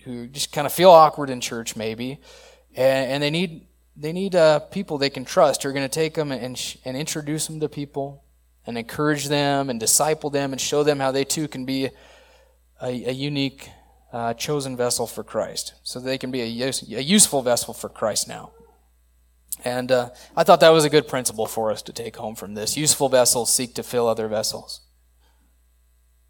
who 0.05 0.27
just 0.27 0.53
kind 0.53 0.67
of 0.67 0.73
feel 0.73 0.91
awkward 0.91 1.29
in 1.29 1.41
church, 1.41 1.77
maybe, 1.77 2.21
and, 2.75 3.13
and 3.13 3.23
they 3.23 3.31
need 3.31 3.67
they 3.97 4.13
need 4.13 4.35
uh, 4.35 4.61
people 4.61 4.99
they 4.99 5.11
can 5.11 5.25
trust 5.25 5.63
who 5.63 5.69
are 5.69 5.73
going 5.73 5.89
to 5.89 5.89
take 5.89 6.15
them 6.15 6.31
and, 6.33 6.77
and 6.85 6.97
introduce 6.97 7.47
them 7.47 7.61
to 7.61 7.69
people 7.69 8.25
and 8.67 8.79
encourage 8.79 9.27
them 9.29 9.71
and 9.71 9.81
disciple 9.81 10.31
them 10.31 10.53
and 10.53 10.61
show 10.61 10.83
them 10.83 11.01
how 11.01 11.11
they 11.11 11.25
too 11.25 11.49
can 11.49 11.65
be 11.65 11.87
a, 12.81 12.89
a 13.09 13.13
unique, 13.13 13.71
uh, 14.13 14.35
chosen 14.35 14.77
vessel 14.77 15.07
for 15.07 15.25
Christ. 15.25 15.75
So 15.83 15.99
they 15.99 16.17
can 16.17 16.31
be 16.31 16.43
a, 16.43 16.47
use, 16.47 16.83
a 16.83 17.03
useful 17.03 17.43
vessel 17.43 17.75
for 17.75 17.89
Christ 17.89 18.29
now. 18.29 18.53
And 19.65 19.91
uh, 19.91 20.11
I 20.37 20.45
thought 20.45 20.61
that 20.61 20.71
was 20.71 20.85
a 20.85 20.91
good 20.91 21.09
principle 21.09 21.47
for 21.47 21.71
us 21.71 21.83
to 21.83 21.93
take 21.93 22.17
home 22.17 22.35
from 22.35 22.55
this. 22.55 22.77
Useful 22.77 23.09
vessels 23.09 23.53
seek 23.53 23.75
to 23.75 23.83
fill 23.83 24.07
other 24.07 24.29
vessels. 24.29 24.81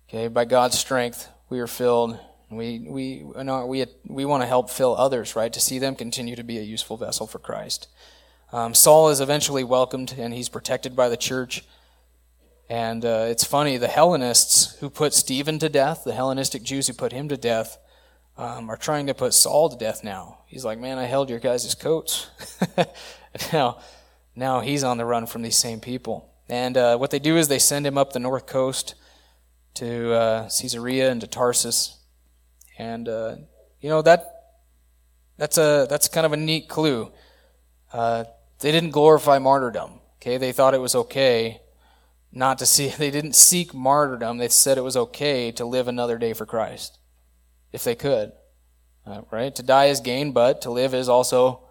Okay, 0.09 0.29
by 0.29 0.45
God's 0.47 0.79
strength, 0.79 1.29
we 1.51 1.61
are 1.61 1.67
filled 1.67 2.19
we 2.51 2.79
we 2.89 3.25
we 3.67 3.87
we 4.07 4.25
want 4.25 4.43
to 4.43 4.47
help 4.47 4.71
fill 4.71 4.97
others, 4.97 5.37
right? 5.37 5.53
To 5.53 5.61
see 5.61 5.79
them 5.79 5.95
continue 5.95 6.37
to 6.37 6.45
be 6.45 6.59
a 6.59 6.63
useful 6.63 6.97
vessel 6.97 7.27
for 7.27 7.39
Christ. 7.39 7.89
Um, 8.53 8.73
Saul 8.75 9.11
is 9.11 9.21
eventually 9.21 9.65
welcomed, 9.65 10.15
and 10.19 10.33
he's 10.33 10.49
protected 10.49 10.97
by 10.97 11.11
the 11.11 11.17
church. 11.17 11.65
And 12.71 13.05
uh, 13.05 13.27
it's 13.29 13.45
funny, 13.45 13.77
the 13.77 13.89
Hellenists 13.89 14.79
who 14.81 14.91
put 14.91 15.15
Stephen 15.15 15.59
to 15.59 15.69
death, 15.69 16.05
the 16.05 16.15
Hellenistic 16.15 16.63
Jews 16.63 16.87
who 16.87 16.93
put 16.93 17.13
him 17.13 17.29
to 17.29 17.37
death, 17.37 17.79
um, 18.39 18.71
are 18.71 18.77
trying 18.77 19.09
to 19.09 19.15
put 19.15 19.35
Saul 19.35 19.69
to 19.69 19.77
death 19.77 20.03
now. 20.03 20.39
He's 20.47 20.65
like, 20.65 20.79
man, 20.79 20.97
I 20.97 21.05
held 21.05 21.29
your 21.29 21.41
guys' 21.41 21.75
coats. 21.75 22.31
now, 23.53 23.79
now 24.35 24.61
he's 24.61 24.85
on 24.85 24.97
the 24.97 25.05
run 25.05 25.27
from 25.27 25.43
these 25.43 25.59
same 25.59 25.81
people. 25.81 26.33
And 26.49 26.77
uh, 26.77 26.97
what 26.97 27.11
they 27.11 27.19
do 27.19 27.37
is 27.37 27.49
they 27.49 27.59
send 27.59 27.87
him 27.87 27.99
up 27.99 28.13
the 28.13 28.21
north 28.21 28.47
coast 28.47 28.95
to 29.75 30.13
uh, 30.13 30.43
Caesarea 30.45 31.11
and 31.11 31.21
to 31.21 31.27
Tarsus. 31.27 31.99
And 32.79 33.09
uh, 33.09 33.37
you 33.81 33.91
know 33.91 34.03
that 34.03 34.35
that's 35.37 35.59
a 35.59 35.87
that's 35.91 36.09
kind 36.09 36.25
of 36.25 36.33
a 36.33 36.37
neat 36.37 36.69
clue. 36.69 37.13
Uh, 37.93 38.25
they 38.61 38.73
didn't 38.73 38.91
glorify 38.91 39.39
martyrdom. 39.39 40.01
Okay, 40.17 40.37
they 40.37 40.53
thought 40.53 40.75
it 40.75 40.81
was 40.81 40.95
okay 40.95 41.61
not 42.33 42.59
to 42.59 42.67
see. 42.67 42.89
They 42.99 43.11
didn't 43.11 43.35
seek 43.35 43.75
martyrdom. 43.75 44.39
They 44.39 44.49
said 44.49 44.79
it 44.79 44.83
was 44.83 44.97
okay 44.97 45.51
to 45.53 45.65
live 45.65 45.89
another 45.89 46.19
day 46.19 46.33
for 46.33 46.47
Christ, 46.47 46.99
if 47.73 47.85
they 47.85 47.95
could. 47.95 48.33
Uh, 49.07 49.23
right? 49.31 49.55
To 49.55 49.63
die 49.63 49.87
is 49.87 50.01
gain, 50.01 50.33
but 50.33 50.61
to 50.63 50.71
live 50.71 50.95
is 50.95 51.09
also 51.09 51.69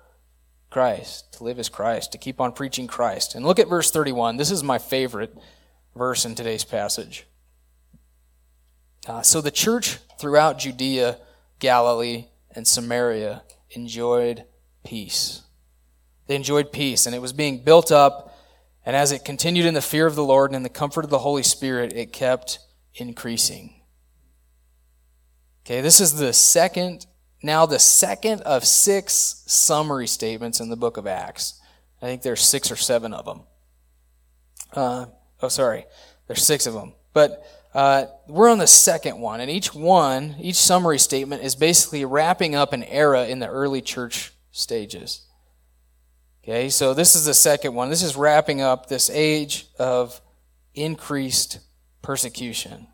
Christ. 0.69 1.33
To 1.33 1.43
live 1.43 1.59
is 1.59 1.69
Christ. 1.69 2.11
To 2.11 2.17
keep 2.17 2.41
on 2.41 2.51
preaching 2.51 2.87
Christ. 2.87 3.35
And 3.35 3.45
look 3.45 3.59
at 3.59 3.69
verse 3.69 3.91
31. 3.91 4.37
This 4.37 4.51
is 4.51 4.63
my 4.63 4.77
favorite 4.79 5.37
verse 5.95 6.25
in 6.25 6.35
today's 6.35 6.63
passage. 6.63 7.27
Uh, 9.07 9.21
so 9.21 9.39
the 9.39 9.51
church 9.51 9.99
throughout 10.19 10.59
Judea, 10.59 11.17
Galilee, 11.59 12.25
and 12.53 12.67
Samaria 12.67 13.43
enjoyed 13.71 14.45
peace. 14.83 15.43
They 16.27 16.35
enjoyed 16.35 16.71
peace, 16.71 17.05
and 17.05 17.15
it 17.15 17.21
was 17.21 17.33
being 17.33 17.63
built 17.63 17.91
up. 17.91 18.35
And 18.85 18.95
as 18.95 19.11
it 19.11 19.25
continued 19.25 19.65
in 19.65 19.73
the 19.73 19.81
fear 19.81 20.05
of 20.07 20.15
the 20.15 20.23
Lord 20.23 20.49
and 20.49 20.55
in 20.55 20.63
the 20.63 20.69
comfort 20.69 21.05
of 21.05 21.11
the 21.11 21.19
Holy 21.19 21.43
Spirit, 21.43 21.93
it 21.93 22.11
kept 22.11 22.59
increasing. 22.95 23.76
Okay, 25.67 25.81
this 25.81 25.99
is 25.99 26.13
the 26.13 26.31
second, 26.31 27.07
now 27.43 27.65
the 27.65 27.77
second 27.77 28.39
of 28.43 28.63
six 28.63 29.43
summary 29.47 30.07
statements 30.07 30.61
in 30.61 30.69
the 30.69 30.77
book 30.77 30.95
of 30.95 31.05
Acts. 31.05 31.59
I 32.01 32.05
think 32.05 32.21
there's 32.21 32.39
six 32.39 32.71
or 32.71 32.77
seven 32.77 33.13
of 33.13 33.25
them. 33.25 33.41
Uh, 34.71 35.07
oh, 35.41 35.49
sorry, 35.49 35.85
there's 36.25 36.45
six 36.45 36.67
of 36.67 36.73
them. 36.73 36.93
But 37.11 37.45
uh, 37.73 38.05
we're 38.29 38.49
on 38.49 38.59
the 38.59 38.65
second 38.65 39.19
one, 39.19 39.41
and 39.41 39.51
each 39.51 39.75
one, 39.75 40.37
each 40.39 40.55
summary 40.55 40.99
statement 40.99 41.43
is 41.43 41.53
basically 41.53 42.05
wrapping 42.05 42.55
up 42.55 42.71
an 42.71 42.85
era 42.85 43.25
in 43.25 43.39
the 43.39 43.49
early 43.49 43.81
church 43.81 44.31
stages. 44.51 45.27
Okay, 46.45 46.69
so 46.69 46.93
this 46.93 47.13
is 47.13 47.25
the 47.25 47.33
second 47.33 47.73
one. 47.73 47.89
This 47.89 48.03
is 48.03 48.15
wrapping 48.15 48.61
up 48.61 48.87
this 48.87 49.09
age 49.09 49.67
of 49.77 50.21
increased 50.75 51.59
persecution. 52.01 52.87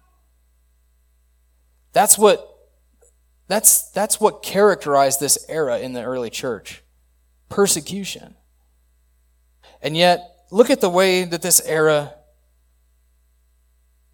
That's 1.91 2.17
what 2.17 2.49
that's 3.47 3.89
that's 3.91 4.19
what 4.19 4.43
characterized 4.43 5.19
this 5.19 5.37
era 5.49 5.79
in 5.79 5.93
the 5.93 6.03
early 6.03 6.29
church. 6.29 6.83
Persecution. 7.49 8.35
And 9.81 9.97
yet, 9.97 10.21
look 10.49 10.69
at 10.69 10.81
the 10.81 10.89
way 10.89 11.23
that 11.25 11.41
this 11.41 11.61
era 11.65 12.15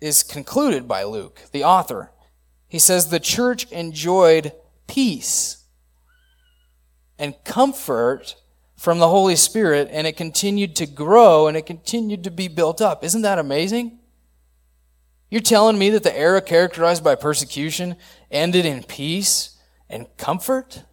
is 0.01 0.23
concluded 0.23 0.87
by 0.87 1.03
Luke, 1.03 1.41
the 1.51 1.63
author. 1.63 2.11
He 2.67 2.79
says 2.79 3.09
the 3.09 3.19
church 3.19 3.69
enjoyed 3.71 4.53
peace 4.87 5.63
and 7.17 7.35
comfort 7.43 8.35
from 8.77 8.99
the 8.99 9.09
Holy 9.09 9.35
Spirit, 9.35 9.89
and 9.91 10.07
it 10.07 10.15
continued 10.15 10.75
to 10.77 10.85
grow 10.85 11.47
and 11.47 11.57
it 11.57 11.65
continued 11.65 12.23
to 12.23 12.31
be 12.31 12.47
built 12.47 12.81
up. 12.81 13.03
Isn't 13.03 13.23
that 13.23 13.37
amazing? 13.37 13.98
You're 15.29 15.41
telling 15.41 15.77
me 15.77 15.89
that 15.91 16.03
the 16.03 16.17
era 16.17 16.41
characterized 16.41 17.03
by 17.03 17.15
persecution 17.15 17.95
ended 18.31 18.65
in 18.65 18.83
peace 18.83 19.57
and 19.89 20.07
comfort? 20.17 20.83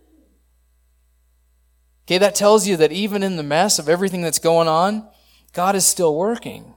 Okay, 2.07 2.19
that 2.19 2.35
tells 2.35 2.69
you 2.69 2.77
that 2.77 2.93
even 2.93 3.23
in 3.23 3.37
the 3.37 3.43
mess 3.43 3.79
of 3.79 3.89
everything 3.89 4.23
that's 4.23 4.39
going 4.39 4.69
on, 4.69 5.09
God 5.53 5.75
is 5.75 5.87
still 5.87 6.15
working. 6.15 6.75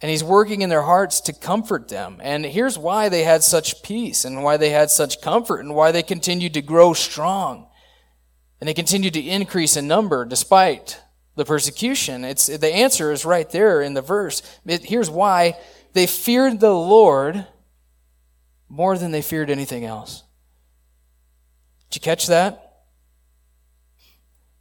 And 0.00 0.10
He's 0.10 0.24
working 0.24 0.62
in 0.62 0.68
their 0.68 0.82
hearts 0.82 1.20
to 1.22 1.32
comfort 1.32 1.88
them. 1.88 2.18
And 2.20 2.44
here's 2.44 2.76
why 2.76 3.08
they 3.08 3.22
had 3.22 3.44
such 3.44 3.82
peace 3.84 4.24
and 4.24 4.42
why 4.42 4.56
they 4.56 4.70
had 4.70 4.90
such 4.90 5.22
comfort 5.22 5.60
and 5.60 5.74
why 5.74 5.92
they 5.92 6.02
continued 6.02 6.54
to 6.54 6.62
grow 6.62 6.92
strong. 6.92 7.68
And 8.60 8.68
they 8.68 8.74
continued 8.74 9.14
to 9.14 9.20
increase 9.20 9.76
in 9.76 9.86
number 9.86 10.24
despite 10.24 11.00
the 11.36 11.44
persecution. 11.44 12.24
It's, 12.24 12.46
the 12.46 12.74
answer 12.74 13.12
is 13.12 13.24
right 13.24 13.48
there 13.50 13.80
in 13.80 13.94
the 13.94 14.02
verse. 14.02 14.42
It, 14.66 14.84
here's 14.84 15.08
why 15.08 15.56
they 15.92 16.06
feared 16.06 16.60
the 16.60 16.74
Lord 16.74 17.46
more 18.68 18.96
than 18.96 19.10
they 19.10 19.22
feared 19.22 19.50
anything 19.50 19.84
else. 19.84 20.24
Did 21.90 21.96
you 21.96 22.00
catch 22.02 22.26
that? 22.28 22.84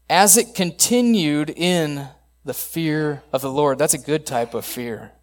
As 0.09 0.36
it 0.36 0.53
continued 0.53 1.49
in 1.49 2.09
the 2.43 2.53
fear 2.53 3.23
of 3.32 3.41
the 3.41 3.51
Lord, 3.51 3.77
that's 3.77 3.93
a 3.93 3.97
good 3.97 4.25
type 4.25 4.53
of 4.53 4.65
fear. 4.65 5.13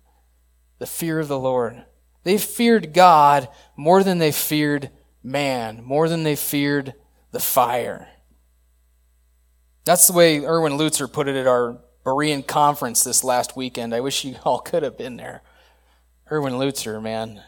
The 0.78 0.86
fear 0.86 1.18
of 1.20 1.28
the 1.28 1.38
Lord. 1.38 1.84
They 2.24 2.38
feared 2.38 2.94
God 2.94 3.48
more 3.76 4.02
than 4.02 4.18
they 4.18 4.32
feared 4.32 4.90
man, 5.22 5.82
more 5.84 6.09
than 6.09 6.22
they 6.22 6.36
feared 6.36 6.94
the 7.32 7.40
fire. 7.40 8.09
That's 9.84 10.06
the 10.06 10.12
way 10.12 10.44
Erwin 10.44 10.74
Lutzer 10.74 11.11
put 11.12 11.28
it 11.28 11.36
at 11.36 11.46
our 11.46 11.78
Berean 12.04 12.46
conference 12.46 13.04
this 13.04 13.22
last 13.22 13.56
weekend. 13.56 13.94
I 13.94 14.00
wish 14.00 14.24
you 14.24 14.36
all 14.44 14.61
could 14.61 14.82
have 14.82 14.96
been 14.96 15.16
there. 15.16 15.42
Erwin 16.31 16.55
Lutzer, 16.55 17.03
man. 17.03 17.43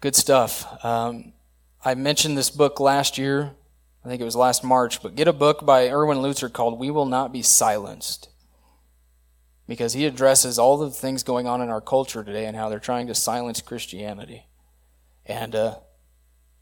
Good 0.00 0.14
stuff. 0.14 0.84
Um, 0.84 1.32
I 1.82 1.94
mentioned 1.94 2.36
this 2.36 2.50
book 2.50 2.78
last 2.78 3.16
year. 3.16 3.52
I 4.04 4.08
think 4.08 4.20
it 4.20 4.24
was 4.24 4.36
last 4.36 4.62
March, 4.62 5.02
but 5.02 5.14
get 5.14 5.28
a 5.28 5.32
book 5.32 5.64
by 5.64 5.88
Erwin 5.88 6.18
Lutzer 6.18 6.52
called 6.52 6.78
We 6.78 6.90
Will 6.90 7.06
Not 7.06 7.32
Be 7.32 7.40
Silenced. 7.40 8.28
Because 9.66 9.94
he 9.94 10.04
addresses 10.04 10.58
all 10.58 10.76
the 10.76 10.90
things 10.90 11.22
going 11.22 11.46
on 11.46 11.62
in 11.62 11.70
our 11.70 11.80
culture 11.80 12.22
today 12.22 12.44
and 12.44 12.54
how 12.54 12.68
they're 12.68 12.78
trying 12.78 13.06
to 13.06 13.14
silence 13.14 13.62
Christianity. 13.62 14.48
And 15.24 15.54
uh, 15.54 15.76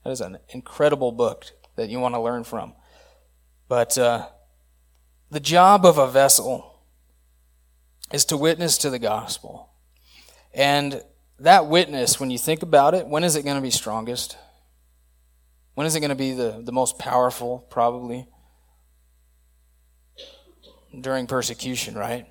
that 0.05 0.11
is 0.11 0.21
an 0.21 0.39
incredible 0.51 1.11
book 1.11 1.47
that 1.75 1.89
you 1.89 1.99
want 1.99 2.15
to 2.15 2.21
learn 2.21 2.45
from. 2.45 2.75
But 3.67 3.99
uh, 3.99 4.29
the 5.31 5.41
job 5.41 5.85
of 5.85 5.99
a 5.99 6.09
vessel 6.09 6.85
is 8.13 8.25
to 8.27 8.37
witness 8.37 8.79
to 8.79 8.91
the 8.91 9.01
gospel. 9.01 9.70
And 10.53 11.03
that 11.39 11.67
witness, 11.67 12.21
when 12.21 12.31
you 12.31 12.39
think 12.39 12.63
about 12.63 12.95
it, 12.95 13.07
when 13.07 13.25
is 13.25 13.37
it 13.37 13.45
going 13.45 13.57
to 13.57 13.63
be 13.63 13.71
strongest? 13.71 14.37
When 15.75 15.87
is 15.87 15.97
it 15.97 16.01
going 16.01 16.11
to 16.11 16.17
be 16.17 16.33
the, 16.33 16.61
the 16.63 16.73
most 16.73 16.99
powerful, 16.99 17.67
probably? 17.71 18.27
During 20.99 21.27
persecution, 21.27 21.95
right? 21.95 22.27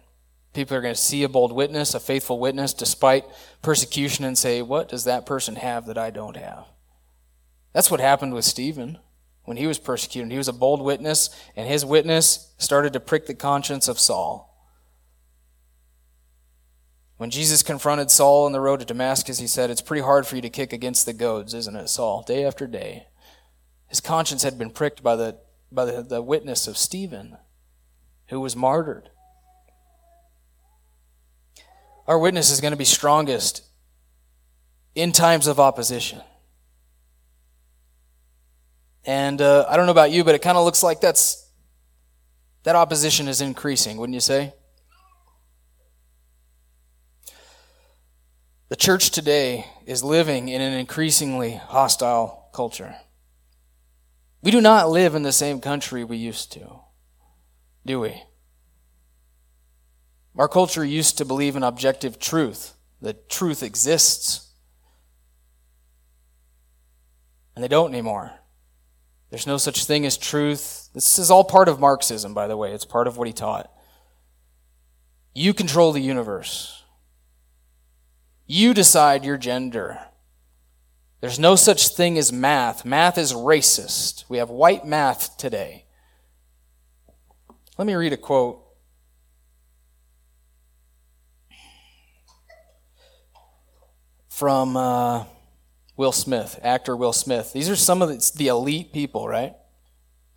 People 0.54 0.76
are 0.76 0.82
going 0.82 0.94
to 0.94 1.00
see 1.00 1.24
a 1.24 1.30
bold 1.30 1.52
witness, 1.52 1.94
a 1.94 2.00
faithful 2.00 2.40
witness, 2.40 2.74
despite 2.74 3.24
persecution, 3.62 4.26
and 4.26 4.38
say, 4.38 4.62
What 4.62 4.90
does 4.90 5.06
that 5.06 5.26
person 5.26 5.56
have 5.56 5.86
that 5.86 5.98
I 5.98 6.10
don't 6.10 6.36
have? 6.38 6.66
That's 7.74 7.90
what 7.90 8.00
happened 8.00 8.34
with 8.34 8.46
Stephen 8.46 8.98
when 9.46 9.58
he 9.58 9.68
was 9.68 9.80
persecuted. 9.80 10.32
He 10.32 10.38
was 10.38 10.48
a 10.48 10.54
bold 10.54 10.82
witness, 10.82 11.30
and 11.56 11.68
his 11.68 11.86
witness 11.86 12.54
started 12.58 12.94
to 12.94 13.00
prick 13.00 13.26
the 13.26 13.36
conscience 13.36 13.88
of 13.88 14.00
Saul. 14.00 14.49
When 17.20 17.32
Jesus 17.32 17.64
confronted 17.64 18.10
Saul 18.10 18.46
on 18.46 18.54
the 18.54 18.62
road 18.62 18.80
to 18.80 18.86
Damascus, 18.86 19.40
he 19.40 19.48
said, 19.48 19.70
It's 19.70 19.82
pretty 19.82 20.04
hard 20.04 20.26
for 20.26 20.38
you 20.38 20.42
to 20.42 20.50
kick 20.50 20.72
against 20.72 21.06
the 21.06 21.12
goads, 21.12 21.54
isn't 21.54 21.76
it, 21.76 21.90
Saul? 21.90 22.24
Day 22.26 22.46
after 22.46 22.66
day. 22.66 23.08
His 23.88 24.00
conscience 24.00 24.44
had 24.44 24.58
been 24.58 24.70
pricked 24.70 25.04
by 25.04 25.18
the, 25.18 25.38
by 25.70 25.84
the, 25.84 26.02
the 26.02 26.22
witness 26.22 26.66
of 26.66 26.78
Stephen, 26.78 27.36
who 28.28 28.40
was 28.40 28.56
martyred. 28.56 29.10
Our 32.08 32.18
witness 32.18 32.50
is 32.52 32.62
going 32.62 32.72
to 32.72 32.78
be 32.78 32.86
strongest 32.86 33.64
in 34.96 35.12
times 35.12 35.46
of 35.46 35.60
opposition. 35.60 36.22
And 39.04 39.42
uh, 39.42 39.66
I 39.68 39.76
don't 39.76 39.88
know 39.88 39.92
about 39.92 40.12
you, 40.12 40.24
but 40.24 40.36
it 40.36 40.42
kind 40.42 40.58
of 40.58 40.64
looks 40.64 40.84
like 40.84 41.02
that's 41.02 41.50
that 42.64 42.78
opposition 42.78 43.28
is 43.28 43.42
increasing, 43.42 43.98
wouldn't 43.98 44.14
you 44.14 44.22
say? 44.22 44.54
The 48.70 48.76
church 48.76 49.10
today 49.10 49.66
is 49.88 50.04
living 50.04 50.48
in 50.48 50.62
an 50.62 50.74
increasingly 50.74 51.56
hostile 51.56 52.50
culture. 52.54 52.96
We 54.44 54.52
do 54.52 54.62
not 54.62 54.92
live 54.92 55.16
in 55.16 55.24
the 55.24 55.32
same 55.32 55.60
country 55.60 56.04
we 56.04 56.18
used 56.18 56.52
to, 56.54 56.80
do 57.84 58.00
we? 58.00 58.22
Our 60.38 60.48
culture 60.48 60.86
used 60.86 61.18
to 61.18 61.26
believe 61.26 61.56
in 61.56 61.64
objective 61.64 62.20
truth, 62.20 62.76
that 63.02 63.28
truth 63.28 63.64
exists. 63.64 64.54
And 67.56 67.64
they 67.64 67.68
don't 67.68 67.92
anymore. 67.92 68.34
There's 69.32 69.48
no 69.48 69.58
such 69.58 69.86
thing 69.86 70.06
as 70.06 70.16
truth. 70.16 70.90
This 70.94 71.18
is 71.18 71.32
all 71.32 71.44
part 71.44 71.70
of 71.70 71.80
Marxism, 71.80 72.36
by 72.36 72.48
the 72.48 72.56
way. 72.56 72.72
It's 72.72 72.86
part 72.86 73.08
of 73.08 73.18
what 73.18 73.28
he 73.28 73.34
taught. 73.34 73.72
You 75.34 75.56
control 75.56 75.92
the 75.92 76.00
universe. 76.00 76.79
You 78.52 78.74
decide 78.74 79.24
your 79.24 79.38
gender. 79.38 80.00
There's 81.22 81.38
no 81.38 81.56
such 81.56 81.90
thing 81.90 82.18
as 82.18 82.34
math. 82.34 82.84
Math 82.84 83.20
is 83.20 83.32
racist. 83.32 84.24
We 84.28 84.40
have 84.40 84.50
white 84.50 84.88
math 84.88 85.38
today. 85.38 85.86
Let 87.78 87.86
me 87.86 87.94
read 87.94 88.12
a 88.12 88.18
quote. 88.18 88.66
From 94.30 94.76
uh, 94.76 95.26
Will 95.96 96.12
Smith, 96.12 96.60
actor 96.64 96.96
Will 96.96 97.14
Smith. 97.14 97.54
These 97.54 97.70
are 97.70 97.76
some 97.76 98.02
of 98.02 98.10
the, 98.10 98.32
the 98.36 98.48
elite 98.48 98.92
people, 98.92 99.28
right? 99.28 99.54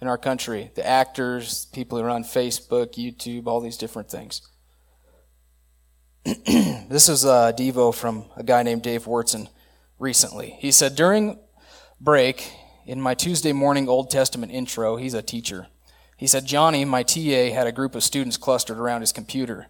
In 0.02 0.06
our 0.06 0.18
country. 0.18 0.70
The 0.74 0.86
actors, 0.86 1.64
people 1.72 1.96
who 1.96 2.04
are 2.04 2.10
on 2.10 2.24
Facebook, 2.24 2.92
YouTube, 2.92 3.46
all 3.46 3.62
these 3.62 3.78
different 3.78 4.10
things. 4.10 4.42
this 6.24 7.08
is 7.08 7.24
a 7.24 7.52
Devo 7.56 7.92
from 7.92 8.26
a 8.36 8.44
guy 8.44 8.62
named 8.62 8.82
Dave 8.82 9.06
Wurtson 9.06 9.48
recently. 9.98 10.56
He 10.60 10.70
said, 10.70 10.94
During 10.94 11.36
break, 12.00 12.52
in 12.86 13.00
my 13.00 13.14
Tuesday 13.14 13.52
morning 13.52 13.88
Old 13.88 14.08
Testament 14.08 14.52
intro, 14.52 14.94
he's 14.94 15.14
a 15.14 15.22
teacher. 15.22 15.66
He 16.16 16.28
said, 16.28 16.46
Johnny, 16.46 16.84
my 16.84 17.02
TA, 17.02 17.50
had 17.52 17.66
a 17.66 17.72
group 17.72 17.96
of 17.96 18.04
students 18.04 18.36
clustered 18.36 18.78
around 18.78 19.00
his 19.00 19.10
computer. 19.10 19.66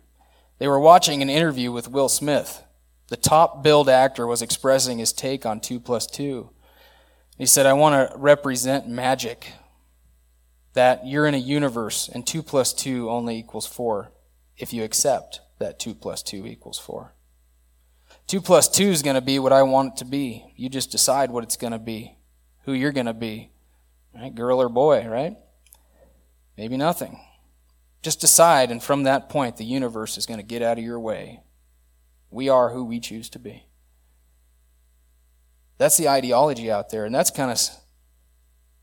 They 0.59 0.69
were 0.69 0.79
watching 0.79 1.23
an 1.23 1.31
interview 1.31 1.73
with 1.73 1.89
Will 1.89 2.11
Smith. 2.11 2.63
The 3.09 3.17
top 3.17 3.63
billed 3.63 3.89
actor 3.89 4.27
was 4.27 4.43
expressing 4.43 4.99
his 4.99 5.15
take 5.15 5.47
on 5.47 5.59
2 5.59 5.81
plus 5.81 6.07
2. 6.07 6.51
He 7.39 7.47
said, 7.47 7.65
I 7.65 7.73
want 7.73 8.11
to 8.11 8.19
represent 8.19 8.87
magic, 8.87 9.53
that 10.75 11.07
you're 11.07 11.27
in 11.27 11.35
a 11.35 11.39
universe 11.39 12.11
and 12.13 12.27
2 12.27 12.43
plus 12.43 12.75
2 12.75 13.09
only 13.09 13.39
equals 13.39 13.67
4 13.67 14.13
if 14.59 14.75
you 14.75 14.85
accept 14.85 15.41
that 15.63 15.79
2 15.79 15.95
plus 15.95 16.23
2 16.23 16.47
equals 16.47 16.79
4. 16.79 17.15
2 18.27 18.41
plus 18.41 18.69
2 18.69 18.85
is 18.85 19.03
going 19.03 19.15
to 19.15 19.21
be 19.21 19.39
what 19.39 19.53
I 19.53 19.63
want 19.63 19.95
it 19.95 19.97
to 19.99 20.05
be. 20.05 20.53
You 20.57 20.69
just 20.69 20.91
decide 20.91 21.31
what 21.31 21.45
it's 21.45 21.57
going 21.57 21.73
to 21.73 21.79
be, 21.79 22.17
who 22.65 22.73
you're 22.73 22.93
going 22.93 23.07
to 23.07 23.15
be, 23.15 23.51
right? 24.15 24.35
Girl 24.35 24.61
or 24.61 24.69
boy, 24.69 25.07
right? 25.09 25.37
Maybe 26.57 26.77
nothing. 26.77 27.19
Just 28.03 28.21
decide, 28.21 28.71
and 28.71 28.83
from 28.83 29.05
that 29.05 29.29
point, 29.29 29.57
the 29.57 29.65
universe 29.65 30.19
is 30.19 30.27
going 30.27 30.41
to 30.41 30.47
get 30.47 30.63
out 30.63 30.79
of 30.79 30.85
your 30.85 31.01
way. 31.01 31.41
We 32.31 32.49
are 32.49 32.71
who 32.71 32.85
we 32.85 33.01
choose 33.01 33.31
to 33.31 33.39
be. 33.39 33.67
That's 35.79 35.97
the 35.97 36.09
ideology 36.09 36.71
out 36.71 36.91
there, 36.91 37.05
and 37.05 37.15
that's 37.15 37.31
kind 37.31 37.51
of 37.51 37.59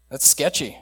that's 0.09 0.27
sketchy 0.27 0.77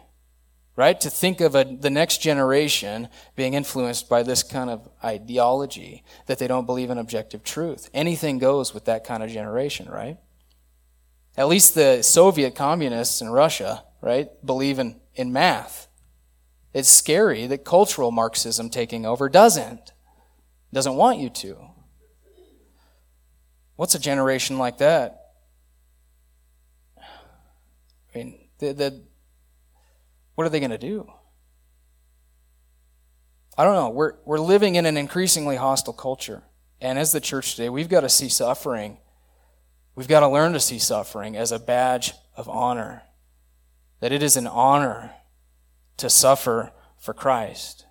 right? 0.77 1.01
To 1.01 1.09
think 1.09 1.41
of 1.41 1.55
a, 1.55 1.65
the 1.65 1.89
next 1.89 2.21
generation 2.21 3.09
being 3.35 3.55
influenced 3.55 4.07
by 4.07 4.21
this 4.21 4.43
kind 4.43 4.69
of 4.69 4.87
ideology 5.03 6.03
that 6.27 6.37
they 6.37 6.47
don't 6.47 6.67
believe 6.67 6.91
in 6.91 6.99
objective 6.99 7.43
truth. 7.43 7.89
Anything 7.95 8.37
goes 8.37 8.73
with 8.75 8.85
that 8.85 9.03
kind 9.03 9.23
of 9.23 9.31
generation, 9.31 9.89
right? 9.89 10.17
At 11.35 11.47
least 11.47 11.73
the 11.73 12.03
Soviet 12.03 12.55
communists 12.55 13.21
in 13.21 13.29
Russia, 13.29 13.83
right, 14.01 14.29
believe 14.45 14.77
in, 14.77 15.01
in 15.15 15.33
math. 15.33 15.87
It's 16.73 16.89
scary 16.89 17.47
that 17.47 17.65
cultural 17.65 18.11
Marxism 18.11 18.69
taking 18.69 19.03
over 19.03 19.29
doesn't. 19.29 19.93
Doesn't 20.71 20.95
want 20.95 21.17
you 21.17 21.29
to. 21.29 21.57
What's 23.77 23.95
a 23.95 23.99
generation 23.99 24.59
like 24.59 24.77
that? 24.77 25.23
I 26.99 28.17
mean, 28.17 28.47
the, 28.59 28.73
the, 28.73 29.06
what 30.37 30.45
are 30.45 30.51
they 30.51 30.59
going 30.59 30.69
to 30.69 30.77
do? 30.77 31.11
I 33.57 33.63
don't 33.63 33.73
know. 33.73 33.89
We're, 33.89 34.13
we're 34.23 34.39
living 34.39 34.75
in 34.75 34.85
an 34.85 34.95
increasingly 34.95 35.55
hostile 35.55 35.93
culture. 35.93 36.43
And 36.79 36.99
as 36.99 37.11
the 37.11 37.19
church 37.19 37.55
today, 37.55 37.69
we've 37.69 37.89
got 37.89 38.01
to 38.01 38.09
see 38.09 38.29
suffering. 38.29 38.99
We've 39.95 40.07
got 40.07 40.19
to 40.19 40.27
learn 40.27 40.53
to 40.53 40.59
see 40.59 40.77
suffering 40.77 41.35
as 41.35 41.51
a 41.51 41.57
badge 41.57 42.13
of 42.35 42.47
honor. 42.47 43.01
That 43.99 44.11
it 44.11 44.21
is 44.21 44.37
an 44.37 44.45
honor 44.45 45.09
to 45.97 46.07
suffer 46.07 46.71
for 46.99 47.15
Christ. 47.15 47.87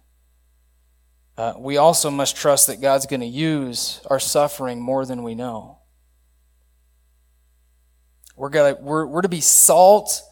Uh, 1.37 1.55
we 1.59 1.79
also 1.79 2.13
must 2.13 2.37
trust 2.37 2.69
that 2.69 2.81
God's 2.81 3.07
going 3.07 3.23
to 3.23 3.27
use 3.27 4.01
our 4.07 4.21
suffering 4.21 4.81
more 4.81 5.05
than 5.05 5.25
we 5.25 5.35
know. 5.35 5.79
We're, 8.37 8.51
gonna, 8.51 8.77
we're, 8.81 9.05
we're 9.05 9.23
to 9.23 9.29
be 9.29 9.41
salt 9.41 10.23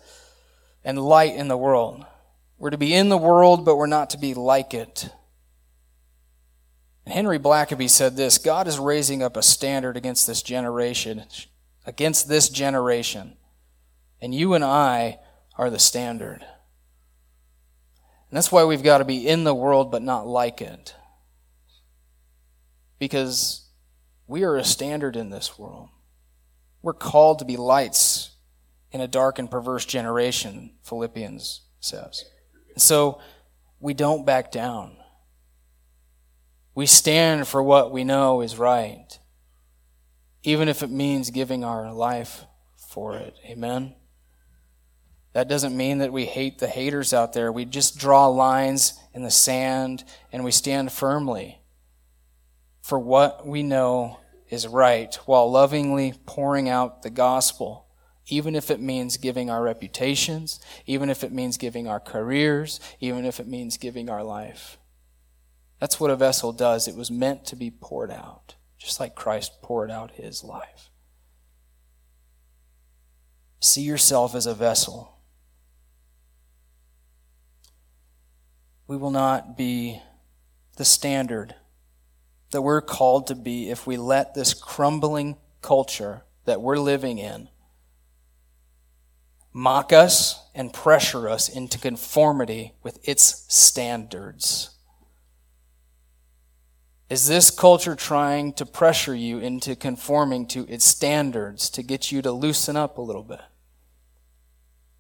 and 0.85 0.99
light 0.99 1.35
in 1.35 1.49
the 1.49 1.57
world. 1.57 2.05
We're 2.59 2.71
to 2.71 2.79
be 2.79 2.95
in 2.95 3.09
the 3.09 3.19
world, 3.19 3.65
but 3.65 3.77
we're 3.77 3.87
not 3.87 4.11
to 4.11 4.19
be 4.19 4.35
like 4.35 4.75
it. 4.75 5.09
And 7.05 7.15
Henry 7.15 7.39
Blackaby 7.39 7.89
said 7.89 8.17
this 8.17 8.39
God 8.39 8.67
is 8.69 8.79
raising 8.79 9.23
up 9.23 9.37
a 9.37 9.43
standard 9.43 9.97
against 9.97 10.27
this 10.27 10.43
generation, 10.43 11.25
against 11.87 12.29
this 12.29 12.49
generation. 12.49 13.37
And 14.21 14.35
you 14.35 14.55
and 14.55 14.65
I 14.65 15.19
are 15.59 15.71
the 15.71 15.79
standard. 15.79 16.43
And 16.43 18.37
that's 18.37 18.51
why 18.51 18.65
we've 18.65 18.83
got 18.83 18.99
to 18.99 19.05
be 19.05 19.27
in 19.29 19.45
the 19.45 19.55
world 19.55 19.91
but 19.91 20.03
not 20.03 20.27
like 20.27 20.61
it. 20.61 20.95
Because 22.99 23.69
we 24.27 24.45
are 24.45 24.57
a 24.57 24.65
standard 24.65 25.17
in 25.17 25.31
this 25.31 25.59
world. 25.59 25.89
We're 26.81 26.95
called 26.95 27.41
to 27.41 27.45
be 27.45 27.57
lights 27.57 28.34
in 28.95 29.01
a 29.01 29.09
dark 29.09 29.39
and 29.39 29.51
perverse 29.51 29.85
generation, 29.85 30.71
Philippians 30.85 31.63
says. 31.81 32.25
And 32.73 32.81
so 32.81 33.21
we 33.81 33.93
don't 33.93 34.25
back 34.25 34.53
down. 34.53 34.97
We 36.75 36.87
stand 36.87 37.47
for 37.47 37.63
what 37.63 37.93
we 37.93 38.05
know 38.05 38.41
is 38.41 38.57
right, 38.57 39.07
even 40.45 40.69
if 40.69 40.83
it 40.83 40.91
means 40.91 41.31
giving 41.31 41.65
our 41.65 41.93
life 41.93 42.45
for 42.77 43.17
it. 43.17 43.37
Amen? 43.45 43.97
That 45.33 45.49
doesn't 45.49 45.77
mean 45.77 45.99
that 45.99 46.13
we 46.13 46.25
hate 46.27 46.59
the 46.59 46.69
haters 46.69 47.13
out 47.13 47.33
there. 47.33 47.51
We 47.51 47.65
just 47.65 47.99
draw 47.99 48.29
lines 48.29 48.99
in 49.13 49.25
the 49.25 49.31
sand 49.31 50.05
and 50.33 50.45
we 50.45 50.53
stand 50.53 50.93
firmly 50.93 51.61
for 52.81 52.99
what 52.99 53.45
we 53.45 53.65
know 53.65 54.21
is 54.49 54.69
right 54.69 55.13
while 55.27 55.51
lovingly 55.51 56.15
pouring 56.27 56.69
out 56.69 57.03
the 57.03 57.11
gospel, 57.11 57.84
even 58.29 58.55
if 58.55 58.71
it 58.71 58.81
means 58.81 59.17
giving 59.17 59.51
our 59.51 59.63
reputations, 59.63 60.61
even 60.87 61.11
if 61.11 61.23
it 61.23 61.33
means 61.33 61.57
giving 61.57 61.87
our 61.87 62.01
careers, 62.01 62.81
even 63.01 63.25
if 63.25 63.39
it 63.39 63.47
means 63.47 63.77
giving 63.77 64.09
our 64.09 64.25
life. 64.25 64.79
That's 65.79 66.01
what 66.01 66.11
a 66.11 66.17
vessel 66.17 66.53
does. 66.53 66.89
It 66.89 66.97
was 66.97 67.11
meant 67.11 67.45
to 67.47 67.57
be 67.57 67.71
poured 67.71 68.11
out, 68.11 68.55
just 68.79 69.01
like 69.01 69.15
Christ 69.15 69.61
poured 69.61 69.91
out 69.91 70.13
his 70.13 70.43
life. 70.43 70.91
See 73.61 73.83
yourself 73.83 74.35
as 74.35 74.47
a 74.47 74.55
vessel. 74.55 75.19
We 78.87 78.97
will 78.97 79.11
not 79.11 79.57
be 79.57 80.01
the 80.77 80.85
standard 80.85 81.55
that 82.51 82.63
we're 82.63 82.81
called 82.81 83.27
to 83.27 83.35
be 83.35 83.71
if 83.71 83.87
we 83.87 83.97
let 83.97 84.35
this 84.35 84.55
crumbling 84.55 85.37
culture 85.61 86.25
that 86.45 86.61
we're 86.61 86.79
living 86.79 87.19
in 87.19 87.49
mock 89.55 89.93
us 89.93 90.41
and 90.55 90.73
pressure 90.73 91.29
us 91.29 91.49
into 91.49 91.79
conformity 91.79 92.75
with 92.83 92.99
its 93.09 93.47
standards. 93.49 94.71
Is 97.09 97.29
this 97.29 97.51
culture 97.51 97.95
trying 97.95 98.53
to 98.55 98.67
pressure 98.67 99.15
you 99.15 99.39
into 99.39 99.77
conforming 99.77 100.47
to 100.49 100.67
its 100.69 100.85
standards 100.85 101.71
to 101.71 101.83
get 101.83 102.11
you 102.11 102.21
to 102.23 102.33
loosen 102.33 102.77
up 102.77 102.99
a 102.99 103.03
little 103.03 103.23
bit? 103.23 103.41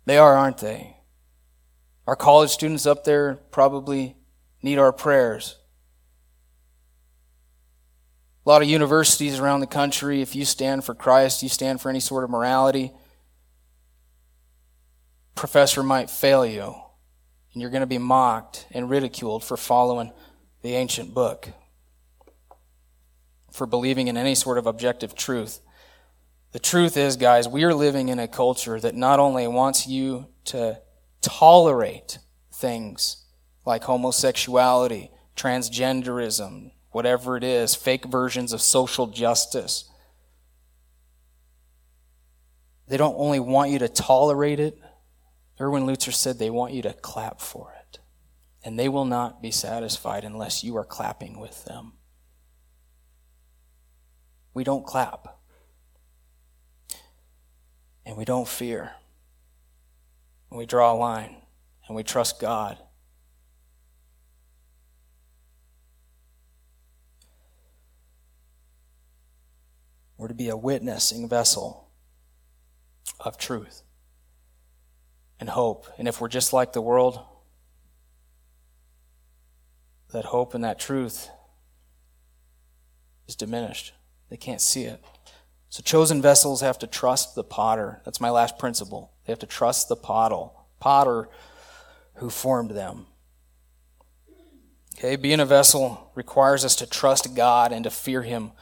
They 0.04 0.18
are, 0.18 0.36
aren't 0.36 0.58
they? 0.58 0.98
Our 2.06 2.14
college 2.14 2.50
students 2.50 2.86
up 2.86 3.04
there 3.04 3.40
probably 3.50 4.16
need 4.62 4.78
our 4.78 4.92
prayers. 4.92 5.56
A 8.46 8.50
lot 8.50 8.62
of 8.62 8.68
universities 8.68 9.40
around 9.40 9.60
the 9.60 9.66
country, 9.66 10.20
if 10.20 10.36
you 10.36 10.44
stand 10.44 10.84
for 10.84 10.94
Christ, 10.94 11.42
you 11.42 11.48
stand 11.48 11.80
for 11.80 11.88
any 11.88 12.00
sort 12.00 12.22
of 12.22 12.30
morality, 12.30 12.92
professor 15.34 15.82
might 15.82 16.10
fail 16.10 16.44
you, 16.46 16.74
and 17.52 17.60
you're 17.60 17.70
going 17.70 17.80
to 17.80 17.86
be 17.86 17.98
mocked 17.98 18.66
and 18.70 18.90
ridiculed 18.90 19.44
for 19.44 19.56
following 19.56 20.12
the 20.62 20.74
ancient 20.74 21.12
book 21.14 21.48
for 23.54 23.66
believing 23.66 24.08
in 24.08 24.16
any 24.16 24.34
sort 24.34 24.58
of 24.58 24.66
objective 24.66 25.14
truth. 25.14 25.60
The 26.50 26.58
truth 26.58 26.96
is, 26.96 27.16
guys, 27.16 27.46
we 27.46 27.62
are 27.62 27.72
living 27.72 28.08
in 28.08 28.18
a 28.18 28.26
culture 28.26 28.80
that 28.80 28.96
not 28.96 29.20
only 29.20 29.46
wants 29.46 29.86
you 29.86 30.26
to 30.46 30.80
tolerate 31.20 32.18
things 32.52 33.24
like 33.64 33.84
homosexuality, 33.84 35.10
transgenderism, 35.36 36.72
whatever 36.90 37.36
it 37.36 37.44
is, 37.44 37.76
fake 37.76 38.06
versions 38.06 38.52
of 38.52 38.60
social 38.60 39.06
justice. 39.06 39.88
They 42.88 42.96
don't 42.96 43.16
only 43.16 43.40
want 43.40 43.70
you 43.70 43.78
to 43.78 43.88
tolerate 43.88 44.58
it, 44.58 44.78
Erwin 45.60 45.84
Lutzer 45.84 46.12
said 46.12 46.38
they 46.38 46.50
want 46.50 46.72
you 46.72 46.82
to 46.82 46.92
clap 46.92 47.40
for 47.40 47.72
it. 47.80 48.00
And 48.64 48.78
they 48.78 48.88
will 48.88 49.04
not 49.04 49.42
be 49.42 49.50
satisfied 49.50 50.24
unless 50.24 50.64
you 50.64 50.76
are 50.76 50.84
clapping 50.84 51.38
with 51.38 51.64
them 51.64 51.92
we 54.54 54.62
don't 54.62 54.86
clap. 54.86 55.40
And 58.06 58.16
we 58.16 58.24
don't 58.24 58.46
fear. 58.46 58.92
And 60.50 60.58
we 60.58 60.66
draw 60.66 60.92
a 60.92 60.94
line 60.94 61.36
and 61.86 61.96
we 61.96 62.04
trust 62.04 62.40
God. 62.40 62.78
We're 70.16 70.28
to 70.28 70.34
be 70.34 70.48
a 70.48 70.56
witnessing 70.56 71.28
vessel 71.28 71.90
of 73.18 73.36
truth 73.36 73.82
and 75.44 75.50
hope. 75.50 75.86
And 75.98 76.08
if 76.08 76.22
we're 76.22 76.28
just 76.28 76.54
like 76.54 76.72
the 76.72 76.80
world, 76.80 77.20
that 80.10 80.24
hope 80.24 80.54
and 80.54 80.64
that 80.64 80.78
truth 80.78 81.28
is 83.28 83.36
diminished. 83.36 83.92
They 84.30 84.38
can't 84.38 84.62
see 84.62 84.84
it. 84.84 85.04
So 85.68 85.82
chosen 85.82 86.22
vessels 86.22 86.62
have 86.62 86.78
to 86.78 86.86
trust 86.86 87.34
the 87.34 87.44
potter. 87.44 88.00
That's 88.06 88.22
my 88.22 88.30
last 88.30 88.58
principle. 88.58 89.12
They 89.26 89.32
have 89.32 89.40
to 89.40 89.46
trust 89.46 89.90
the 89.90 89.96
potter, 89.96 90.46
potter 90.80 91.28
who 92.14 92.30
formed 92.30 92.70
them. 92.70 93.04
Okay, 94.96 95.16
being 95.16 95.40
a 95.40 95.44
vessel 95.44 96.10
requires 96.14 96.64
us 96.64 96.74
to 96.76 96.86
trust 96.86 97.34
God 97.34 97.70
and 97.70 97.84
to 97.84 97.90
fear 97.90 98.22
Him 98.22 98.52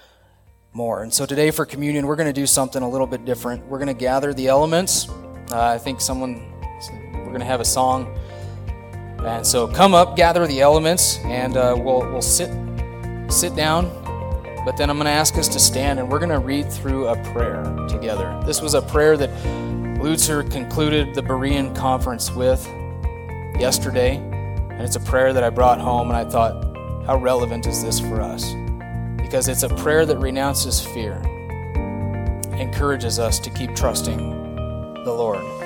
more. 0.73 1.05
And 1.05 1.15
so 1.15 1.27
today 1.27 1.53
for 1.53 1.65
communion, 1.65 2.09
we're 2.09 2.17
going 2.17 2.27
to 2.27 2.33
do 2.33 2.47
something 2.47 2.83
a 2.83 2.91
little 2.91 3.07
bit 3.07 3.25
different. 3.25 3.67
We're 3.67 3.79
going 3.79 3.87
to 3.87 3.95
gather 3.95 4.35
the 4.35 4.49
elements. 4.49 5.09
Uh, 5.53 5.75
I 5.75 5.79
think 5.79 6.01
someone, 6.01 6.52
we're 7.33 7.39
going 7.39 7.47
to 7.47 7.53
have 7.53 7.61
a 7.61 7.65
song. 7.65 8.19
And 9.25 9.47
so 9.47 9.67
come 9.67 9.95
up, 9.95 10.17
gather 10.17 10.47
the 10.47 10.61
elements, 10.61 11.19
and 11.25 11.57
uh, 11.57 11.75
we'll, 11.79 12.01
we'll 12.11 12.23
sit, 12.23 12.51
sit 13.31 13.57
down 13.57 13.91
but 14.65 14.77
then 14.77 14.91
I'm 14.91 14.97
going 14.97 15.07
to 15.07 15.11
ask 15.11 15.37
us 15.39 15.49
to 15.49 15.59
stand 15.59 15.99
and 15.99 16.09
we're 16.09 16.21
going 16.21 16.31
to 16.31 16.39
read 16.39 16.73
through 16.73 17.09
a 17.09 17.17
prayer 17.33 17.65
together. 17.89 18.41
This 18.47 18.63
was 18.63 18.75
a 18.75 18.83
prayer 18.83 19.17
that 19.17 19.31
Lutzer 19.99 20.49
concluded 20.51 21.15
the 21.15 21.23
Berean 21.23 21.75
conference 21.75 22.31
with 22.31 22.65
yesterday. 23.59 24.17
And 24.17 24.81
it's 24.81 24.97
a 24.97 25.01
prayer 25.01 25.33
that 25.33 25.43
I 25.43 25.51
brought 25.51 25.81
home 25.81 26.11
and 26.11 26.17
I 26.17 26.25
thought, 26.25 26.77
how 27.07 27.17
relevant 27.17 27.67
is 27.67 27.83
this 27.83 27.99
for 27.99 28.21
us? 28.21 28.45
Because 29.17 29.49
it's 29.49 29.65
a 29.65 29.69
prayer 29.69 30.07
that 30.07 30.19
renounces 30.19 30.81
fear, 30.81 31.21
encourages 32.57 33.19
us 33.19 33.41
to 33.41 33.51
keep 33.51 33.75
trusting 33.75 34.17
the 35.05 35.13
Lord. 35.13 35.62